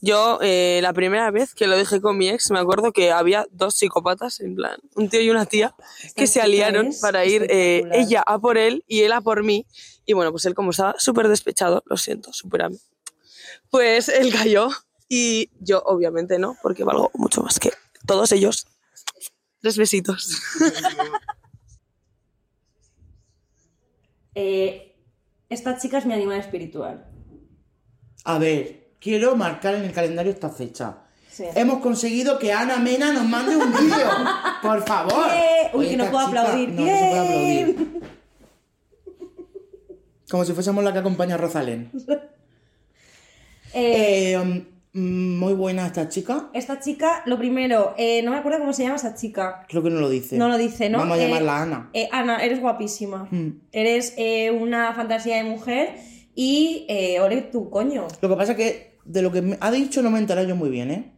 Yo, 0.00 0.38
eh, 0.42 0.80
la 0.82 0.92
primera 0.92 1.30
vez 1.30 1.54
que 1.54 1.66
lo 1.66 1.78
dejé 1.78 2.02
con 2.02 2.18
mi 2.18 2.28
ex, 2.28 2.50
me 2.50 2.58
acuerdo 2.58 2.92
que 2.92 3.10
había 3.10 3.46
dos 3.50 3.74
psicópatas, 3.74 4.40
en 4.40 4.54
plan, 4.54 4.76
un 4.96 5.08
tío 5.08 5.22
y 5.22 5.30
una 5.30 5.46
tía, 5.46 5.74
que 6.14 6.26
se 6.26 6.42
aliaron 6.42 6.88
es 6.88 7.00
para 7.00 7.24
ir 7.24 7.46
eh, 7.48 7.84
ella 7.92 8.22
a 8.26 8.38
por 8.38 8.58
él 8.58 8.84
y 8.86 9.00
él 9.00 9.12
a 9.12 9.22
por 9.22 9.42
mí. 9.42 9.66
Y 10.04 10.12
bueno, 10.12 10.30
pues 10.30 10.44
él 10.44 10.54
como 10.54 10.72
estaba 10.72 10.94
súper 10.98 11.28
despechado, 11.28 11.82
lo 11.86 11.96
siento, 11.96 12.34
supérame. 12.34 12.76
Pues 13.74 14.08
él 14.08 14.32
cayó 14.32 14.68
y 15.08 15.50
yo 15.58 15.82
obviamente 15.84 16.38
no, 16.38 16.56
porque 16.62 16.84
valgo 16.84 17.10
mucho 17.14 17.42
más 17.42 17.58
que 17.58 17.72
todos 18.06 18.30
ellos. 18.30 18.68
Tres 19.60 19.76
besitos. 19.76 20.30
Eh, 24.36 24.96
esta 25.48 25.76
chica 25.78 25.98
es 25.98 26.06
mi 26.06 26.12
animal 26.12 26.40
espiritual. 26.40 27.06
A 28.24 28.38
ver, 28.40 28.96
quiero 29.00 29.36
marcar 29.36 29.74
en 29.76 29.84
el 29.84 29.92
calendario 29.92 30.32
esta 30.32 30.50
fecha. 30.50 31.04
Sí. 31.30 31.44
Hemos 31.54 31.80
conseguido 31.80 32.36
que 32.40 32.52
Ana 32.52 32.78
Mena 32.78 33.12
nos 33.12 33.24
mande 33.28 33.56
un 33.56 33.70
vídeo. 33.72 34.08
Por 34.60 34.84
favor. 34.84 35.26
Uy, 35.74 35.78
Oye, 35.86 35.90
que 35.90 35.96
no 35.98 36.10
puedo 36.10 36.26
chica- 36.26 36.40
aplaudir. 36.42 36.68
No, 36.70 36.80
no 36.80 36.86
se 36.88 36.98
puede 36.98 37.20
aplaudir. 37.20 38.00
Como 40.28 40.44
si 40.44 40.52
fuésemos 40.52 40.82
la 40.82 40.92
que 40.92 40.98
acompaña 40.98 41.36
a 41.36 41.38
Rosalén. 41.38 41.92
Eh, 43.74 44.32
Eh, 44.32 44.64
mm, 44.92 45.38
muy 45.38 45.52
buena 45.54 45.86
esta 45.86 46.08
chica. 46.08 46.48
esta 46.52 46.78
chica, 46.80 47.22
lo 47.26 47.36
primero, 47.36 47.94
eh, 47.98 48.22
no 48.22 48.30
me 48.30 48.38
acuerdo 48.38 48.60
cómo 48.60 48.72
se 48.72 48.84
llama 48.84 48.96
esa 48.96 49.14
chica. 49.14 49.66
Creo 49.68 49.82
que 49.82 49.90
no 49.90 50.00
lo 50.00 50.08
dice. 50.08 50.36
No 50.38 50.48
lo 50.48 50.56
dice, 50.56 50.88
¿no? 50.88 50.98
Vamos 50.98 51.18
a 51.18 51.22
llamarla 51.22 51.62
Ana. 51.62 51.90
Ana, 52.12 52.44
eres 52.44 52.60
guapísima. 52.60 53.26
Mm. 53.30 53.60
Eres 53.72 54.14
una 54.58 54.92
fantasía 54.94 55.36
de 55.36 55.44
mujer 55.44 55.96
y 56.34 56.86
ole 57.20 57.42
tu 57.42 57.70
coño. 57.70 58.06
Lo 58.20 58.28
que 58.28 58.36
pasa 58.36 58.52
es 58.52 58.58
que 58.58 58.98
de 59.04 59.22
lo 59.22 59.32
que 59.32 59.56
ha 59.60 59.70
dicho 59.70 60.02
no 60.02 60.10
me 60.10 60.18
enteré 60.18 60.46
yo 60.46 60.56
muy 60.56 60.70
bien, 60.70 60.90
¿eh? 60.90 61.10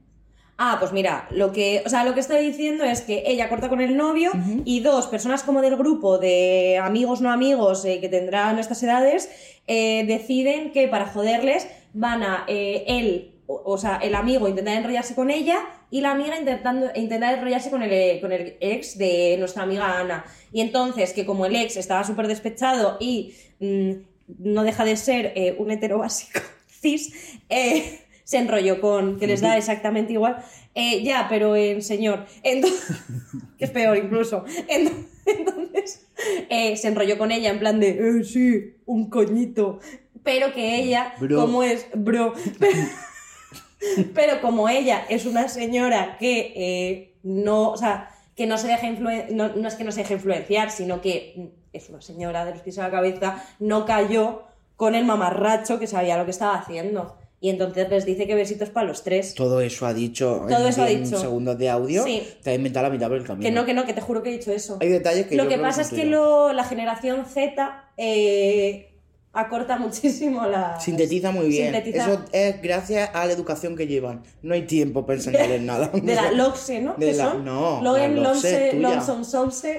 Ah, 0.59 0.79
pues 0.81 0.93
mira, 0.93 1.29
lo 1.31 1.53
que, 1.53 1.83
o 1.85 1.89
sea, 1.91 2.03
lo 2.03 2.15
que 2.15 2.21
estoy 2.21 2.43
diciendo 2.43 2.83
es 2.83 3.03
que 3.03 3.25
ella 3.27 3.51
corta 3.51 3.69
con 3.69 3.83
el 3.83 3.95
novio 3.95 4.31
y 4.65 4.81
dos 4.81 5.07
personas 5.07 5.43
como 5.43 5.61
del 5.61 5.77
grupo 5.77 6.17
de 6.17 6.79
amigos 6.83 7.21
no 7.21 7.31
amigos 7.31 7.85
eh, 7.85 8.01
que 8.01 8.09
tendrán 8.09 8.59
estas 8.59 8.83
edades 8.83 9.29
eh, 9.67 10.05
deciden 10.07 10.73
que 10.73 10.89
para 10.89 11.05
joderles 11.07 11.67
van 11.97 12.23
a 12.23 12.45
eh, 12.47 12.85
él, 12.87 13.33
o, 13.47 13.63
o 13.65 13.79
sea, 13.79 13.97
el 14.03 14.15
amigo 14.15 14.49
intentar 14.49 14.77
enrollarse 14.77 15.15
con 15.15 15.31
ella 15.31 15.59
y 15.91 16.01
la 16.01 16.11
amiga 16.13 16.39
intentando 16.39 16.89
intentar 16.95 17.35
enrollarse 17.35 17.71
con 17.71 17.83
el, 17.83 17.93
eh, 17.93 18.19
con 18.21 18.33
el 18.33 18.57
ex 18.61 18.99
de 18.99 19.37
nuestra 19.39 19.63
amiga 19.63 19.99
Ana. 20.01 20.25
Y 20.53 20.61
entonces 20.61 21.13
que 21.13 21.25
como 21.25 21.47
el 21.47 21.55
ex 21.57 21.77
estaba 21.77 22.05
súper 22.05 22.27
despechado 22.29 22.97
y 23.01 23.35
mm, 23.61 23.93
no 24.41 24.63
deja 24.65 24.85
de 24.85 24.97
ser 24.97 25.33
eh, 25.37 25.55
un 25.59 25.71
hetero 25.71 25.99
básico 25.99 26.41
cis, 26.81 27.39
eh, 27.49 28.01
se 28.25 28.39
enrolló 28.39 28.81
con, 28.81 29.19
que 29.21 29.29
les 29.29 29.41
da 29.41 29.57
exactamente 29.57 30.13
igual, 30.13 30.39
eh, 30.75 31.05
ya, 31.05 31.27
pero 31.31 31.55
en 31.55 31.81
señor, 31.81 32.27
entonces, 32.43 32.91
que 33.59 33.65
es 33.67 33.71
peor 33.71 33.97
incluso, 33.97 34.45
Ent- 34.69 35.07
entonces 35.27 36.05
se 36.49 36.89
enrolló 36.89 37.19
con 37.19 37.31
ella 37.31 37.51
en 37.51 37.59
plan 37.61 37.79
de, 37.79 38.25
sí, 38.25 38.75
un 38.85 39.09
coñito, 39.11 39.79
pero 40.27 40.53
que 40.53 40.77
ella, 40.81 41.15
Bro. 41.19 41.41
como 41.41 41.63
es, 41.63 41.87
bro, 41.95 42.35
pero, 42.59 42.77
pero 44.15 44.41
como 44.43 44.69
ella 44.69 45.05
es 45.09 45.25
una 45.25 45.49
señora 45.49 46.17
que 46.19 46.53
eh, 46.57 47.15
no, 47.23 47.71
o 47.71 47.77
sea, 47.79 48.11
que 48.35 48.47
no 48.47 48.59
se 48.59 48.69
deja 48.69 48.87
influenciar, 48.87 49.33
no, 49.33 49.49
no 49.57 49.69
es 49.69 49.75
que 49.77 49.85
no 49.85 49.93
se 49.93 50.01
deje 50.03 50.15
influenciar, 50.15 50.71
sino 50.71 51.01
que 51.01 51.53
es 51.73 51.89
una 51.89 52.03
señora 52.03 52.45
de 52.45 52.51
los 52.53 52.61
pies 52.61 52.79
a 52.79 52.83
la 52.83 52.91
cabeza, 52.91 53.43
no 53.61 53.87
cayó 53.87 54.43
con 54.77 54.95
el 54.95 55.05
mamarracho 55.07 55.79
que 55.79 55.87
sabía 55.87 56.19
lo 56.19 56.25
que 56.27 56.33
estaba 56.33 56.57
haciendo. 56.59 57.17
Y 57.39 57.51
entonces 57.51 57.89
les 57.91 58.07
dice 58.07 58.27
que 58.27 58.35
besitos 58.35 58.71
para 58.71 58.87
los 58.87 59.05
tres. 59.05 59.35
Todo 59.35 59.61
eso 59.61 59.87
ha 59.87 59.93
dicho 59.93 60.47
Todo 60.49 60.63
en 60.63 60.67
eso 60.69 60.83
ha 60.83 60.87
10 60.87 61.05
dicho. 61.11 61.21
segundos 61.21 61.59
de 61.59 61.69
audio. 61.69 62.03
Sí. 62.03 62.27
Te 62.43 62.51
has 62.51 62.57
inventado 62.57 62.87
la 62.89 62.93
mitad 62.93 63.09
por 63.09 63.19
el 63.19 63.25
camino. 63.25 63.45
Que 63.47 63.51
no, 63.55 63.67
que 63.67 63.75
no, 63.75 63.85
que 63.85 63.93
te 63.93 64.01
juro 64.01 64.23
que 64.23 64.31
he 64.31 64.39
dicho 64.39 64.51
eso. 64.53 64.79
Hay 64.81 64.89
detalles 64.89 65.27
que 65.27 65.37
Lo 65.37 65.45
yo 65.45 65.49
que 65.51 65.55
creo 65.57 65.67
pasa 65.67 65.83
es 65.83 65.91
que 65.91 66.07
lo- 66.07 66.53
la 66.55 66.65
generación 66.65 67.27
Z 67.27 67.85
eh, 67.99 68.96
acorta 69.37 69.79
muchísimo 69.79 70.47
la... 70.47 70.79
Sintetiza 70.81 71.31
muy 71.31 71.49
bien. 71.49 71.73
Sintetiza. 71.73 72.05
Eso 72.13 72.25
es 72.33 72.63
gracias 72.63 73.11
a 73.15 73.27
la 73.27 73.33
educación 73.33 73.77
que 73.77 73.87
llevan. 73.87 74.23
No 74.43 74.55
hay 74.55 74.63
tiempo 74.67 75.05
para 75.07 75.19
enseñarles 75.19 75.61
nada. 75.63 75.89
De 75.89 76.15
la 76.15 76.31
LOXE, 76.33 76.81
¿no? 76.81 76.95
De 76.95 77.07
¿Qué 77.11 77.13
la- 77.17 77.35
no, 77.35 77.83
Logan, 77.83 78.17
la 78.17 78.33
LOXE. 78.33 78.71
¿cómo 78.73 78.89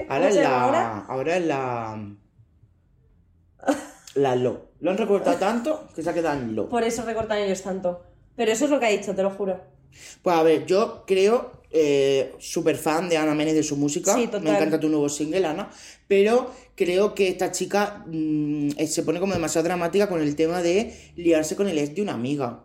Ahora 0.10 0.30
es 0.30 0.36
la. 0.36 0.62
ahora? 0.64 1.06
Ahora 1.08 1.38
es 1.38 1.46
la. 1.46 2.14
La 4.16 4.36
lo. 4.36 4.68
Lo 4.80 4.92
han 4.92 4.98
recortado 4.98 5.38
tanto 5.38 5.88
que 5.96 6.02
se 6.04 6.10
ha 6.10 6.14
quedado 6.14 6.40
en 6.40 6.56
lo. 6.56 6.70
Por 6.70 6.84
eso 6.84 7.04
recortan 7.04 7.40
ellos 7.40 7.62
tanto. 7.62 8.04
Pero 8.36 8.52
eso 8.52 8.66
es 8.66 8.72
lo 8.72 8.80
que 8.80 8.86
ha 8.86 8.90
dicho, 8.90 9.16
te 9.16 9.24
lo 9.24 9.32
juro. 9.32 9.60
Pues 10.22 10.36
a 10.36 10.44
ver, 10.44 10.66
yo 10.66 11.04
creo, 11.08 11.64
eh, 11.72 12.36
súper 12.40 12.78
fan 12.78 13.10
de 13.10 13.18
Ana 13.18 13.34
Menes 13.34 13.56
de 13.56 13.64
su 13.64 13.76
música. 13.76 14.14
Sí, 14.14 14.26
total. 14.28 14.44
Me 14.44 14.52
encanta 14.52 14.80
tu 14.80 14.90
nuevo 14.90 15.10
single, 15.10 15.46
Ana. 15.46 15.70
Pero 16.08 16.52
creo 16.78 17.14
que 17.16 17.28
esta 17.28 17.52
chica 17.52 18.06
mm, 18.08 18.70
eh, 18.78 18.88
se 18.88 19.04
pone 19.04 19.20
como 19.20 19.34
demasiado 19.34 19.66
dramática 19.66 20.08
con 20.08 20.22
el 20.22 20.36
tema 20.38 20.62
de 20.62 20.94
liarse 21.16 21.58
con 21.58 21.68
el 21.68 21.78
ex 21.78 21.94
de 21.96 22.02
una 22.04 22.14
amiga. 22.14 22.64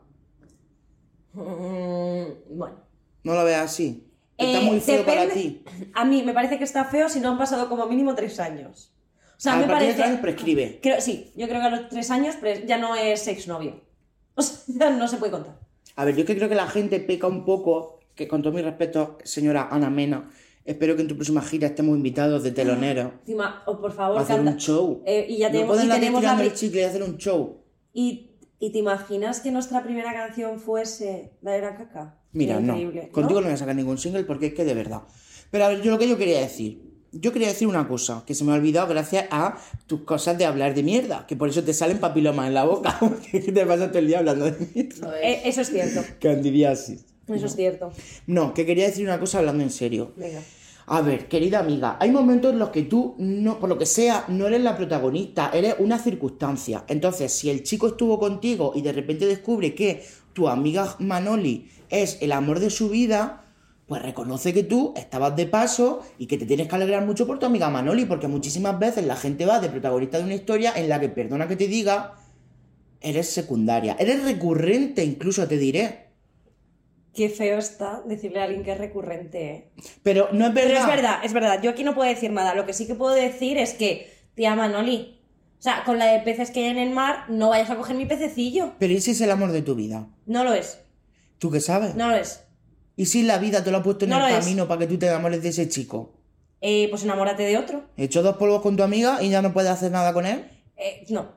Mm, 1.33 2.57
bueno. 2.57 2.77
¿No 3.25 3.35
lo 3.35 3.45
veas 3.45 3.65
así? 3.73 4.07
Está 4.37 4.61
Eh, 4.61 4.63
muy 4.63 4.81
feo 4.81 5.05
para 5.05 5.29
ti. 5.29 5.65
A 5.95 6.05
mí 6.05 6.23
me 6.23 6.35
parece 6.35 6.59
que 6.59 6.65
está 6.65 6.85
feo 6.85 7.09
si 7.09 7.21
no 7.21 7.31
han 7.31 7.39
pasado 7.39 7.69
como 7.69 7.87
mínimo 7.87 8.15
tres 8.15 8.39
años. 8.39 8.93
O 9.37 9.41
sea, 9.43 9.55
a 9.55 9.57
me 9.57 9.63
de 9.63 9.69
parece... 9.69 9.95
tres 9.95 10.07
años 10.07 10.21
prescribe. 10.21 10.79
Creo, 10.83 11.01
sí, 11.01 11.33
yo 11.35 11.49
creo 11.49 11.61
que 11.61 11.67
a 11.67 11.71
los 11.71 11.89
tres 11.89 12.11
años 12.11 12.37
ya 12.67 12.79
no 12.79 12.95
es 12.95 13.27
exnovio. 13.27 13.81
O 14.35 14.41
sea, 14.41 14.89
no 14.89 15.09
se 15.09 15.19
puede 15.19 15.33
contar. 15.33 15.59
A 15.95 16.07
ver, 16.07 16.17
yo 16.17 16.25
que 16.25 16.35
creo 16.35 16.49
que 16.49 16.55
la 16.55 16.67
gente 16.67 17.01
peca 17.01 17.27
un 17.27 17.45
poco, 17.45 18.01
que 18.15 18.27
con 18.27 18.41
todo 18.43 18.55
mi 18.55 18.63
respeto, 18.63 19.19
señora 19.25 19.69
Ana 19.71 19.91
Mena, 19.91 20.31
espero 20.65 20.95
que 20.97 21.03
en 21.03 21.09
tu 21.09 21.15
próxima 21.17 21.43
gira 21.43 21.69
estemos 21.69 21.97
invitados 21.97 22.43
de 22.43 22.51
telonero 22.53 23.13
Encima, 23.21 23.63
o 23.67 23.81
por 23.81 23.91
a 23.91 23.95
favor, 23.95 24.19
hacer 24.21 24.37
canta. 24.37 24.53
un 24.53 24.57
show. 24.59 25.03
Eh, 25.07 25.27
y 25.29 25.39
ya 25.39 25.49
no 25.49 25.53
tenemos, 25.53 25.69
pueden 25.75 25.87
y 25.87 25.89
la 25.89 25.95
tenemos 25.97 26.23
la 26.23 26.43
el 26.43 26.53
chicle 26.55 26.81
y 26.81 26.85
hacer 26.85 27.03
un 27.03 27.17
show. 27.19 27.57
y, 27.93 28.29
y 28.59 28.71
te 28.71 28.79
imaginas 28.79 29.41
que 29.41 29.51
nuestra 29.51 29.83
primera 29.83 30.13
canción 30.13 30.61
fuese 30.61 31.33
La 31.43 31.57
era 31.57 31.75
caca. 31.77 32.19
Mira, 32.33 32.61
no. 32.61 32.75
Contigo 33.11 33.41
no 33.41 33.47
voy 33.47 33.55
a 33.55 33.57
sacar 33.57 33.75
ningún 33.75 33.99
single 33.99 34.23
porque 34.25 34.47
es 34.47 34.55
que 34.55 34.65
de 34.65 34.75
verdad. 34.75 35.03
Pero 35.51 35.65
a 35.65 35.69
ver, 35.69 35.83
yo 35.83 35.91
lo 35.91 35.99
que 35.99 36.09
yo 36.09 36.17
quería 36.17 36.39
decir. 36.41 36.81
yo 37.11 37.33
quería 37.33 37.49
decir 37.49 37.67
una 37.69 37.87
cosa 37.89 38.23
que 38.25 38.35
se 38.35 38.45
me 38.45 38.53
ha 38.53 38.55
olvidado 38.55 38.87
gracias 38.89 39.27
a 39.31 39.59
tus 39.87 40.03
cosas 40.03 40.39
de 40.39 40.47
hablar 40.47 40.75
de 40.75 40.83
mierda, 40.85 41.27
que 41.27 41.35
por 41.37 41.49
eso 41.49 41.63
te 41.65 41.75
salen 41.75 41.99
papilomas 41.99 42.47
en 42.47 42.55
la 42.55 42.65
boca. 42.65 42.99
¿Qué 43.31 43.41
te 43.41 43.67
pasa 43.67 43.89
todo 43.89 43.99
el 43.99 44.07
día 44.07 44.21
hablando 44.21 44.45
de 44.47 44.53
mierda? 44.75 45.09
Lo 45.09 45.15
es. 45.15 45.23
Eh, 45.25 45.43
eso 45.45 45.61
es 45.61 45.69
cierto. 45.69 46.01
Candidiasis. 46.21 47.05
Eso 47.35 47.47
es 47.47 47.57
cierto. 47.57 47.93
No, 48.27 48.55
que 48.55 48.67
quería 48.67 48.87
decir 48.87 49.07
una 49.07 49.21
cosa 49.21 49.39
hablando 49.39 49.63
en 49.63 49.71
serio. 49.71 50.13
Venga. 50.17 50.41
A 50.87 51.01
ver, 51.01 51.29
querida 51.29 51.61
amiga, 51.61 51.97
hay 52.01 52.11
momentos 52.11 52.53
en 52.53 52.59
los 52.59 52.71
que 52.71 52.83
tú, 52.83 53.15
no, 53.19 53.61
por 53.61 53.69
lo 53.69 53.79
que 53.79 53.87
sea, 53.87 54.25
no 54.29 54.49
eres 54.49 54.63
la 54.63 54.77
protagonista, 54.77 55.51
eres 55.55 55.77
una 55.79 55.99
circunstancia. 55.99 56.85
Entonces, 56.89 57.33
si 57.33 57.51
el 57.51 57.63
chico 57.63 57.89
estuvo 57.89 58.19
contigo 58.19 58.73
y 58.75 58.83
de 58.83 58.93
repente 58.93 59.27
descubre 59.27 59.75
que 59.75 60.05
tu 60.33 60.49
amiga 60.49 60.97
Manoli 60.99 61.71
es 61.89 62.19
el 62.21 62.33
amor 62.33 62.59
de 62.59 62.71
su 62.71 62.89
vida, 62.89 63.45
pues 63.87 64.03
reconoce 64.03 64.53
que 64.53 64.65
tú 64.65 64.93
estabas 64.97 65.37
de 65.37 65.47
paso 65.47 66.03
y 66.19 66.27
que 66.27 66.39
te 66.39 66.47
tienes 66.47 66.67
que 66.67 66.75
alegrar 66.75 67.05
mucho 67.07 67.27
por 67.27 67.39
tu 67.39 67.47
amiga 67.47 67.71
Manoli, 67.71 68.05
porque 68.05 68.27
muchísimas 68.27 68.79
veces 68.79 69.07
la 69.07 69.17
gente 69.17 69.47
va 69.47 69.61
de 69.61 69.69
protagonista 69.69 70.19
de 70.19 70.25
una 70.25 70.35
historia 70.35 70.73
en 70.75 70.89
la 70.89 70.99
que, 70.99 71.09
perdona 71.09 71.47
que 71.47 71.57
te 71.57 71.69
diga, 71.69 72.15
eres 73.01 73.29
secundaria, 73.29 73.97
eres 73.99 74.25
recurrente 74.25 75.05
incluso, 75.05 75.47
te 75.47 75.59
diré. 75.59 76.12
Qué 77.15 77.29
feo 77.29 77.59
está 77.59 78.03
decirle 78.07 78.41
a 78.41 78.45
alguien 78.45 78.63
que 78.65 78.73
es 78.73 78.79
recurrente. 78.79 79.51
¿eh? 79.51 79.71
Pero 80.03 80.29
no 80.33 80.47
es 80.47 80.55
verdad. 80.55 80.69
Pero 80.71 80.81
es 80.81 80.87
verdad, 80.87 81.19
es 81.25 81.33
verdad. 81.33 81.63
Yo 81.63 81.71
aquí 81.71 81.85
no 81.85 81.95
puedo 81.95 82.09
decir 82.09 82.31
nada. 82.33 82.55
Lo 82.55 82.65
que 82.65 82.73
sí 82.73 82.87
que 82.87 82.95
puedo 82.95 83.15
decir 83.15 83.59
es 83.59 83.75
que, 83.75 84.11
tía 84.35 84.55
Manoli, 84.57 85.21
o 85.59 85.63
sea, 85.63 85.85
con 85.85 85.99
la 85.99 86.07
de 86.07 86.21
peces 86.21 86.51
que 86.51 86.61
hay 86.65 86.71
en 86.71 86.79
el 86.79 86.91
mar, 86.91 87.27
no 87.29 87.51
vayas 87.51 87.69
a 87.71 87.77
coger 87.77 87.97
mi 87.97 88.07
pececillo. 88.07 88.73
Pero 88.79 88.95
ese 88.95 89.11
es 89.11 89.21
el 89.21 89.31
amor 89.31 89.53
de 89.53 89.61
tu 89.63 89.75
vida. 89.75 90.09
No 90.27 90.43
lo 90.43 90.55
es. 90.55 90.79
¿Tú 91.39 91.51
qué 91.51 91.61
sabes? 91.61 91.95
No 91.95 92.09
lo 92.09 92.17
es. 92.17 92.45
¿Y 92.97 93.07
si 93.07 93.23
la 93.23 93.39
vida 93.39 93.63
te 93.63 93.71
lo 93.71 93.79
ha 93.79 93.83
puesto 93.83 94.05
en 94.07 94.11
No 94.11 94.17
el 94.17 94.23
lo 94.23 94.29
es. 94.29 94.45
camino 94.45 94.67
para 94.67 94.79
que 94.81 94.87
tú 94.87 94.99
te 94.99 95.07
enamores 95.07 95.43
de 95.43 95.51
ese 95.51 95.69
chico? 95.69 96.15
Eh, 96.61 96.87
pues 96.91 97.03
enamórate 97.05 97.43
de 97.43 97.59
otro. 97.59 97.85
¿He 97.97 98.05
hecho 98.05 98.23
dos 98.23 98.37
polvos 98.37 98.63
con 98.63 98.77
tu 98.77 98.83
amiga 98.83 99.23
y 99.23 99.29
ya 99.31 99.43
no 99.43 99.53
puedes 99.53 99.71
hacer 99.71 99.91
nada 99.91 100.13
con 100.15 100.25
él? 100.27 100.47
Eh, 100.77 101.05
no. 101.11 101.33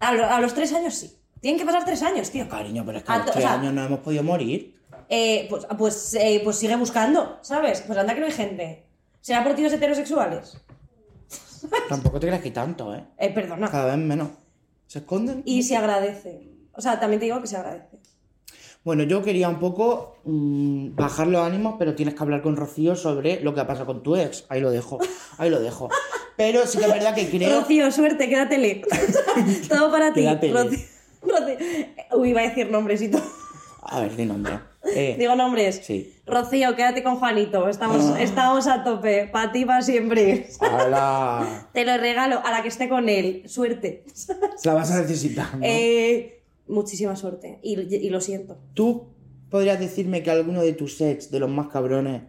A, 0.00 0.12
lo- 0.12 0.26
a 0.26 0.40
los 0.40 0.52
tres 0.54 0.72
años 0.72 0.94
sí. 0.94 1.16
Tienen 1.40 1.58
que 1.60 1.66
pasar 1.66 1.84
tres 1.84 2.02
años, 2.02 2.30
tío. 2.30 2.48
Cariño, 2.48 2.84
pero 2.86 2.98
es 2.98 3.04
que 3.04 3.12
A 3.12 3.14
a 3.14 3.18
los 3.18 3.26
tres 3.26 3.36
o 3.36 3.40
sea- 3.40 3.54
años 3.60 3.72
no 3.72 3.84
hemos 3.84 4.00
podido 4.00 4.22
morir. 4.22 4.74
Eh, 5.08 5.46
pues, 5.48 5.66
pues, 5.78 6.14
eh, 6.14 6.40
pues 6.42 6.56
sigue 6.56 6.76
buscando, 6.76 7.38
¿sabes? 7.42 7.82
Pues 7.82 7.98
anda 7.98 8.14
que 8.14 8.20
no 8.20 8.26
hay 8.26 8.32
gente. 8.32 8.86
¿Será 9.20 9.42
por 9.42 9.54
tíos 9.54 9.72
heterosexuales? 9.72 10.58
Tampoco 11.88 12.20
te 12.20 12.26
creas 12.26 12.42
que 12.42 12.50
tanto, 12.50 12.94
¿eh? 12.94 13.04
Eh, 13.18 13.30
perdona. 13.30 13.70
Cada 13.70 13.96
vez 13.96 14.04
menos. 14.04 14.28
¿Se 14.86 14.98
esconden? 15.00 15.42
Y 15.44 15.62
se 15.62 15.76
agradece. 15.76 16.50
O 16.72 16.80
sea, 16.80 17.00
también 17.00 17.20
te 17.20 17.26
digo 17.26 17.40
que 17.40 17.46
se 17.46 17.56
agradece. 17.56 17.98
Bueno, 18.84 19.02
yo 19.04 19.22
quería 19.22 19.48
un 19.48 19.58
poco 19.58 20.18
mm, 20.24 20.94
bajar 20.94 21.26
los 21.26 21.40
ánimos, 21.40 21.76
pero 21.78 21.94
tienes 21.94 22.14
que 22.14 22.22
hablar 22.22 22.42
con 22.42 22.54
Rocío 22.54 22.96
sobre 22.96 23.40
lo 23.40 23.54
que 23.54 23.60
ha 23.60 23.66
pasado 23.66 23.86
con 23.86 24.02
tu 24.02 24.14
ex. 24.14 24.44
Ahí 24.50 24.60
lo 24.60 24.70
dejo, 24.70 24.98
ahí 25.38 25.48
lo 25.48 25.60
dejo. 25.60 25.88
Pero 26.36 26.66
sí 26.66 26.78
que 26.78 26.84
es 26.84 26.92
verdad 26.92 27.14
que 27.14 27.30
creo... 27.30 27.60
Rocío, 27.60 27.90
suerte, 27.90 28.28
quédatele. 28.28 28.82
todo 29.68 29.90
para 29.90 30.12
ti. 30.12 30.20
Quédatele. 30.20 30.52
Rocío, 30.52 30.86
Rocío. 31.22 31.56
Uy, 32.12 32.30
iba 32.30 32.42
a 32.42 32.48
decir 32.48 32.70
nombres 32.70 33.00
y 33.00 33.10
todo. 33.10 33.22
A 33.84 34.00
ver, 34.00 34.16
di 34.16 34.26
nombre. 34.26 34.60
Eh, 34.86 35.16
Digo 35.18 35.34
nombres. 35.34 35.80
Sí. 35.84 36.14
Rocío, 36.26 36.76
quédate 36.76 37.02
con 37.02 37.16
Juanito. 37.16 37.68
Estamos, 37.68 38.18
estamos 38.18 38.66
a 38.66 38.84
tope. 38.84 39.28
Para 39.32 39.52
ti, 39.52 39.64
para 39.64 39.82
siempre. 39.82 40.46
¡Hala! 40.60 41.68
Te 41.72 41.84
lo 41.84 41.96
regalo 41.96 42.40
a 42.44 42.50
la 42.50 42.62
que 42.62 42.68
esté 42.68 42.88
con 42.88 43.08
él. 43.08 43.42
Suerte. 43.46 44.04
La 44.64 44.74
vas 44.74 44.90
a 44.90 45.00
necesitar, 45.00 45.56
¿no? 45.56 45.64
Eh, 45.64 46.42
muchísima 46.68 47.16
suerte. 47.16 47.58
Y, 47.62 47.80
y 47.94 48.10
lo 48.10 48.20
siento. 48.20 48.58
¿Tú 48.74 49.06
podrías 49.50 49.78
decirme 49.78 50.22
que 50.22 50.30
alguno 50.30 50.62
de 50.62 50.72
tus 50.72 51.00
ex, 51.00 51.30
de 51.30 51.40
los 51.40 51.48
más 51.50 51.68
cabrones... 51.68 52.22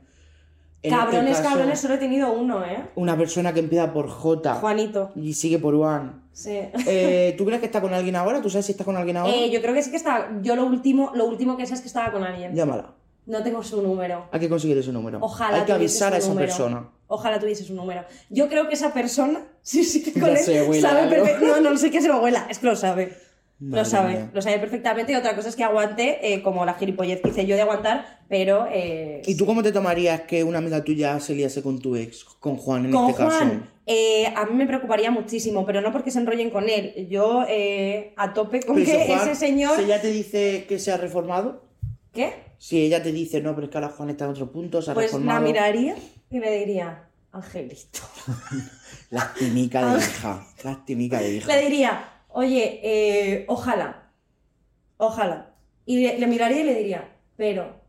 este 0.82 0.95
cabrones, 0.95 1.38
caso, 1.38 1.49
cabrones, 1.49 1.80
solo 1.80 1.95
he 1.95 1.97
tenido 1.97 2.32
uno, 2.34 2.64
¿eh? 2.64 2.86
Una 2.95 3.18
persona 3.18 3.53
que 3.53 3.62
empieza 3.62 3.91
por 3.91 4.08
J 4.10 4.56
Juanito. 4.56 5.12
y 5.16 5.34
sigue 5.34 5.58
por 5.58 5.76
Juan. 5.76 6.22
Sí. 6.36 6.59
Eh, 6.86 7.33
¿Tú 7.38 7.45
crees 7.45 7.61
que 7.61 7.65
está 7.65 7.79
con 7.79 7.93
alguien 7.93 8.17
ahora? 8.17 8.41
¿Tú 8.41 8.49
sabes 8.49 8.65
si 8.65 8.73
está 8.73 8.83
con 8.83 8.97
alguien 8.97 9.15
ahora? 9.15 9.33
Eh, 9.33 9.49
yo 9.49 9.61
creo 9.61 9.73
que 9.73 9.81
sí 9.81 9.89
que 9.89 9.95
estaba. 9.95 10.29
Yo 10.41 10.57
lo 10.57 10.65
último, 10.65 11.11
lo 11.15 11.25
último 11.25 11.55
que 11.55 11.65
sé 11.65 11.75
es 11.75 11.81
que 11.81 11.88
estaba 11.88 12.11
con 12.11 12.23
alguien. 12.23 12.53
Llámala. 12.53 12.93
No 13.25 13.41
tengo 13.41 13.63
su 13.63 13.81
número. 13.81 14.27
Hay 14.33 14.41
que 14.41 14.49
conseguir 14.49 14.77
ese 14.77 14.91
número. 14.91 15.19
Ojalá 15.21 15.59
Hay 15.59 15.65
que 15.65 15.71
avisar 15.71 16.13
a 16.13 16.17
esa 16.17 16.27
número. 16.27 16.47
persona. 16.47 16.89
Ojalá 17.07 17.39
tuviese 17.39 17.63
su 17.63 17.73
número. 17.73 18.03
Yo 18.29 18.49
creo 18.49 18.67
que 18.67 18.73
esa 18.73 18.93
persona, 18.93 19.45
sí, 19.61 19.86
sí, 19.86 20.03
que 20.03 20.11
con 20.19 20.29
Ya 20.29 20.39
él, 20.39 20.43
sé, 20.43 20.59
abuela, 20.59 20.89
sabe 20.89 21.38
¿no? 21.41 21.61
No, 21.61 21.77
sé 21.77 21.89
se 22.01 22.07
lo 22.07 22.15
abuela, 22.15 22.47
es 22.49 22.59
que 22.59 22.65
lo 22.67 22.75
sabe. 22.75 23.17
Madre 23.60 23.80
lo 23.84 23.86
sabe, 23.86 24.14
mía. 24.14 24.30
lo 24.34 24.41
sabe 24.41 24.60
perfectamente. 24.60 25.14
Y 25.14 25.16
otra 25.16 25.36
cosa 25.36 25.47
es 25.49 25.56
que 25.56 25.64
aguante, 25.64 26.34
eh, 26.34 26.41
como 26.43 26.66
la 26.66 26.74
gilipollez 26.74 27.22
que 27.22 27.30
hice 27.30 27.45
yo 27.45 27.56
de 27.56 27.62
aguantar, 27.62 28.20
pero. 28.28 28.68
eh, 28.72 29.22
¿Y 29.26 29.36
tú 29.38 29.45
cómo 29.45 29.64
te 29.64 29.72
tomarías 29.72 30.22
que 30.22 30.43
una 30.43 30.58
amiga 30.58 30.84
tuya 30.84 31.20
se 31.20 31.36
liase 31.36 31.62
con 31.64 31.80
tu 31.80 31.95
ex, 31.95 32.26
con 32.26 32.58
Juan 32.58 32.86
en 32.86 32.91
Con 32.91 33.10
este 33.10 33.24
caso? 33.24 33.38
Juan, 33.38 33.70
eh, 33.86 34.26
a 34.36 34.45
mí 34.45 34.53
me 34.56 34.66
preocuparía 34.68 35.10
muchísimo, 35.12 35.66
pero 35.66 35.80
no 35.82 35.91
porque 35.93 36.12
se 36.12 36.20
enrollen 36.20 36.49
con 36.49 36.68
él. 36.68 37.08
Yo 37.10 37.45
eh, 37.47 38.14
a 38.18 38.34
tope 38.34 38.62
con 38.62 38.76
Pero 38.76 38.88
que 38.88 39.06
Juan- 39.08 39.22
ese 39.22 39.36
señor. 39.36 39.78
Si 39.78 39.84
ella 39.84 40.01
te 40.01 40.12
dice 40.12 40.66
que 40.68 40.78
se 40.80 40.91
ha 40.91 40.97
reformado, 40.97 41.64
¿Qué? 42.12 42.34
si 42.58 42.82
ella 42.82 43.01
te 43.03 43.12
dice, 43.14 43.41
no, 43.41 43.53
pero 43.56 43.66
es 43.68 43.72
que 43.72 43.78
ahora 43.78 43.89
Juan 43.89 44.10
está 44.10 44.26
en 44.26 44.32
otro 44.32 44.51
punto, 44.51 44.82
se 44.82 44.91
ha 44.91 44.93
Pues 44.93 45.12
la 45.14 45.18
reformado. 45.20 45.45
miraría 45.47 45.95
y 46.30 46.39
le 46.39 46.60
diría, 46.60 47.03
Angelito. 47.32 47.99
Lastimica 49.12 49.93
de 49.93 49.99
hija. 49.99 50.45
Lastimica 50.64 51.20
de 51.20 51.36
hija. 51.36 51.47
Le 51.56 51.62
diría, 51.62 52.10
oye, 52.36 52.79
eh, 52.83 53.45
ojalá, 53.47 54.11
ojalá. 54.97 55.55
Y 55.86 56.05
le, 56.05 56.19
le 56.19 56.27
miraría 56.27 56.61
y 56.61 56.63
le 56.65 56.75
diría, 56.75 57.15
pero 57.38 57.81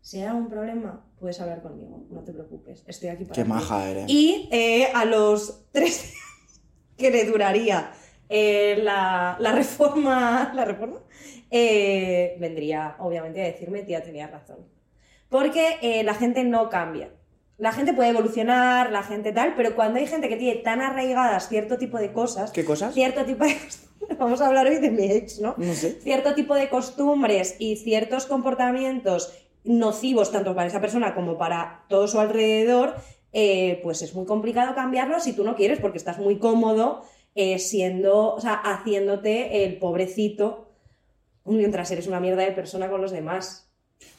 si 0.00 0.18
hay 0.20 0.24
algún 0.26 0.48
problema, 0.48 1.04
puedes 1.20 1.40
hablar 1.40 1.62
conmigo, 1.62 2.06
no 2.10 2.22
te 2.24 2.32
preocupes, 2.32 2.84
estoy 2.86 3.10
aquí 3.10 3.24
para 3.24 3.34
Qué 3.34 3.42
ti". 3.42 3.48
maja 3.48 3.88
eres. 3.90 4.04
Y 4.08 4.48
eh, 4.50 4.88
a 4.94 5.04
los 5.04 5.66
tres 5.72 6.02
días 6.12 6.62
que 6.96 7.10
le 7.10 7.24
duraría 7.26 7.92
eh, 8.28 8.78
la, 8.82 9.36
la 9.38 9.52
reforma, 9.52 10.52
la 10.54 10.64
reforma 10.64 11.00
vendría 11.50 12.96
obviamente 12.98 13.40
a 13.42 13.46
decirme, 13.46 13.82
tía, 13.82 14.02
tenías 14.02 14.30
razón. 14.30 14.58
Porque 15.28 16.02
la 16.04 16.14
gente 16.14 16.44
no 16.44 16.68
cambia. 16.70 17.10
La 17.58 17.72
gente 17.72 17.94
puede 17.94 18.10
evolucionar, 18.10 18.90
la 18.92 19.02
gente 19.02 19.32
tal, 19.32 19.54
pero 19.56 19.74
cuando 19.74 19.98
hay 19.98 20.06
gente 20.06 20.28
que 20.28 20.36
tiene 20.36 20.60
tan 20.60 20.82
arraigadas 20.82 21.48
cierto 21.48 21.78
tipo 21.78 21.98
de 21.98 22.12
cosas, 22.12 22.50
¿Qué 22.50 22.64
cosas? 22.64 22.92
cierto 22.92 23.24
tipo 23.24 23.44
de 23.44 23.54
costumbres, 23.54 24.18
vamos 24.18 24.40
a 24.40 24.46
hablar 24.48 24.66
hoy 24.66 24.78
de 24.78 24.90
mi 24.90 25.04
ex, 25.10 25.40
¿no? 25.40 25.54
No 25.56 25.72
sé. 25.72 25.98
Cierto 26.02 26.34
tipo 26.34 26.54
de 26.54 26.68
costumbres 26.68 27.56
y 27.58 27.76
ciertos 27.76 28.26
comportamientos 28.26 29.32
nocivos 29.64 30.30
tanto 30.30 30.54
para 30.54 30.68
esa 30.68 30.80
persona 30.80 31.14
como 31.14 31.38
para 31.38 31.84
todo 31.88 32.06
su 32.08 32.20
alrededor, 32.20 32.94
eh, 33.32 33.80
pues 33.82 34.02
es 34.02 34.14
muy 34.14 34.26
complicado 34.26 34.74
cambiarlo 34.74 35.18
si 35.20 35.32
tú 35.32 35.42
no 35.42 35.56
quieres, 35.56 35.80
porque 35.80 35.98
estás 35.98 36.18
muy 36.18 36.38
cómodo 36.38 37.02
eh, 37.34 37.58
siendo, 37.58 38.34
o 38.34 38.40
sea, 38.40 38.54
haciéndote 38.54 39.64
el 39.64 39.78
pobrecito 39.78 40.68
mientras 41.44 41.90
eres 41.90 42.06
una 42.06 42.20
mierda 42.20 42.42
de 42.42 42.52
persona 42.52 42.88
con 42.90 43.00
los 43.00 43.12
demás. 43.12 43.65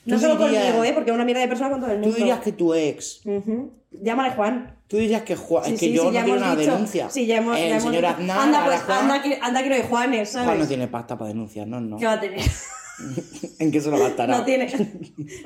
No 0.06 0.16
Tú 0.16 0.22
solo 0.22 0.38
conmigo, 0.38 0.84
¿eh? 0.84 0.94
Porque 0.94 1.12
una 1.12 1.26
mierda 1.26 1.42
de 1.42 1.48
persona 1.50 1.70
con 1.70 1.82
todo 1.82 1.92
el 1.92 1.98
Tú 1.98 2.04
mundo. 2.08 2.18
dirías 2.18 2.40
que 2.40 2.52
tu 2.54 2.74
ex, 2.74 3.22
Ujú. 3.26 3.74
Llámale 3.92 4.34
Juan. 4.36 4.76
tú 4.88 4.98
dirías 4.98 5.24
que 5.24 5.36
Juan, 5.36 5.66
Sí, 5.66 5.74
es 5.74 5.80
que 5.80 5.86
sí, 5.88 5.94
yo 5.94 6.02
sí, 6.04 6.08
no 6.08 6.14
ya 6.14 6.20
hemos 6.22 6.38
una 6.38 6.56
dicho. 6.56 6.72
denuncia. 6.72 7.10
Sí, 7.10 7.26
ya 7.26 7.38
hemos, 7.38 7.58
El 7.58 7.64
ya 7.64 7.70
hemos 7.72 7.84
señor 7.84 8.02
dicho. 8.02 8.14
Aznar, 8.16 8.40
anda, 8.40 8.66
pues, 8.66 8.82
Juan, 8.82 8.98
anda, 9.00 9.22
que, 9.22 9.40
anda 9.42 9.64
que 9.64 9.70
no 9.70 9.76
hay 9.76 9.82
Juanes, 9.90 10.30
¿sabes? 10.30 10.48
Juan 10.48 10.60
no 10.60 10.68
tiene 10.68 10.88
pasta 10.88 11.18
para 11.18 11.28
denunciar, 11.30 11.68
no, 11.68 11.82
no. 11.82 11.98
¿Qué 11.98 12.06
va 12.06 12.14
a 12.14 12.20
tener? 12.20 12.40
¿En 13.60 13.72
qué 13.72 13.82
se 13.82 13.92
lo 13.92 13.98
gastará? 14.00 14.38
No 14.38 14.46
tiene. 14.46 14.68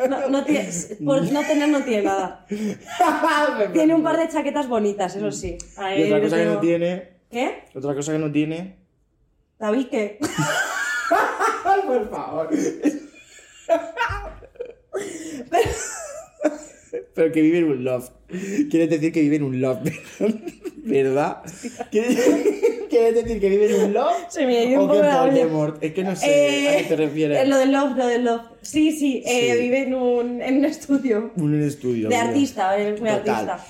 No, 0.09 0.29
no 0.29 0.43
tiene 0.45 0.69
por 1.05 1.21
no 1.31 1.41
tener, 1.41 1.69
no 1.69 1.81
tiene 1.83 2.03
nada. 2.03 2.45
Tiene 3.73 3.93
un 3.95 4.03
par 4.03 4.17
de 4.17 4.27
chaquetas 4.29 4.67
bonitas, 4.67 5.15
eso 5.15 5.31
sí. 5.31 5.57
Ahí 5.77 6.01
Y 6.01 6.05
otra 6.05 6.21
cosa 6.21 6.35
que 6.37 6.41
tengo- 6.43 6.53
no 6.55 6.59
tiene, 6.61 7.09
¿Qué? 7.29 7.63
otra 7.75 7.95
cosa 7.95 8.11
que 8.13 8.19
no 8.19 8.31
tiene. 8.31 8.77
David, 9.59 9.87
¿qué? 9.89 10.19
Por 11.85 12.09
favor. 12.09 12.49
Pero 17.13 17.31
que 17.31 17.41
vive 17.41 17.59
en 17.59 17.65
un 17.65 17.83
loft. 17.83 18.11
Quieres 18.69 18.89
decir 18.89 19.11
que 19.13 19.21
vive 19.21 19.37
en 19.37 19.43
un 19.43 19.61
loft, 19.61 19.87
¿verdad? 20.83 21.37
¿Quieres 21.89 22.17
quieres 22.89 23.15
decir 23.15 23.39
que 23.39 23.49
vive 23.49 23.73
en 23.73 23.83
un 23.85 23.93
loft? 23.93 24.29
Se 24.29 24.45
me 24.45 24.57
ha 24.57 24.63
ido 24.65 24.83
un 24.83 24.89
¿O 24.89 24.93
que 24.93 24.99
poco 24.99 25.07
la 25.09 25.23
olla. 25.23 25.73
Es 25.81 25.93
que 25.93 26.03
no 26.03 26.15
sé 26.15 26.67
a 26.69 26.77
qué 26.77 26.83
te 26.89 26.95
refieres. 26.97 27.37
eh, 27.39 27.47
Lo 27.47 27.57
del 27.57 27.71
love, 27.71 27.95
lo 27.97 28.07
del 28.07 28.25
love. 28.25 28.41
Sí, 28.61 28.91
sí, 28.91 29.23
eh, 29.25 29.53
Sí. 29.55 29.61
vive 29.61 29.83
en 29.83 29.93
un, 29.93 30.41
en 30.41 30.57
un 30.57 30.65
estudio. 30.65 31.31
Un 31.37 31.61
estudio. 31.61 32.09
De 32.09 32.15
mira. 32.15 32.27
artista, 32.27 32.77
es 32.77 32.99
muy 32.99 33.09
Total. 33.09 33.49
artista. 33.49 33.65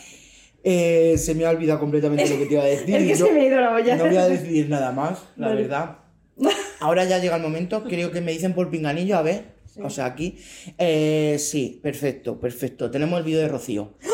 Eh, 0.64 1.16
se 1.18 1.36
me 1.36 1.46
ha 1.46 1.50
olvidado 1.52 1.80
completamente 1.80 2.28
lo 2.28 2.38
que 2.38 2.46
te 2.46 2.54
iba 2.54 2.64
a 2.64 2.66
decir. 2.68 2.96
Es 2.96 3.04
que 3.06 3.12
y 3.12 3.16
se 3.16 3.32
me 3.32 3.42
ha 3.42 3.46
ido 3.46 3.60
la 3.62 3.72
olla. 3.76 3.96
No 3.98 4.06
voy 4.06 4.18
a 4.18 4.28
decidir 4.28 4.70
nada 4.70 4.92
más, 4.92 5.20
la 5.38 5.50
Vale. 5.50 5.62
verdad. 5.62 5.98
Ahora 6.80 7.06
ya 7.06 7.20
llega 7.20 7.36
el 7.36 7.42
momento, 7.44 7.84
creo 7.84 8.12
que 8.12 8.22
me 8.22 8.32
dicen 8.32 8.54
por 8.54 8.70
pinganillo, 8.72 9.18
a 9.18 9.22
ver. 9.22 9.61
O 9.82 9.90
sea, 9.90 10.06
aquí. 10.06 10.38
Eh, 10.78 11.38
sí, 11.40 11.80
perfecto, 11.82 12.40
perfecto. 12.40 12.90
Tenemos 12.92 13.18
el 13.20 13.26
vídeo 13.26 13.40
de 13.40 13.48
Rocío. 13.48 13.94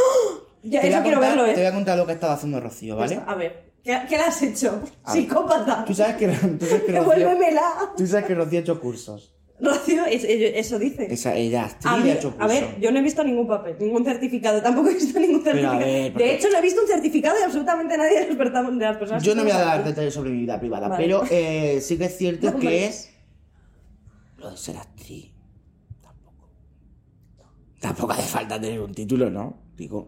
Ya, 0.64 0.82
Te 0.82 0.90
eso 0.90 1.02
quiero 1.02 1.20
contar, 1.20 1.38
verlo, 1.38 1.46
te 1.54 1.60
voy 1.60 1.64
¿eh? 1.64 1.68
a 1.68 1.74
contar 1.74 1.98
lo 1.98 2.06
que 2.06 2.12
estaba 2.14 2.34
haciendo 2.34 2.60
Rocío, 2.60 2.98
¿vale? 2.98 3.20
A 3.26 3.36
ver, 3.36 3.72
¿qué, 3.84 4.02
qué 4.10 4.18
le 4.18 4.24
has 4.24 4.42
hecho? 4.42 4.82
A. 5.04 5.14
Psicópata. 5.14 5.86
Tú 5.86 5.94
sabes 5.94 6.18
que, 6.18 6.28
tú 6.60 6.66
sabes 6.66 6.84
que 6.84 6.92
Rocío, 6.92 7.00
Devuélvemela. 7.00 7.94
tú 7.96 8.06
sabes 8.06 8.26
que 8.26 8.36
Rocío 8.36 8.60
ha 8.60 8.62
hecho 8.64 8.82
cursos. 8.82 9.34
Rocío, 9.62 10.06
es- 10.06 10.26
es- 10.26 10.56
eso 10.56 10.78
dice. 10.78 11.08
Esa, 11.14 11.36
ella 11.36 11.70
A, 11.86 11.98
mí- 11.98 12.10
ha 12.10 12.14
hecho 12.16 12.34
a 12.38 12.48
ver, 12.48 12.80
yo 12.82 12.92
no 12.92 13.00
he 13.00 13.02
visto 13.02 13.24
ningún 13.24 13.48
papel, 13.48 13.78
ningún 13.80 14.04
certificado, 14.04 14.62
tampoco 14.62 14.90
he 14.90 14.96
visto 14.96 15.18
ningún 15.20 15.42
certificado. 15.44 15.80
ver, 15.80 16.14
de 16.14 16.36
hecho, 16.36 16.50
no 16.50 16.58
he 16.58 16.62
visto 16.62 16.82
un 16.82 16.88
certificado 16.88 17.38
de 17.38 17.44
absolutamente 17.46 17.98
nadie 17.98 18.20
de 18.20 18.28
las 18.28 18.36
personas. 18.38 18.78
De 18.78 18.86
las 18.86 18.98
personas 18.98 19.24
Yo 19.24 19.36
no 19.36 19.44
voy 19.44 19.52
a 19.52 19.60
dar 19.60 19.84
detalles 19.86 20.14
sobre 20.14 20.32
mi 20.32 20.40
vida 20.40 20.60
privada, 20.60 20.90
Vale. 20.90 21.02
pero 21.04 21.24
eh, 21.30 21.80
sí 21.82 21.98
que 21.98 22.06
es 22.06 22.18
cierto 22.18 22.52
No, 22.52 22.60
que 22.60 22.88
es 22.88 23.10
lo 24.38 24.52
de 24.52 24.58
ser 24.58 24.76
actriz. 24.78 25.32
Tampoco. 27.88 28.14
Hace 28.14 28.24
falta 28.24 28.60
tener 28.60 28.80
un 28.82 28.94
título, 28.94 29.30
¿no? 29.30 29.58
Digo, 29.78 30.08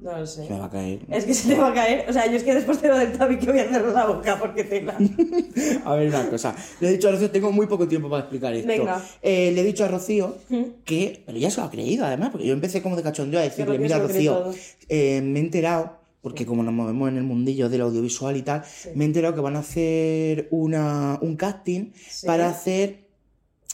No 0.00 0.16
lo 0.18 0.26
sé. 0.26 0.46
se 0.46 0.52
me 0.52 0.58
va 0.60 0.66
a 0.66 0.70
caer. 0.70 1.00
Es 1.10 1.24
que 1.24 1.34
se 1.34 1.48
te 1.54 1.60
va 1.60 1.68
a 1.68 1.74
caer. 1.74 2.04
O 2.08 2.12
sea, 2.12 2.26
yo 2.26 2.36
es 2.36 2.44
que 2.44 2.54
después 2.54 2.80
de 2.80 2.88
lo 2.88 2.98
del 2.98 3.12
tabique 3.18 3.46
voy 3.50 3.58
a 3.60 3.68
cerrar 3.68 3.92
la 3.92 4.06
boca 4.06 4.38
porque 4.38 4.64
te 4.64 4.82
la... 4.82 4.96
A 5.84 5.94
ver, 5.96 6.08
una 6.08 6.28
cosa. 6.30 6.54
Le 6.80 6.88
he 6.88 6.92
dicho 6.92 7.08
a 7.08 7.12
Rocío, 7.12 7.30
tengo 7.30 7.50
muy 7.52 7.66
poco 7.66 7.88
tiempo 7.88 8.08
para 8.08 8.20
explicar 8.22 8.54
esto. 8.54 8.68
Venga. 8.68 9.02
Eh, 9.22 9.50
le 9.52 9.60
he 9.60 9.64
dicho 9.64 9.84
a 9.84 9.88
Rocío 9.88 10.36
que. 10.84 11.22
Pero 11.26 11.38
ya 11.38 11.50
se 11.50 11.60
lo 11.60 11.66
ha 11.66 11.70
creído, 11.70 12.04
además, 12.06 12.30
porque 12.30 12.46
yo 12.46 12.52
empecé 12.52 12.80
como 12.82 12.94
de 12.96 13.02
cachondeo 13.02 13.40
a 13.40 13.42
decirle: 13.42 13.78
Mira, 13.78 13.98
Rocío, 13.98 14.52
eh, 14.88 15.20
me 15.22 15.40
he 15.40 15.42
enterado. 15.42 15.98
Porque 16.20 16.44
como 16.44 16.62
nos 16.64 16.74
movemos 16.74 17.08
en 17.08 17.16
el 17.16 17.22
mundillo 17.22 17.68
del 17.68 17.80
audiovisual 17.82 18.36
y 18.36 18.42
tal, 18.42 18.62
me 18.94 19.04
he 19.04 19.06
enterado 19.06 19.34
que 19.34 19.40
van 19.40 19.54
a 19.56 19.60
hacer 19.60 20.48
una, 20.50 21.16
un 21.22 21.36
casting 21.36 21.92
Sí. 22.08 22.26
para 22.26 22.48
hacer 22.50 23.07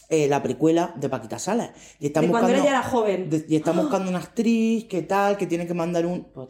eh, 0.08 0.28
la 0.28 0.42
precuela 0.42 0.92
de 0.96 1.08
Paquita 1.08 1.38
Salas. 1.38 1.70
Y 2.00 2.06
están 2.06 2.24
De 2.24 2.30
cuando 2.30 2.48
buscando, 2.48 2.68
ella 2.68 2.78
era 2.80 2.88
joven. 2.88 3.30
de- 3.30 3.44
y 3.48 3.56
están 3.56 3.76
buscando 3.82 4.08
una 4.10 4.18
actriz 4.18 4.84
que 4.84 5.02
tal, 5.02 5.36
que 5.36 5.46
tiene 5.46 5.66
que 5.66 5.74
mandar 5.74 6.06
un... 6.06 6.24
Pues, 6.24 6.48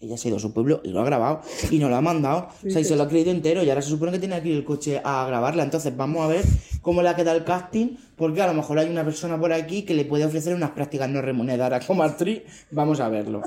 ella 0.00 0.18
se 0.18 0.26
ha 0.26 0.30
ido 0.30 0.36
a 0.36 0.40
su 0.40 0.52
pueblo 0.52 0.82
y 0.84 0.88
lo 0.90 1.00
ha 1.00 1.04
grabado 1.04 1.40
y 1.70 1.78
nos 1.78 1.88
lo 1.88 1.96
ha 1.96 2.00
mandado. 2.02 2.48
O 2.66 2.70
sea, 2.70 2.78
y 2.80 2.84
se 2.84 2.94
lo 2.94 3.04
ha 3.04 3.08
creído 3.08 3.30
entero 3.30 3.62
y 3.62 3.70
ahora 3.70 3.80
se 3.80 3.88
supone 3.88 4.12
que 4.12 4.18
tiene 4.18 4.42
que 4.42 4.48
ir 4.50 4.56
el 4.56 4.64
coche 4.64 5.00
a 5.02 5.24
grabarla. 5.26 5.62
Entonces 5.62 5.96
vamos 5.96 6.22
a 6.22 6.26
ver 6.26 6.44
cómo 6.82 7.00
le 7.00 7.08
ha 7.08 7.16
quedado 7.16 7.38
el 7.38 7.44
casting, 7.44 7.96
porque 8.14 8.42
a 8.42 8.46
lo 8.46 8.52
mejor 8.52 8.78
hay 8.78 8.90
una 8.90 9.02
persona 9.02 9.40
por 9.40 9.50
aquí 9.54 9.82
que 9.82 9.94
le 9.94 10.04
puede 10.04 10.26
ofrecer 10.26 10.54
unas 10.54 10.72
prácticas 10.72 11.08
no 11.08 11.22
remuneradas 11.22 11.86
como 11.86 12.02
actriz. 12.02 12.42
Vamos 12.70 13.00
a 13.00 13.08
verlo. 13.08 13.40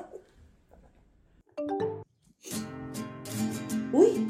Uy, 3.93 4.26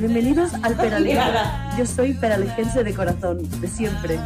Bienvenidos 0.00 0.54
al 0.62 0.76
Peralejo. 0.76 1.20
Mirada. 1.20 1.76
Yo 1.76 1.84
soy 1.84 2.14
peralejense 2.14 2.82
de 2.82 2.94
corazón, 2.94 3.42
de 3.60 3.68
siempre. 3.68 4.14
El 4.14 4.20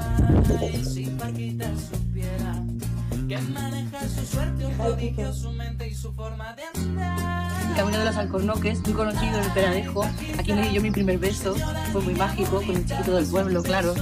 camino 7.75 7.99
de 7.99 8.05
los 8.05 8.17
alcornoques, 8.17 8.81
muy 8.83 8.93
conocido 8.93 9.37
en 9.37 9.45
el 9.45 9.51
Peralejo. 9.51 10.05
Aquí 10.39 10.53
me 10.53 10.69
di 10.69 10.75
yo 10.75 10.81
mi 10.81 10.93
primer 10.93 11.19
beso. 11.19 11.57
Fue 11.91 12.03
muy 12.03 12.15
mágico, 12.15 12.59
con 12.59 12.71
un 12.71 12.85
chiquito 12.85 13.17
del 13.17 13.27
pueblo, 13.27 13.61
claro. 13.65 13.95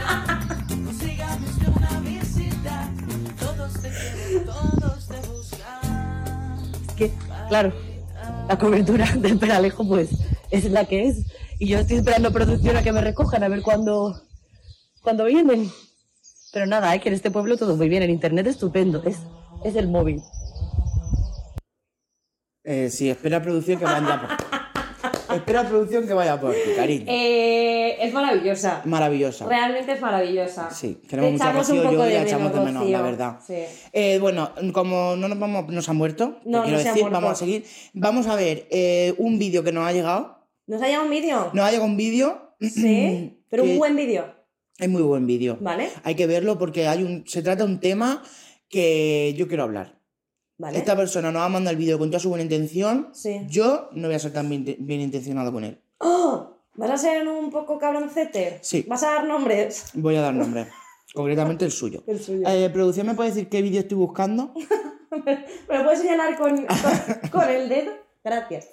claro, 7.47 7.73
la 8.47 8.57
cobertura 8.57 9.05
del 9.15 9.39
Peralejo, 9.39 9.87
pues, 9.87 10.09
es 10.49 10.69
la 10.69 10.85
que 10.85 11.07
es. 11.07 11.25
Y 11.59 11.67
yo 11.67 11.79
estoy 11.79 11.97
esperando 11.97 12.31
producción 12.31 12.75
a 12.75 12.83
que 12.83 12.91
me 12.91 13.01
recojan, 13.01 13.43
a 13.43 13.47
ver 13.47 13.61
cuándo, 13.61 14.21
cuándo 15.01 15.25
vienen. 15.25 15.71
Pero 16.51 16.65
nada, 16.65 16.93
es 16.93 17.01
que 17.01 17.09
en 17.09 17.15
este 17.15 17.31
pueblo 17.31 17.57
todo 17.57 17.77
muy 17.77 17.87
bien, 17.87 18.03
en 18.03 18.09
internet 18.09 18.47
estupendo, 18.47 19.03
es, 19.05 19.19
es 19.63 19.75
el 19.75 19.87
móvil. 19.87 20.21
Eh, 22.63 22.89
sí, 22.89 23.09
espera 23.09 23.41
producción 23.41 23.79
que 23.79 23.85
vaya 23.85 24.21
por... 24.21 24.50
espera 25.35 25.67
producción 25.67 26.07
que 26.07 26.13
vaya 26.13 26.39
por 26.39 26.53
ti, 26.53 26.59
cariño. 26.75 27.05
eh, 27.07 27.97
es 27.99 28.13
maravillosa. 28.13 28.81
Maravillosa. 28.85 29.45
Realmente 29.47 29.91
es 29.93 30.01
maravillosa. 30.01 30.69
Sí, 30.71 30.99
Te 31.01 31.07
queremos 31.07 31.31
mucho 31.33 31.43
a 31.43 31.47
echamos 31.49 31.69
un 31.69 31.75
Rocío, 31.77 31.91
yo 31.91 32.03
de 32.03 32.13
la 32.13 32.21
echamos 32.23 32.53
de 32.53 32.59
menos, 32.61 32.89
la 32.89 33.01
verdad. 33.01 33.39
Sí. 33.45 33.55
Eh, 33.93 34.17
bueno, 34.19 34.51
como 34.73 35.15
no 35.15 35.27
nos 35.27 35.39
vamos, 35.39 35.67
nos 35.69 35.87
ha 35.89 35.93
muerto, 35.93 36.39
No, 36.45 36.63
quiero 36.63 36.77
ha 36.77 36.83
decir, 36.83 37.01
muerto. 37.03 37.11
vamos 37.11 37.31
a 37.31 37.35
seguir. 37.35 37.65
Vamos 37.93 38.27
a 38.27 38.35
ver 38.35 38.67
eh, 38.71 39.13
un 39.17 39.37
vídeo 39.39 39.63
que 39.63 39.71
nos 39.71 39.85
ha 39.87 39.91
llegado. 39.93 40.47
¿Nos 40.67 40.81
ha 40.81 40.85
llegado 40.85 41.05
un 41.05 41.11
vídeo? 41.11 41.49
Nos 41.53 41.65
ha 41.65 41.69
llegado 41.71 41.85
un 41.87 41.97
vídeo. 41.97 42.55
Sí, 42.59 43.41
pero 43.49 43.63
un 43.63 43.77
buen 43.77 43.95
vídeo. 43.95 44.33
Es 44.77 44.89
muy 44.89 45.01
buen 45.03 45.27
vídeo. 45.27 45.57
¿Vale? 45.61 45.89
Hay 46.03 46.15
que 46.15 46.25
verlo 46.27 46.57
porque 46.57 46.87
hay 46.87 47.03
un, 47.03 47.23
se 47.27 47.41
trata 47.43 47.65
de 47.65 47.69
un 47.71 47.79
tema 47.79 48.23
que 48.67 49.33
yo 49.37 49.47
quiero 49.47 49.63
hablar. 49.63 50.00
¿Vale? 50.61 50.77
Esta 50.77 50.95
persona 50.95 51.31
nos 51.31 51.41
ha 51.41 51.49
mandado 51.49 51.71
el 51.71 51.77
vídeo 51.77 51.97
con 51.97 52.11
toda 52.11 52.19
su 52.19 52.29
buena 52.29 52.43
intención. 52.43 53.09
Sí. 53.13 53.41
Yo 53.47 53.89
no 53.93 54.07
voy 54.07 54.15
a 54.15 54.19
ser 54.19 54.31
tan 54.31 54.47
bien, 54.47 54.63
bien 54.63 55.01
intencionado 55.01 55.51
con 55.51 55.63
él. 55.63 55.81
¡Oh! 55.97 56.51
¿Vas 56.75 56.91
a 56.91 56.97
ser 56.97 57.27
un 57.27 57.49
poco 57.49 57.79
cabroncete? 57.79 58.59
Sí. 58.61 58.85
¿Vas 58.87 59.01
a 59.01 59.07
dar 59.07 59.25
nombres? 59.25 59.85
Voy 59.95 60.15
a 60.17 60.21
dar 60.21 60.35
nombre. 60.35 60.67
concretamente 61.15 61.65
el 61.65 61.71
suyo. 61.71 62.03
El 62.05 62.19
suyo. 62.19 62.47
Eh, 62.47 62.69
¿Producción 62.69 63.07
me 63.07 63.15
puede 63.15 63.31
decir 63.31 63.49
qué 63.49 63.63
vídeo 63.63 63.79
estoy 63.79 63.97
buscando? 63.97 64.53
¿Me 65.67 65.77
lo 65.77 65.83
puedes 65.83 65.99
señalar 65.99 66.37
con, 66.37 66.55
con, 66.67 67.29
con 67.31 67.49
el 67.49 67.67
dedo? 67.67 67.93
Gracias. 68.23 68.69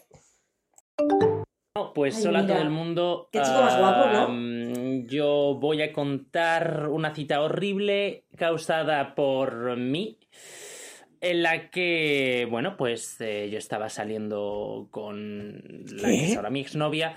Pues 1.95 2.18
Ay, 2.18 2.26
hola 2.26 2.41
a 2.41 2.47
todo 2.47 2.59
el 2.59 2.70
mundo. 2.70 3.28
Qué 3.32 3.41
chico 3.41 3.62
más 3.62 3.78
guapo, 3.78 4.11
¿no? 4.12 5.07
Yo 5.07 5.57
voy 5.59 5.80
a 5.80 5.93
contar 5.93 6.89
una 6.91 7.14
cita 7.14 7.41
horrible 7.41 8.26
causada 8.36 9.14
por 9.14 9.76
mí, 9.78 10.18
en 11.20 11.42
la 11.42 11.70
que, 11.70 12.46
bueno, 12.50 12.76
pues 12.76 13.20
eh, 13.20 13.48
yo 13.50 13.58
estaba 13.58 13.88
saliendo 13.88 14.88
con 14.90 15.60
la 15.96 16.08
que 16.08 16.34
ahora 16.36 16.50
mi 16.50 16.60
exnovia 16.60 17.14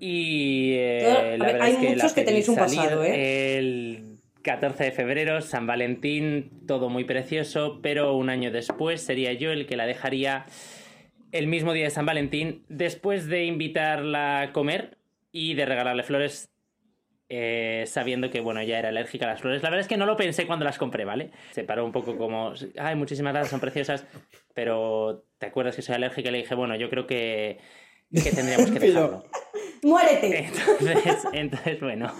y 0.00 0.72
eh, 0.74 1.00
Todo- 1.02 1.18
a 1.18 1.22
la 1.22 1.28
ver, 1.30 1.38
verdad 1.38 1.60
hay 1.62 1.72
es 1.72 1.78
que 1.78 1.88
muchos 1.88 2.02
la 2.04 2.14
que 2.14 2.22
tenéis 2.22 2.48
un 2.48 2.54
salir 2.54 2.76
pasado, 2.80 3.04
¿eh? 3.04 3.58
El 3.58 4.18
14 4.42 4.84
de 4.84 4.92
febrero, 4.92 5.40
San 5.42 5.66
Valentín, 5.66 6.50
todo 6.66 6.88
muy 6.88 7.04
precioso, 7.04 7.80
pero 7.82 8.14
un 8.16 8.30
año 8.30 8.50
después 8.50 9.00
sería 9.02 9.32
yo 9.32 9.50
el 9.52 9.66
que 9.66 9.76
la 9.76 9.86
dejaría 9.86 10.46
el 11.32 11.46
mismo 11.48 11.74
día 11.74 11.84
de 11.84 11.90
San 11.90 12.06
Valentín, 12.06 12.62
después 12.68 13.26
de 13.26 13.44
invitarla 13.44 14.40
a 14.40 14.52
comer 14.52 14.96
y 15.32 15.52
de 15.54 15.66
regalarle 15.66 16.02
flores, 16.02 16.48
eh, 17.28 17.84
sabiendo 17.86 18.30
que, 18.30 18.40
bueno, 18.40 18.62
ya 18.62 18.78
era 18.78 18.88
alérgica 18.88 19.26
a 19.26 19.28
las 19.28 19.40
flores. 19.40 19.62
La 19.62 19.68
verdad 19.68 19.82
es 19.82 19.88
que 19.88 19.96
no 19.96 20.06
lo 20.06 20.16
pensé 20.16 20.46
cuando 20.46 20.64
las 20.64 20.78
compré, 20.78 21.04
¿vale? 21.04 21.30
Se 21.52 21.64
paró 21.64 21.84
un 21.84 21.92
poco 21.92 22.16
como, 22.16 22.54
ay, 22.78 22.94
muchísimas 22.94 23.32
gracias, 23.32 23.50
son 23.50 23.60
preciosas, 23.60 24.06
pero 24.54 25.24
¿te 25.38 25.46
acuerdas 25.46 25.76
que 25.76 25.82
soy 25.82 25.94
alérgica? 25.96 26.28
Y 26.28 26.32
le 26.32 26.38
dije, 26.38 26.54
bueno, 26.54 26.74
yo 26.76 26.88
creo 26.88 27.06
que, 27.06 27.58
que 28.12 28.30
tendríamos 28.30 28.70
que 28.70 28.78
dejarlo. 28.80 29.24
¡Muérete! 29.82 30.46
Entonces, 30.46 31.26
entonces, 31.32 31.80
bueno. 31.80 32.12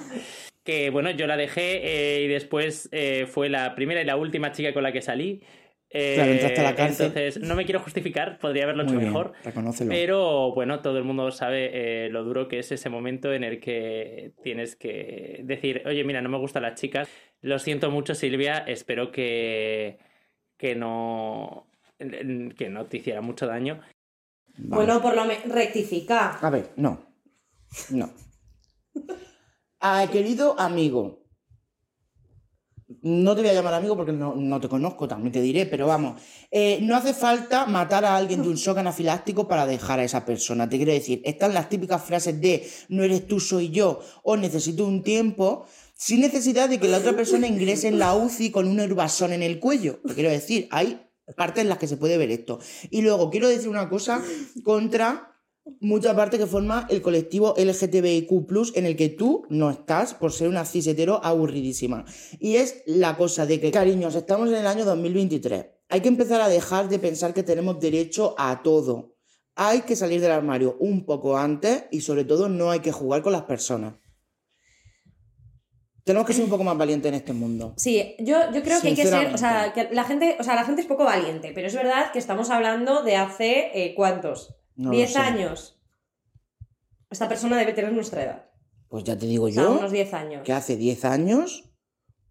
Que 0.62 0.90
bueno, 0.90 1.10
yo 1.10 1.26
la 1.26 1.38
dejé 1.38 1.80
eh, 2.18 2.22
y 2.24 2.28
después 2.28 2.90
eh, 2.92 3.26
fue 3.26 3.48
la 3.48 3.74
primera 3.74 4.02
y 4.02 4.04
la 4.04 4.16
última 4.16 4.52
chica 4.52 4.74
con 4.74 4.82
la 4.82 4.92
que 4.92 5.00
salí. 5.00 5.42
Eh, 5.90 6.14
Claro, 6.16 6.32
entraste 6.32 6.60
a 6.60 6.64
la 6.64 6.74
cárcel. 6.74 7.06
Entonces, 7.06 7.40
no 7.40 7.54
me 7.54 7.64
quiero 7.64 7.80
justificar, 7.80 8.38
podría 8.38 8.64
haberlo 8.64 8.84
Muy 8.84 8.92
hecho 8.92 9.00
bien, 9.00 9.12
mejor. 9.12 9.32
reconócelo. 9.42 9.90
Pero 9.90 10.52
bueno, 10.52 10.80
todo 10.80 10.98
el 10.98 11.04
mundo 11.04 11.30
sabe 11.30 11.70
eh, 12.06 12.08
lo 12.10 12.24
duro 12.24 12.46
que 12.48 12.58
es 12.58 12.70
ese 12.72 12.90
momento 12.90 13.32
en 13.32 13.42
el 13.44 13.58
que 13.60 14.32
tienes 14.42 14.76
que 14.76 15.40
decir, 15.44 15.82
oye, 15.86 16.04
mira, 16.04 16.20
no 16.20 16.28
me 16.28 16.38
gustan 16.38 16.62
las 16.62 16.78
chicas. 16.78 17.08
Lo 17.40 17.58
siento 17.58 17.90
mucho, 17.90 18.14
Silvia. 18.14 18.58
Espero 18.66 19.10
que, 19.12 19.98
que 20.58 20.74
no 20.74 21.66
que 21.98 22.68
no 22.68 22.84
te 22.86 22.98
hiciera 22.98 23.20
mucho 23.22 23.46
daño. 23.46 23.80
Vale. 24.58 24.84
Bueno, 24.84 25.00
por 25.02 25.16
lo 25.16 25.24
menos 25.24 25.48
rectifica. 25.48 26.38
A 26.40 26.50
ver, 26.50 26.70
no. 26.76 27.00
No. 27.90 28.10
Ah, 29.80 30.06
querido 30.10 30.58
amigo. 30.58 31.17
No 33.02 33.34
te 33.34 33.42
voy 33.42 33.50
a 33.50 33.54
llamar 33.54 33.74
amigo 33.74 33.96
porque 33.96 34.12
no, 34.12 34.34
no 34.34 34.60
te 34.60 34.68
conozco, 34.68 35.06
también 35.06 35.30
te 35.30 35.42
diré, 35.42 35.66
pero 35.66 35.86
vamos. 35.86 36.20
eh, 36.50 36.78
no 36.80 36.96
hace 36.96 37.12
falta 37.12 37.66
matar 37.66 38.06
a 38.06 38.16
alguien 38.16 38.42
de 38.42 38.48
un 38.48 38.54
shock 38.54 38.78
anafiláctico 38.78 39.46
para 39.46 39.66
dejar 39.66 40.00
a 40.00 40.04
esa 40.04 40.24
persona. 40.24 40.68
Te 40.70 40.78
quiero 40.78 40.92
decir, 40.92 41.20
están 41.24 41.52
las 41.52 41.68
típicas 41.68 42.02
frases 42.02 42.40
de 42.40 42.66
no 42.88 43.02
eres 43.02 43.26
tú, 43.26 43.40
soy 43.40 43.68
yo, 43.68 44.00
o 44.22 44.38
necesito 44.38 44.86
un 44.86 45.02
tiempo, 45.02 45.66
sin 45.94 46.20
necesidad 46.20 46.70
de 46.70 46.80
que 46.80 46.88
la 46.88 46.98
otra 46.98 47.14
persona 47.14 47.46
ingrese 47.46 47.88
en 47.88 47.98
la 47.98 48.14
UCI 48.14 48.50
con 48.50 48.66
un 48.66 48.80
herbasón 48.80 49.32
en 49.34 49.42
el 49.42 49.58
cuello. 49.58 50.00
Te 50.06 50.14
quiero 50.14 50.30
decir, 50.30 50.66
hay 50.70 51.02
partes 51.36 51.62
en 51.62 51.68
las 51.68 51.76
que 51.76 51.88
se 51.88 51.98
puede 51.98 52.16
ver 52.16 52.30
esto. 52.30 52.58
Y 52.90 53.02
luego 53.02 53.28
quiero 53.28 53.48
decir 53.48 53.68
una 53.68 53.90
cosa 53.90 54.22
contra 54.64 55.37
mucha 55.80 56.14
parte 56.14 56.38
que 56.38 56.46
forma 56.46 56.86
el 56.90 57.02
colectivo 57.02 57.54
LGTBIQ+, 57.56 58.30
en 58.74 58.86
el 58.86 58.96
que 58.96 59.08
tú 59.08 59.46
no 59.48 59.70
estás 59.70 60.14
por 60.14 60.32
ser 60.32 60.48
una 60.48 60.64
cis 60.64 60.86
hetero 60.86 61.20
aburridísima. 61.24 62.04
Y 62.38 62.56
es 62.56 62.82
la 62.86 63.16
cosa 63.16 63.46
de 63.46 63.60
que, 63.60 63.70
cariños, 63.70 64.14
estamos 64.14 64.48
en 64.48 64.56
el 64.56 64.66
año 64.66 64.84
2023. 64.84 65.66
Hay 65.88 66.00
que 66.00 66.08
empezar 66.08 66.40
a 66.40 66.48
dejar 66.48 66.88
de 66.88 66.98
pensar 66.98 67.32
que 67.32 67.42
tenemos 67.42 67.80
derecho 67.80 68.34
a 68.38 68.62
todo. 68.62 69.16
Hay 69.54 69.82
que 69.82 69.96
salir 69.96 70.20
del 70.20 70.32
armario 70.32 70.76
un 70.80 71.04
poco 71.04 71.36
antes 71.36 71.84
y 71.90 72.00
sobre 72.00 72.24
todo 72.24 72.48
no 72.48 72.70
hay 72.70 72.80
que 72.80 72.92
jugar 72.92 73.22
con 73.22 73.32
las 73.32 73.42
personas. 73.42 73.94
Tenemos 76.04 76.26
que 76.26 76.32
ser 76.32 76.44
un 76.44 76.50
poco 76.50 76.64
más 76.64 76.78
valientes 76.78 77.06
en 77.08 77.16
este 77.16 77.34
mundo. 77.34 77.74
Sí, 77.76 78.16
yo, 78.18 78.50
yo 78.52 78.62
creo 78.62 78.80
que 78.80 78.88
hay 78.88 78.94
que 78.94 79.04
ser, 79.04 79.34
o 79.34 79.36
sea, 79.36 79.74
que 79.74 79.90
la 79.92 80.04
gente, 80.04 80.36
o 80.40 80.42
sea, 80.42 80.54
la 80.54 80.64
gente 80.64 80.80
es 80.80 80.86
poco 80.86 81.04
valiente, 81.04 81.52
pero 81.54 81.66
es 81.66 81.74
verdad 81.74 82.12
que 82.12 82.18
estamos 82.18 82.48
hablando 82.48 83.02
de 83.02 83.16
hace, 83.16 83.70
eh, 83.74 83.94
¿cuántos? 83.94 84.57
No 84.78 84.90
lo 84.92 84.98
¿10 84.98 85.06
sé. 85.08 85.18
años? 85.18 85.78
Esta 87.10 87.28
persona 87.28 87.58
debe 87.58 87.72
tener 87.74 87.92
nuestra 87.92 88.22
edad. 88.22 88.44
Pues 88.88 89.04
ya 89.04 89.18
te 89.18 89.26
digo 89.26 89.44
O 89.46 89.50
sea, 89.50 89.62
yo 89.64 89.72
unos 89.78 89.92
10 89.92 90.14
años. 90.14 90.42
que 90.44 90.52
hace 90.54 90.76
10 90.76 91.04
años 91.04 91.64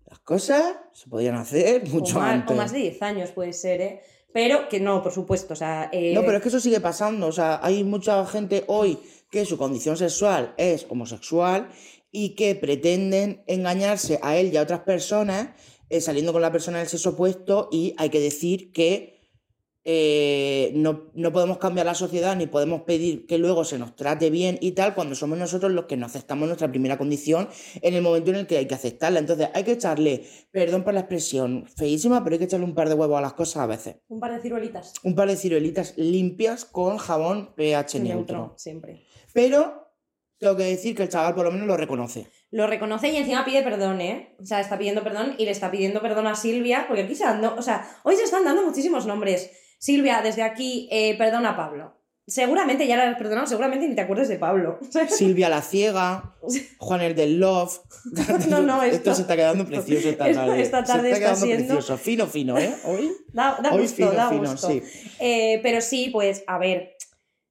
las 0.05 0.19
cosas 0.19 0.75
se 0.93 1.07
podían 1.09 1.35
hacer 1.35 1.87
mucho 1.89 2.17
o, 2.17 2.19
más, 2.19 2.33
antes. 2.33 2.51
o 2.51 2.57
más 2.57 2.71
de 2.71 2.79
10 2.79 3.01
años 3.03 3.31
puede 3.31 3.53
ser, 3.53 3.81
¿eh? 3.81 4.01
Pero 4.33 4.67
que 4.69 4.79
no, 4.79 5.01
por 5.03 5.11
supuesto, 5.11 5.53
o 5.53 5.55
sea... 5.55 5.89
eh, 5.91 6.13
No, 6.13 6.21
pero 6.21 6.37
es 6.37 6.43
que 6.43 6.49
eso 6.49 6.59
sigue 6.59 6.79
pasando. 6.79 7.27
O 7.27 7.31
sea, 7.31 7.59
hay 7.63 7.83
mucha 7.83 8.25
gente 8.25 8.63
hoy 8.67 8.99
que 9.31 9.45
su 9.45 9.57
condición 9.57 9.97
sexual 9.97 10.53
es 10.57 10.85
homosexual 10.89 11.69
y 12.11 12.35
que 12.35 12.55
pretenden 12.55 13.43
engañarse 13.47 14.19
a 14.23 14.37
él 14.37 14.53
y 14.53 14.57
a 14.57 14.61
otras 14.61 14.81
personas 14.81 15.49
eh, 15.89 16.01
saliendo 16.01 16.33
con 16.33 16.41
la 16.41 16.51
persona 16.51 16.79
del 16.79 16.87
sexo 16.87 17.11
opuesto 17.11 17.69
y 17.71 17.93
hay 17.97 18.09
que 18.09 18.19
decir 18.19 18.71
que 18.71 19.16
eh, 19.89 20.71
no, 20.75 21.05
no 21.13 21.31
podemos 21.31 21.59
cambiar 21.59 21.85
la 21.85 21.95
sociedad 21.95 22.35
ni 22.35 22.45
podemos 22.45 22.81
pedir 22.81 23.25
que 23.25 23.37
luego 23.37 23.63
se 23.63 23.79
nos 23.79 23.95
trate 23.95 24.29
bien 24.29 24.57
y 24.59 24.73
tal 24.73 24.93
cuando 24.93 25.15
somos 25.15 25.37
nosotros 25.37 25.71
los 25.71 25.85
que 25.85 25.95
no 25.95 26.05
aceptamos 26.05 26.45
nuestra 26.45 26.67
primera 26.69 26.97
condición 26.97 27.47
en 27.81 27.93
el 27.93 28.01
momento 28.01 28.31
en 28.31 28.35
el 28.35 28.47
que 28.47 28.57
hay 28.57 28.67
que 28.67 28.75
aceptarla. 28.75 29.19
Entonces 29.19 29.47
hay 29.53 29.63
que 29.63 29.71
echarle, 29.71 30.25
perdón 30.51 30.83
por 30.83 30.93
la 30.93 30.99
expresión 30.99 31.67
feísima, 31.73 32.21
pero 32.21 32.33
hay 32.33 32.39
que 32.39 32.43
echarle 32.45 32.65
un 32.65 32.75
par 32.75 32.89
de 32.89 32.95
huevos 32.95 33.17
a 33.17 33.21
las 33.21 33.31
cosas 33.31 33.63
a 33.63 33.65
veces 33.65 33.95
Un 34.09 34.19
par 34.19 34.33
de 34.35 34.41
ciruelitas. 34.41 34.93
un 35.03 35.15
par 35.15 35.29
de 35.29 35.37
ciruelitas 35.37 35.93
limpias 35.97 36.65
con 36.65 36.97
jabón 36.97 37.53
pH 37.55 38.01
neutro. 38.01 38.55
siempre. 38.57 39.05
Pero 39.33 39.87
tengo 40.37 40.57
que 40.57 40.63
decir 40.63 40.97
que 40.97 41.03
el 41.03 41.09
chaval 41.09 41.33
por 41.33 41.45
lo 41.45 41.51
menos 41.53 41.65
lo 41.65 41.77
reconoce. 41.77 42.27
Lo 42.51 42.67
reconoce 42.67 43.07
y 43.07 43.15
encima 43.15 43.45
pide 43.45 43.63
perdón, 43.63 44.01
¿eh? 44.01 44.35
O 44.41 44.45
sea, 44.45 44.59
está 44.59 44.77
pidiendo 44.77 45.01
perdón 45.01 45.35
y 45.37 45.45
le 45.45 45.51
está 45.51 45.71
pidiendo 45.71 46.01
perdón 46.01 46.27
a 46.27 46.35
Silvia, 46.35 46.85
porque 46.89 47.03
aquí 47.03 47.15
se 47.15 47.23
han 47.23 47.41
dado, 47.41 47.55
o 47.57 47.61
sea, 47.61 47.87
hoy 48.03 48.17
se 48.17 48.23
están 48.23 48.43
dando 48.43 48.63
muchísimos 48.63 49.05
nombres. 49.05 49.49
Silvia, 49.77 50.21
desde 50.23 50.43
aquí, 50.43 50.87
eh, 50.91 51.17
perdona 51.17 51.49
a 51.51 51.55
Pablo. 51.55 51.93
Seguramente 52.29 52.85
ya 52.87 52.97
la 52.97 53.09
has 53.09 53.17
perdonado, 53.17 53.47
seguramente 53.47 53.87
ni 53.87 53.95
te 53.95 54.01
acuerdes 54.01 54.27
de 54.27 54.37
Pablo. 54.37 54.79
Silvia 55.09 55.47
la 55.47 55.61
ciega, 55.61 56.35
Juan 56.77 57.01
el 57.01 57.15
del 57.15 57.39
Love. 57.39 57.79
No, 58.49 58.61
no, 58.61 58.83
esto, 58.83 58.97
esto- 58.97 59.15
se 59.15 59.21
está 59.21 59.35
quedando 59.37 59.65
precioso 59.65 60.09
esta 60.09 60.25
tarde. 60.33 60.61
esta 60.61 60.83
tarde 60.83 61.09
se 61.09 61.13
está 61.13 61.15
está 61.15 61.19
quedando 61.19 61.45
siendo- 61.45 61.73
precioso. 61.75 61.97
Fino, 61.97 62.27
fino, 62.27 62.57
¿eh? 62.57 62.75
Hoy. 62.83 63.11
Da, 63.31 63.59
da 63.63 63.71
Hoy 63.71 63.83
gusto, 63.83 63.95
fino, 63.95 64.11
da 64.11 64.29
fino, 64.29 64.51
gusto. 64.51 64.67
sí. 64.69 64.83
Eh, 65.19 65.59
pero 65.63 65.79
sí, 65.79 66.09
pues, 66.11 66.43
a 66.47 66.57
ver, 66.57 66.97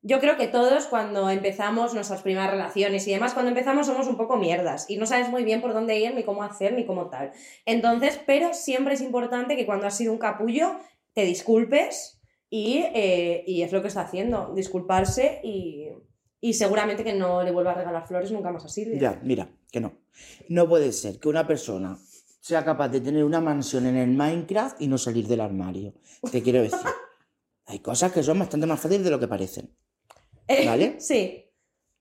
yo 0.03 0.21
creo 0.21 0.37
que 0.37 0.47
todos 0.47 0.85
cuando 0.89 1.31
empezamos 1.31 1.95
nuestras 1.95 2.21
primeras 2.21 2.51
relaciones 2.51 3.07
y 3.09 3.13
demás, 3.13 3.33
cuando 3.33 3.49
empezamos 3.49 3.87
somos 3.87 4.07
un 4.09 4.19
poco 4.19 4.37
mierdas 4.37 4.85
y 4.91 4.99
no 4.99 5.07
sabes 5.07 5.31
muy 5.31 5.43
bien 5.43 5.63
por 5.63 5.73
dónde 5.73 5.99
ir, 5.99 6.15
ni 6.15 6.23
cómo 6.23 6.43
hacer, 6.43 6.75
ni 6.75 6.85
cómo 6.85 7.09
tal. 7.09 7.33
Entonces, 7.65 8.21
pero 8.27 8.53
siempre 8.53 8.93
es 8.93 9.01
importante 9.01 9.57
que 9.57 9.65
cuando 9.65 9.87
has 9.87 9.97
sido 9.97 10.13
un 10.13 10.19
capullo, 10.19 10.77
te 11.15 11.25
disculpes 11.25 12.16
y, 12.51 12.79
eh, 12.95 13.45
y 13.47 13.63
es 13.63 13.73
lo 13.73 13.83
que 13.83 13.89
está 13.89 14.03
haciendo, 14.03 14.53
disculparse 14.55 15.41
y, 15.43 15.89
y 16.41 16.55
seguramente 16.55 17.05
que 17.05 17.15
no 17.15 17.43
le 17.43 17.51
vuelva 17.51 17.73
a 17.73 17.75
regalar 17.75 18.07
flores 18.07 18.31
nunca 18.33 18.51
más 18.53 18.65
a 18.65 18.69
Silvia. 18.69 18.99
Ya, 19.01 19.21
mira, 19.23 19.49
que 19.71 19.81
no. 19.81 19.93
No 20.49 20.69
puede 20.69 20.93
ser 20.93 21.19
que 21.19 21.29
una 21.29 21.47
persona 21.47 21.99
sea 22.41 22.65
capaz 22.65 22.89
de 22.89 23.01
tener 23.01 23.25
una 23.25 23.41
mansión 23.41 23.87
en 23.87 23.97
el 23.97 24.11
Minecraft 24.11 24.81
y 24.81 24.87
no 24.87 24.99
salir 24.99 25.27
del 25.27 25.41
armario. 25.41 25.95
Te 26.31 26.43
quiero 26.43 26.63
decir. 26.63 26.79
Hay 27.67 27.81
cosas 27.81 28.13
que 28.13 28.23
son 28.23 28.39
bastante 28.39 28.67
más 28.67 28.79
fáciles 28.81 29.05
de 29.05 29.11
lo 29.11 29.19
que 29.19 29.27
parecen. 29.27 29.75
Eh, 30.47 30.65
¿Vale? 30.67 30.97
sí. 31.01 31.43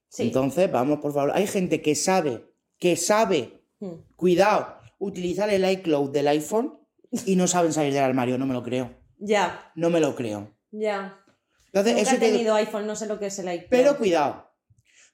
Sí. 0.08 0.22
Entonces, 0.22 0.70
vamos, 0.70 1.00
por 1.00 1.12
favor. 1.12 1.32
Hay 1.34 1.48
gente 1.48 1.82
que 1.82 1.94
sabe, 1.94 2.44
que 2.78 2.96
sabe, 2.96 3.52
Mm. 3.78 3.92
cuidado, 4.16 4.78
utilizar 4.98 5.50
el 5.50 5.70
iCloud 5.70 6.10
del 6.10 6.28
iPhone 6.28 6.78
y 7.26 7.36
no 7.36 7.46
saben 7.46 7.74
salir 7.74 7.92
del 7.92 8.04
armario. 8.04 8.38
No 8.38 8.46
me 8.46 8.54
lo 8.54 8.62
creo. 8.62 8.90
Ya, 9.18 9.72
No 9.74 9.90
me 9.90 10.00
lo 10.00 10.14
creo. 10.14 10.54
ya. 10.70 11.18
Entonces, 11.66 11.94
Nunca 11.94 12.02
eso 12.10 12.16
he 12.16 12.18
te- 12.18 12.32
tenido 12.32 12.54
iPhone, 12.54 12.86
no 12.86 12.96
sé 12.96 13.06
lo 13.06 13.18
que 13.18 13.26
es 13.26 13.38
el 13.38 13.48
iPhone. 13.48 13.68
Pero 13.70 13.96
cuidado. 13.98 14.50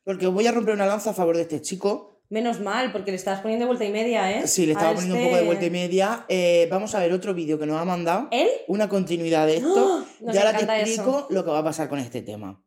Porque 0.04 0.26
os 0.26 0.34
voy 0.34 0.46
a 0.46 0.52
romper 0.52 0.74
una 0.74 0.86
lanza 0.86 1.10
a 1.10 1.14
favor 1.14 1.36
de 1.36 1.42
este 1.42 1.60
chico. 1.60 2.22
Menos 2.28 2.60
mal, 2.60 2.92
porque 2.92 3.10
le 3.10 3.16
estás 3.16 3.40
poniendo 3.40 3.66
vuelta 3.66 3.84
y 3.84 3.92
media, 3.92 4.30
¿eh? 4.38 4.46
Sí, 4.46 4.64
le 4.66 4.72
estaba 4.72 4.90
A 4.90 4.94
poniendo 4.94 5.16
un 5.16 5.20
este- 5.20 5.30
poco 5.30 5.40
de 5.40 5.46
vuelta 5.46 5.64
y 5.66 5.70
media. 5.70 6.24
Eh, 6.28 6.66
vamos 6.70 6.94
a 6.94 7.00
ver 7.00 7.12
otro 7.12 7.34
vídeo 7.34 7.58
que 7.58 7.66
nos 7.66 7.80
ha 7.80 7.84
mandado. 7.84 8.28
¿Él? 8.30 8.48
Una 8.68 8.88
continuidad 8.88 9.46
de 9.46 9.56
esto. 9.58 10.06
Nos 10.20 10.34
y 10.34 10.38
ahora 10.38 10.56
te 10.56 10.64
explico 10.64 11.18
eso. 11.18 11.26
lo 11.30 11.44
que 11.44 11.50
va 11.50 11.58
a 11.58 11.64
pasar 11.64 11.88
con 11.88 11.98
este 11.98 12.22
tema. 12.22 12.62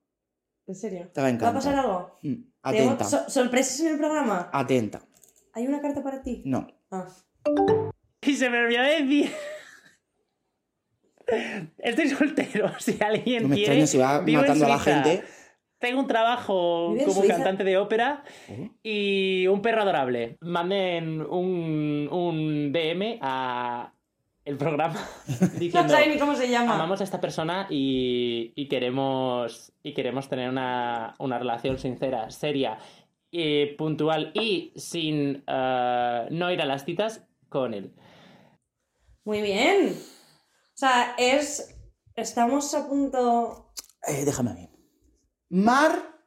¿En 0.67 0.75
serio? 0.75 1.09
Te 1.13 1.21
va 1.21 1.21
a 1.21 1.23
¿Va 1.23 1.27
a 1.27 1.31
encantar. 1.31 1.53
pasar 1.53 1.75
algo? 1.75 2.17
Mm, 2.21 2.33
¿Tenemos 2.63 2.93
Atenta. 2.95 3.05
so- 3.05 3.29
¿Sorpresas 3.29 3.79
en 3.81 3.87
el 3.87 3.97
programa? 3.97 4.49
Atenta. 4.53 5.01
¿Hay 5.53 5.67
una 5.67 5.81
carta 5.81 6.03
para 6.03 6.21
ti? 6.21 6.41
No. 6.45 6.67
Ah. 6.91 7.07
Y 8.21 8.35
se 8.35 8.49
me 8.49 8.59
olvidó 8.59 8.83
decir. 8.83 9.31
Estoy 11.79 12.09
soltero, 12.09 12.71
si 12.79 12.97
alguien 13.01 13.43
No 13.43 13.49
me 13.49 13.55
quiere. 13.55 13.81
extraña 13.81 13.87
si 13.87 13.97
va 13.97 14.19
vivo 14.19 14.41
en 14.41 14.47
matando 14.47 14.65
a 14.65 14.69
la 14.69 14.79
gente. 14.79 15.23
Tengo 15.77 15.99
un 15.99 16.07
trabajo 16.07 16.89
¿Vive 16.91 17.01
en 17.03 17.07
como 17.09 17.19
Suiza? 17.21 17.35
cantante 17.35 17.63
de 17.63 17.77
ópera 17.77 18.23
y 18.81 19.45
un 19.47 19.61
perro 19.61 19.81
adorable. 19.81 20.37
Manden 20.41 21.21
un, 21.21 22.07
un 22.11 22.71
DM 22.71 23.19
a 23.21 23.91
el 24.45 24.57
programa 24.57 24.93
No 25.27 25.47
diciendo 25.59 25.89
sabe 25.93 26.07
ni 26.07 26.17
cómo 26.19 26.35
se 26.35 26.47
llama. 26.49 26.75
amamos 26.75 27.01
a 27.01 27.03
esta 27.03 27.19
persona 27.19 27.65
y, 27.69 28.53
y 28.55 28.67
queremos 28.67 29.73
y 29.83 29.93
queremos 29.93 30.29
tener 30.29 30.49
una, 30.49 31.15
una 31.19 31.37
relación 31.39 31.77
sincera, 31.77 32.29
seria, 32.31 32.77
y 33.31 33.65
puntual 33.75 34.31
y 34.33 34.71
sin 34.75 35.43
eh, 35.45 36.27
no 36.29 36.51
ir 36.51 36.61
a 36.61 36.65
las 36.65 36.85
citas 36.85 37.27
con 37.49 37.73
él. 37.73 37.91
Muy 39.25 39.41
bien. 39.41 39.93
O 40.75 40.77
sea, 40.77 41.15
es... 41.17 41.73
Estamos 42.15 42.73
a 42.73 42.87
punto... 42.87 43.73
Eh, 44.05 44.25
déjame 44.25 44.51
a 44.51 44.53
mí. 44.55 44.69
Mar 45.49 46.21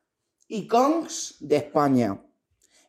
y 0.49 0.66
Kongs 0.66 1.36
de 1.40 1.57
España. 1.59 2.24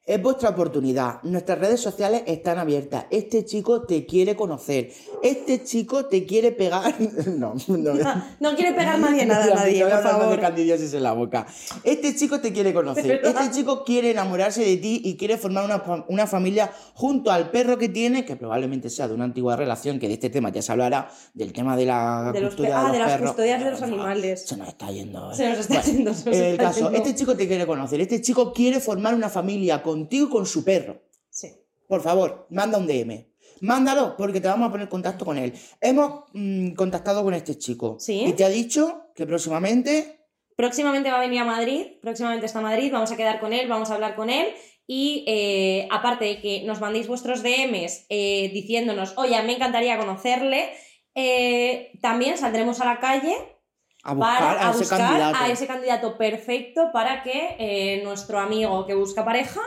Es 0.06 0.20
vuestra 0.20 0.50
oportunidad. 0.50 1.22
Nuestras 1.22 1.60
redes 1.60 1.80
sociales 1.82 2.24
están 2.26 2.58
abiertas. 2.58 3.06
Este 3.12 3.45
chico 3.45 3.84
te 3.84 4.08
quiere 4.08 4.36
conocer. 4.36 4.91
Este 5.22 5.64
chico 5.64 6.06
te 6.06 6.26
quiere 6.26 6.52
pegar. 6.52 6.95
No, 7.28 7.54
no. 7.68 7.93
No 8.39 8.56
quiere 8.56 8.74
pegar 8.74 8.97
nadie 9.00 9.26
nada 9.26 9.43
a 9.43 9.47
nadie, 9.56 9.78
estoy 9.84 9.91
por 9.91 10.02
favor. 10.04 10.56
de 10.56 10.97
en 10.97 11.04
la 11.04 11.14
boca. 11.14 11.45
Este 11.84 12.16
chico 12.16 12.39
te 12.39 12.52
quiere 12.52 12.74
conocer. 12.74 13.22
Este 13.24 13.52
chico 13.52 13.84
quiere 13.84 14.12
enamorarse 14.12 14.62
de 14.64 14.78
ti 14.78 15.02
y 15.04 15.16
quiere 15.16 15.38
formar 15.38 15.66
una, 15.66 16.04
una 16.08 16.26
familia 16.26 16.72
junto 16.95 17.32
al 17.32 17.52
perro 17.52 17.78
que 17.78 17.89
tiene, 17.89 18.26
que 18.26 18.36
probablemente 18.36 18.89
sea 18.89 19.08
de 19.08 19.14
una 19.14 19.26
antigua 19.26 19.56
relación, 19.56 20.00
que 20.00 20.08
de 20.08 20.16
este 20.16 20.30
tema 20.32 20.50
ya 20.50 20.62
se 20.62 20.72
hablará, 20.72 21.12
del 21.34 21.54
tema 21.54 21.78
de 21.78 21.86
la 21.86 22.32
De 22.34 22.41
custodia 22.41 22.80
ah, 22.80 22.84
de 22.84 22.88
los 22.88 22.93
de 22.93 23.00
las 23.00 23.12
perros. 23.12 23.30
custodias 23.32 23.64
de 23.64 23.70
los 23.72 23.80
Por 23.80 23.89
favor, 23.89 24.06
animales. 24.08 24.45
Se 24.47 24.58
nos 24.58 24.68
está 24.70 24.91
yendo. 24.91 25.32
¿eh? 25.32 25.36
Se 25.36 25.50
nos 25.50 25.60
está 25.60 25.74
Bueno, 25.76 25.91
yendo, 25.93 26.14
se 26.16 26.30
nos 26.30 26.38
el 26.38 26.43
está 26.45 26.64
caso, 26.64 26.80
yendo. 26.80 26.97
este 26.97 27.16
chico 27.16 27.36
te 27.36 27.47
quiere 27.47 27.68
conocer. 27.68 28.02
Este 28.02 28.22
chico 28.22 28.54
quiere 28.54 28.80
formar 28.80 29.14
una 29.14 29.30
familia 29.30 29.84
contigo 30.00 30.28
y 30.28 30.30
con 30.30 30.45
su 30.45 30.64
perro. 30.64 31.02
Sí. 31.30 31.50
Por 31.88 32.02
favor, 32.02 32.47
manda 32.50 32.78
un 32.78 32.88
DM. 32.88 33.26
Mándalo, 33.62 34.16
porque 34.18 34.39
te 34.39 34.47
vamos 34.47 34.68
a 34.68 34.72
poner 34.72 34.86
en 34.86 34.89
contacto 34.89 35.26
con 35.26 35.38
él. 35.38 35.54
Hemos 35.82 36.24
mm, 36.34 36.72
contactado 36.74 37.24
con 37.24 37.34
este 37.34 37.58
chico. 37.58 37.97
Sí. 38.00 38.24
Y 38.26 38.34
te 38.34 38.45
ha 38.45 38.50
dicho 38.50 39.12
que 39.16 39.26
próximamente 39.26 40.20
Próximamente 40.60 41.10
va 41.10 41.20
a 41.20 41.22
venir 41.22 41.39
a 41.39 41.45
Madrid, 41.45 41.86
próximamente 42.02 42.45
está 42.45 42.60
a 42.60 42.62
Madrid, 42.62 42.91
vamos 42.91 43.10
a 43.14 43.16
quedar 43.16 43.39
con 43.39 43.54
él, 43.54 43.70
vamos 43.70 43.91
a 43.91 43.93
hablar 43.93 44.18
con 44.18 44.30
él 44.30 44.54
y 44.86 45.24
eh, 45.26 45.88
aparte 45.89 46.26
de 46.26 46.41
que 46.41 46.64
nos 46.66 46.82
mandéis 46.82 47.08
vuestros 47.08 47.43
DMs 47.43 48.06
eh, 48.10 48.52
diciéndonos, 48.54 49.14
oye, 49.18 49.41
me 49.43 49.56
encantaría 49.56 49.97
conocerle, 49.97 50.70
eh, 51.16 51.93
también 52.02 52.38
saldremos 52.38 52.82
a 52.82 52.86
la 52.86 53.00
calle 53.00 53.38
a 54.04 54.14
buscar 54.14 54.38
para 54.38 54.52
a, 54.52 54.68
a 54.68 54.72
ese 54.72 54.80
buscar 54.80 55.00
candidato. 55.00 55.38
a 55.39 55.50
ese 55.50 55.66
candidato 55.68 56.18
perfecto 56.18 56.89
para 56.91 57.24
que 57.24 58.02
nuestro 58.04 58.38
amigo 58.39 58.86
que 58.86 58.95
busca 58.95 59.24
pareja 59.24 59.62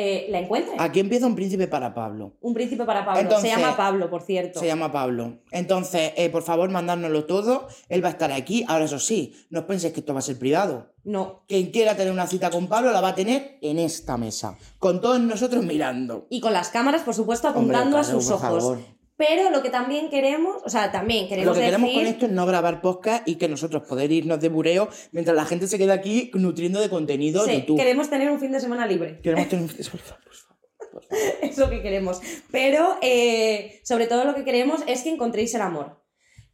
eh, 0.00 0.26
la 0.30 0.38
encuentre. 0.38 0.76
Aquí 0.78 1.00
empieza 1.00 1.26
un 1.26 1.34
príncipe 1.34 1.66
para 1.66 1.92
Pablo. 1.92 2.36
Un 2.40 2.54
príncipe 2.54 2.84
para 2.84 3.04
Pablo. 3.04 3.20
Entonces, 3.20 3.50
Se 3.50 3.56
llama 3.60 3.76
Pablo, 3.76 4.08
por 4.08 4.22
cierto. 4.22 4.60
Se 4.60 4.66
llama 4.66 4.92
Pablo. 4.92 5.38
Entonces, 5.50 6.12
eh, 6.16 6.30
por 6.30 6.44
favor, 6.44 6.70
mandárnoslo 6.70 7.24
todo. 7.24 7.66
Él 7.88 8.04
va 8.04 8.08
a 8.08 8.12
estar 8.12 8.30
aquí. 8.30 8.64
Ahora, 8.68 8.84
eso 8.84 9.00
sí, 9.00 9.34
no 9.50 9.60
os 9.60 9.66
penséis 9.66 9.92
que 9.92 9.98
esto 10.00 10.12
va 10.14 10.20
a 10.20 10.22
ser 10.22 10.38
privado. 10.38 10.92
No. 11.02 11.42
Quien 11.48 11.72
quiera 11.72 11.96
tener 11.96 12.12
una 12.12 12.28
cita 12.28 12.48
con 12.48 12.68
Pablo 12.68 12.92
la 12.92 13.00
va 13.00 13.08
a 13.08 13.14
tener 13.16 13.58
en 13.60 13.80
esta 13.80 14.16
mesa. 14.16 14.56
Con 14.78 15.00
todos 15.00 15.18
nosotros 15.18 15.64
mirando. 15.64 16.28
Y 16.30 16.40
con 16.40 16.52
las 16.52 16.68
cámaras, 16.68 17.02
por 17.02 17.14
supuesto, 17.14 17.48
Hombre, 17.48 17.76
apuntando 17.76 17.98
a 17.98 18.04
sus 18.04 18.30
ojos. 18.30 18.40
favor. 18.62 18.97
Pero 19.18 19.50
lo 19.50 19.62
que 19.62 19.68
también 19.70 20.08
queremos, 20.10 20.62
o 20.64 20.70
sea, 20.70 20.90
también 20.92 21.24
Lo 21.24 21.28
queremos 21.28 21.58
que 21.58 21.64
queremos 21.64 21.90
con 21.92 22.06
esto 22.06 22.26
es 22.26 22.32
no 22.32 22.46
grabar 22.46 22.80
podcast 22.80 23.26
y 23.28 23.34
que 23.34 23.48
nosotros 23.48 23.82
poder 23.82 24.10
irnos 24.12 24.40
de 24.40 24.48
bureo 24.48 24.88
mientras 25.10 25.36
la 25.36 25.44
gente 25.44 25.66
se 25.66 25.76
queda 25.76 25.94
aquí 25.94 26.30
nutriendo 26.34 26.80
de 26.80 26.88
contenido 26.88 27.44
Sí, 27.44 27.60
YouTube. 27.60 27.76
queremos 27.78 28.08
tener 28.08 28.30
un 28.30 28.38
fin 28.38 28.52
de 28.52 28.60
semana 28.60 28.86
libre. 28.86 29.20
Queremos 29.20 29.48
tener 29.48 29.64
un- 29.64 29.68
por 29.90 30.00
favor, 30.00 30.24
por 30.24 30.34
favor. 30.34 31.04
es 31.42 31.58
lo 31.58 31.68
que 31.68 31.82
queremos. 31.82 32.20
Pero 32.52 32.96
eh, 33.02 33.80
sobre 33.84 34.06
todo 34.06 34.24
lo 34.24 34.34
que 34.36 34.44
queremos 34.44 34.82
es 34.86 35.02
que 35.02 35.10
encontréis 35.10 35.52
el 35.54 35.62
amor. 35.62 36.00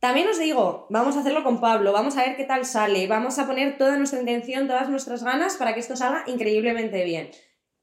También 0.01 0.27
os 0.29 0.39
digo, 0.39 0.87
vamos 0.91 1.17
a 1.17 1.21
hacerlo 1.21 1.45
con 1.45 1.61
Pablo, 1.61 1.93
vamos 1.93 2.17
a 2.17 2.23
ver 2.25 2.37
qué 2.37 2.45
tal 2.45 2.65
sale, 2.65 3.07
vamos 3.07 3.39
a 3.39 3.47
poner 3.47 3.77
toda 3.79 3.97
nuestra 3.99 4.21
intención, 4.21 4.67
todas 4.69 4.89
nuestras 4.89 5.23
ganas 5.23 5.57
para 5.57 5.75
que 5.75 5.81
esto 5.81 5.97
salga 5.97 6.25
increíblemente 6.27 7.05
bien. 7.05 7.31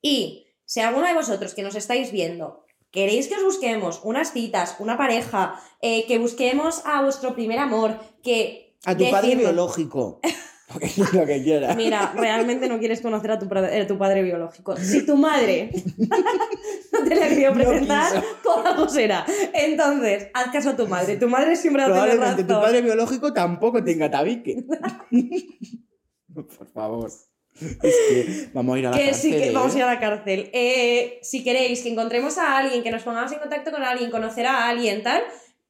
Y 0.01 0.47
si 0.65 0.79
alguno 0.81 1.05
de 1.07 1.13
vosotros 1.13 1.53
que 1.53 1.61
nos 1.63 1.75
estáis 1.75 2.11
viendo 2.11 2.65
queréis 2.91 3.27
que 3.27 3.35
os 3.35 3.43
busquemos 3.43 4.01
unas 4.03 4.31
citas, 4.31 4.75
una 4.79 4.97
pareja, 4.97 5.59
eh, 5.81 6.05
que 6.07 6.19
busquemos 6.19 6.85
a 6.85 7.01
vuestro 7.01 7.33
primer 7.33 7.59
amor, 7.59 7.97
que... 8.21 8.75
A 8.85 8.95
tu 8.95 9.09
padre 9.09 9.35
biológico. 9.35 10.19
Lo 11.13 11.25
que, 11.25 11.43
quieras. 11.43 11.75
Mira, 11.75 12.13
realmente 12.15 12.69
no 12.69 12.79
quieres 12.79 13.01
conocer 13.01 13.31
a 13.31 13.39
tu, 13.39 13.47
eh, 13.53 13.85
tu 13.85 13.97
padre 13.97 14.23
biológico. 14.23 14.77
Si 14.77 15.05
tu 15.05 15.17
madre 15.17 15.69
no 15.97 17.03
te 17.03 17.15
la 17.15 17.25
ha 17.25 17.29
querido 17.29 17.53
No 17.53 17.57
presentar, 17.57 18.13
quiso. 18.13 18.25
por 18.43 18.67
algo 18.67 18.87
será. 18.87 19.25
Entonces, 19.53 20.29
haz 20.33 20.51
caso 20.51 20.69
a 20.69 20.75
tu 20.77 20.87
madre. 20.87 21.17
Tu 21.17 21.27
madre 21.27 21.55
siempre 21.55 21.83
va 21.83 21.89
a 21.89 21.91
tener 21.91 22.09
Probablemente 22.11 22.43
razón. 22.43 22.55
tu 22.55 22.65
padre 22.65 22.81
biológico 22.81 23.33
tampoco 23.33 23.83
tenga 23.83 24.09
tabique. 24.09 24.63
Por 26.33 26.67
favor. 26.73 27.11
Es 27.83 27.95
que 28.09 28.49
vamos 28.53 28.75
a 28.75 28.79
ir 28.79 28.87
a 28.87 28.91
la 28.91 28.97
que 28.97 29.05
cárcel. 29.05 29.21
sí, 29.21 29.37
que 29.37 29.47
¿eh? 29.49 29.51
vamos 29.51 29.75
a 29.75 29.77
ir 29.77 29.83
a 29.83 29.93
la 29.93 29.99
cárcel. 29.99 30.49
Eh, 30.53 31.19
si 31.21 31.43
queréis 31.43 31.81
que 31.81 31.89
encontremos 31.89 32.37
a 32.37 32.57
alguien, 32.57 32.83
que 32.83 32.91
nos 32.91 33.03
pongamos 33.03 33.31
en 33.31 33.39
contacto 33.39 33.71
con 33.71 33.83
alguien, 33.83 34.09
conocer 34.11 34.45
a 34.45 34.67
alguien, 34.69 35.03
tal, 35.03 35.21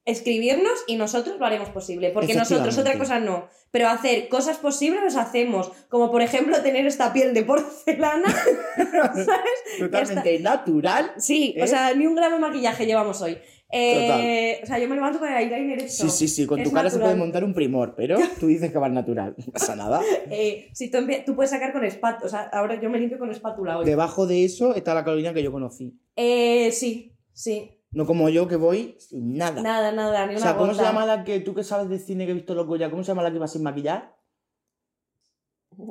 escribirnos 0.05 0.83
y 0.87 0.95
nosotros 0.95 1.37
lo 1.39 1.45
haremos 1.45 1.69
posible. 1.69 2.11
Porque 2.11 2.33
nosotros 2.33 2.77
otra 2.77 2.97
cosa 2.97 3.19
no. 3.19 3.49
Pero 3.71 3.87
hacer 3.87 4.27
cosas 4.29 4.57
posibles 4.57 5.01
las 5.03 5.15
hacemos. 5.15 5.71
Como 5.89 6.11
por 6.11 6.21
ejemplo 6.21 6.61
tener 6.61 6.85
esta 6.85 7.13
piel 7.13 7.33
de 7.33 7.43
porcelana. 7.43 8.29
¿Sabes? 8.75 9.59
Totalmente 9.79 10.39
natural. 10.39 11.13
Sí, 11.17 11.53
¿Eh? 11.57 11.63
o 11.63 11.67
sea, 11.67 11.93
ni 11.93 12.05
un 12.05 12.15
gramo 12.15 12.35
de 12.35 12.41
maquillaje 12.41 12.85
llevamos 12.85 13.21
hoy. 13.21 13.37
Eh, 13.71 14.59
o 14.63 14.65
sea, 14.65 14.79
yo 14.79 14.87
me 14.89 14.95
levanto 14.95 15.19
con 15.19 15.29
el 15.29 15.37
eyeliner 15.37 15.79
hecho. 15.79 15.89
Sí, 15.89 16.09
sí, 16.09 16.27
sí, 16.27 16.45
con 16.45 16.59
Es 16.59 16.67
tu 16.67 16.73
cara 16.73 16.89
se 16.89 16.97
natural. 16.97 17.13
puede 17.15 17.19
montar 17.25 17.43
un 17.43 17.53
primor, 17.53 17.93
pero 17.95 18.17
tú 18.39 18.47
dices 18.47 18.71
que 18.71 18.77
va 18.77 18.89
natural. 18.89 19.35
No 19.37 19.51
pasa 19.53 19.75
nada. 19.75 20.01
Eh, 20.33 20.69
si 20.73 20.89
tú, 20.89 20.99
tú 21.25 21.35
puedes 21.35 21.49
sacar 21.51 21.73
con 21.73 21.83
espátula. 21.83 22.25
O 22.25 22.29
sea, 22.29 22.41
ahora 22.53 22.79
yo 22.79 22.89
me 22.89 22.99
limpio 22.99 23.19
con 23.19 23.29
espátula 23.31 23.77
hoy. 23.77 23.85
Debajo 23.85 24.27
de 24.27 24.45
eso 24.45 24.75
está 24.75 24.93
la 24.93 25.03
Carolina 25.03 25.33
que 25.33 25.43
yo 25.43 25.51
conocí. 25.51 25.99
Eh, 26.15 26.71
sí, 26.71 27.15
sí. 27.33 27.77
No 27.91 28.05
como 28.05 28.29
yo 28.29 28.47
que 28.47 28.55
voy 28.55 28.95
sin 28.99 29.35
nada. 29.35 29.61
Nada, 29.61 29.91
nada, 29.91 30.25
ni 30.25 30.35
o 30.35 30.37
una 30.37 30.45
sea, 30.45 30.55
¿cómo 30.55 30.73
se 30.73 30.81
llama 30.81 31.05
la 31.05 31.23
que 31.25 31.41
tú 31.41 31.53
que 31.53 31.63
sabes 31.63 31.89
de 31.89 31.99
cine 31.99 32.25
que 32.25 32.31
he 32.31 32.35
visto 32.35 32.53
los 32.55 32.65
Goya? 32.65 32.89
¿Cómo 32.89 33.03
se 33.03 33.09
llama 33.09 33.23
la 33.23 33.31
que 33.33 33.39
va 33.39 33.47
sin 33.47 33.63
maquillar? 33.63 34.15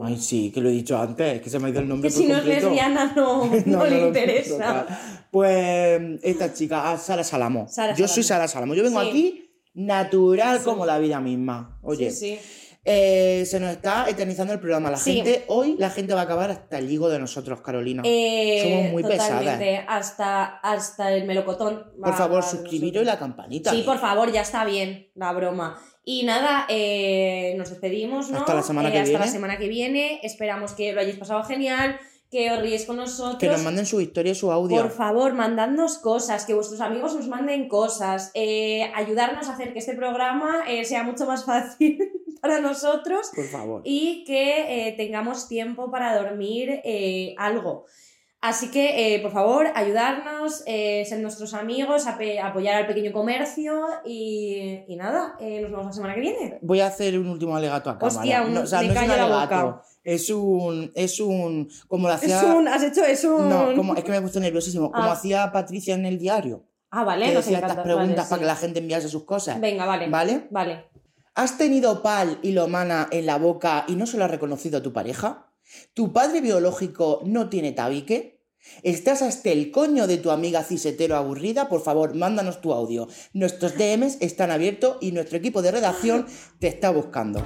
Ay, 0.03 0.17
sí, 0.19 0.51
que 0.53 0.61
lo 0.61 0.69
he 0.69 0.73
dicho 0.73 0.99
antes, 0.99 1.41
que 1.41 1.51
se 1.51 1.59
me 1.59 1.67
ha 1.67 1.71
ido 1.71 1.81
el 1.81 1.89
nombre 1.89 2.11
Que 2.11 2.15
por 2.15 2.23
si 2.23 2.29
no 2.29 2.37
es 2.39 2.45
lesbiana 2.45 3.13
no, 3.17 3.45
no, 3.67 3.87
le 3.87 4.07
interesa. 4.09 4.87
Pues 5.31 6.01
esta 6.23 6.53
chica, 6.53 6.91
ah, 6.93 6.99
Sara 6.99 7.25
Salamo. 7.25 7.67
Sara 7.69 7.95
yo 7.95 8.07
soy. 8.07 8.23
Sara 8.23 8.47
Salamo. 8.49 8.75
Yo 8.75 8.83
vengo 8.83 9.01
Sí. 9.01 9.09
aquí 9.09 9.51
natural 9.75 10.59
Sí. 10.59 10.65
como 10.65 10.85
la 10.87 10.99
vida 10.99 11.21
misma. 11.21 11.79
Oye, 11.83 12.11
Sí, 12.11 12.37
sí. 12.37 12.79
eh, 12.85 13.45
se 13.47 13.59
nos 13.61 13.71
está 13.71 14.09
eternizando 14.09 14.53
el 14.53 14.61
programa. 14.61 14.91
La 14.91 14.99
gente, 14.99 15.45
hoy 15.49 15.77
la 15.79 15.91
gente 15.91 16.15
va 16.15 16.21
a 16.21 16.25
acabar 16.25 16.51
hasta 16.51 16.79
el 16.79 16.91
higo 16.91 17.09
de 17.09 17.19
nosotros, 17.19 17.61
Carolina. 17.61 18.03
Eh, 18.05 18.61
Somos 18.63 18.93
muy 18.93 19.03
pesadas. 19.03 19.61
Hasta, 19.89 20.45
hasta 20.45 21.13
el 21.15 21.27
melocotón. 21.27 21.85
Por 22.03 22.15
favor, 22.15 22.43
suscribiros 22.43 23.03
y 23.03 23.07
la 23.07 23.19
campanita. 23.19 23.71
Sí, 23.71 23.83
por 23.83 23.99
favor, 23.99 24.31
ya 24.33 24.43
está 24.43 24.65
bien 24.65 25.09
la 25.15 25.33
broma. 25.33 25.79
Y 26.05 26.25
nada, 26.25 26.67
eh, 26.69 27.55
nos 27.59 27.71
despedimos, 27.71 28.31
¿no? 28.31 28.39
Hasta 28.39 28.55
la 28.55 28.63
semana 28.63 28.89
Eh, 28.89 28.93
que 28.93 28.99
hasta 28.99 29.11
viene. 29.11 29.25
la 29.27 29.31
semana 29.31 29.59
que 29.59 29.69
viene. 29.69 30.21
Esperamos 30.23 30.73
que 30.73 30.93
lo 30.93 31.01
hayáis 31.01 31.19
pasado 31.19 31.43
genial, 31.45 31.99
que 32.31 32.51
os 32.53 32.61
ríes 32.63 32.87
con 32.87 32.97
nosotros. 32.97 33.39
Que 33.39 33.49
nos 33.49 33.63
manden 33.63 33.85
su 33.87 34.01
historia 34.01 34.33
y 34.33 34.35
su 34.35 34.51
audio. 34.51 34.81
Por 34.81 34.91
favor, 34.91 35.35
mandadnos 35.35 35.99
cosas, 35.99 36.47
que 36.47 36.55
vuestros 36.55 36.81
amigos 36.81 37.15
nos 37.15 37.29
manden 37.29 37.69
cosas, 37.69 38.31
eh, 38.35 38.91
ayudarnos 38.95 39.49
a 39.49 39.55
hacer 39.55 39.73
que 39.73 39.79
este 39.81 39.95
programa 39.95 40.65
sea 40.85 41.03
mucho 41.03 41.27
más 41.27 41.45
fácil 41.47 41.99
para 42.41 42.61
nosotros 42.61 43.31
Por 43.35 43.47
favor. 43.47 43.83
y 43.85 44.25
que 44.25 44.95
tengamos 44.97 45.49
tiempo 45.49 45.91
para 45.91 46.17
dormir 46.17 46.81
algo. 47.37 47.85
Así 48.43 48.71
que, 48.71 49.15
eh, 49.15 49.21
por 49.21 49.33
favor, 49.33 49.67
ayudarnos, 49.75 50.63
eh, 50.67 51.05
ser 51.07 51.21
nuestros 51.21 51.53
amigos, 51.53 52.07
apoyar 52.07 52.75
al 52.77 52.87
pequeño 52.87 53.13
comercio 53.13 53.83
y, 54.07 54.81
y 54.89 54.97
nada, 54.97 55.37
eh, 55.41 55.61
nos 55.61 55.71
vemos 55.71 55.87
la 55.87 55.93
semana 55.93 56.15
que 56.15 56.21
viene. 56.21 56.59
Voy 56.63 56.81
a 56.81 56.87
hacer 56.87 57.19
un 57.19 57.29
último 57.29 57.55
alegato 57.55 57.91
a 57.91 57.99
cámara. 57.99 58.19
Hostia, 58.19 58.43
un- 58.43 58.55
no, 58.55 58.61
o 58.63 58.67
sea, 58.67 58.81
me 58.81 58.87
no 58.89 58.93
es 58.95 59.03
un 59.03 59.11
alegato. 59.11 59.67
boca. 59.67 59.83
Es 60.03 60.31
un. 60.31 60.91
Es 60.95 61.21
un. 61.21 61.69
Como 61.87 62.09
lo 62.09 62.15
Es 62.15 62.23
hacía. 62.23 62.55
un, 62.55 62.67
has 62.67 62.83
hecho 62.83 63.05
es 63.05 63.23
un... 63.25 63.47
No, 63.51 63.75
como, 63.77 63.95
es 63.95 64.03
que 64.05 64.11
me 64.11 64.17
he 64.17 64.21
puesto 64.23 64.41
nerviosísimo. 64.41 64.91
Como 64.91 65.05
Ah. 65.05 65.13
hacía 65.13 65.53
Patricia 65.53 65.95
en 65.95 66.07
el 66.07 66.19
diario. 66.19 66.65
Ah, 66.91 67.05
vale, 67.05 67.27
que 67.27 67.35
nos 67.35 67.45
decía 67.45 67.59
estas 67.59 67.77
preguntas 67.85 68.17
Vale, 68.17 68.29
para 68.29 68.37
sí. 68.37 68.41
que 68.41 68.47
la 68.47 68.57
gente 68.57 68.79
enviase 68.81 69.09
sus 69.11 69.25
cosas. 69.25 69.61
Venga, 69.61 69.85
vale. 69.85 70.09
¿Vale? 70.09 70.47
Vale. 70.51 70.87
¿Has 71.35 71.59
tenido 71.59 72.03
pal 72.03 72.39
y 72.43 72.53
lomana 72.53 73.07
en 73.13 73.27
la 73.27 73.37
boca 73.37 73.85
y 73.87 73.95
no 73.97 74.07
se 74.07 74.17
lo 74.17 74.25
ha 74.25 74.29
reconocido 74.29 74.79
a 74.79 74.83
tu 74.83 74.93
pareja? 74.95 75.47
¿Tu 75.95 76.13
padre 76.13 76.41
biológico 76.41 77.21
no 77.25 77.49
tiene 77.49 77.73
tabique? 77.73 78.41
¿Estás 78.83 79.23
hasta 79.23 79.51
el 79.51 79.71
coño 79.71 80.07
de 80.07 80.19
tu 80.19 80.31
amiga 80.31 80.63
cisetero 80.65 81.17
aburrida? 81.17 81.69
Por 81.69 81.83
favor, 81.83 82.15
mándanos 82.15 82.61
tu 82.61 82.73
audio. 82.73 83.09
Nuestros 83.33 83.77
DMs 83.77 84.19
están 84.21 84.51
abiertos 84.51 84.99
y 85.01 85.13
nuestro 85.13 85.39
equipo 85.39 85.63
de 85.63 85.71
redacción 85.73 86.27
te 86.59 86.69
está 86.69 86.91
buscando. 86.91 87.43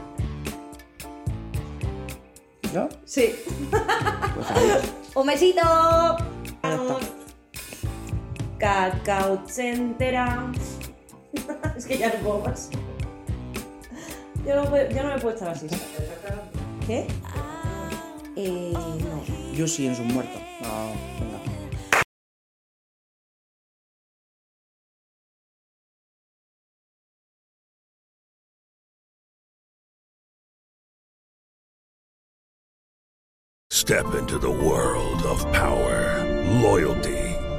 ¿No? 2.74 2.88
Sí. 3.04 3.34
Pues. 3.70 4.48
¡Un 5.14 5.26
besito! 5.28 5.60
Cacao 8.58 9.42
entera. 9.56 10.50
es 11.76 11.86
que 11.86 11.98
ya 11.98 12.08
no 12.14 12.14
puedo 12.24 12.38
más. 12.40 12.70
Yo 14.46 14.56
no, 14.56 14.68
puedo- 14.68 14.90
yo 14.90 15.02
no 15.04 15.14
me 15.14 15.20
puedo 15.20 15.36
echar 15.36 15.48
así. 15.50 15.66
¿Qué? 16.86 17.06
Eh, 18.36 18.72
no. 18.72 19.54
Yo 19.54 19.68
sí, 19.68 19.86
en 19.86 19.94
sus 19.94 20.06
muertos. 20.06 20.40
No, 20.60 20.92
venga. 21.20 21.38
Step 33.70 34.14
into 34.14 34.38
the 34.38 34.50
world 34.50 35.22
of 35.26 35.44
power, 35.52 36.24
loyalty, 36.62 37.33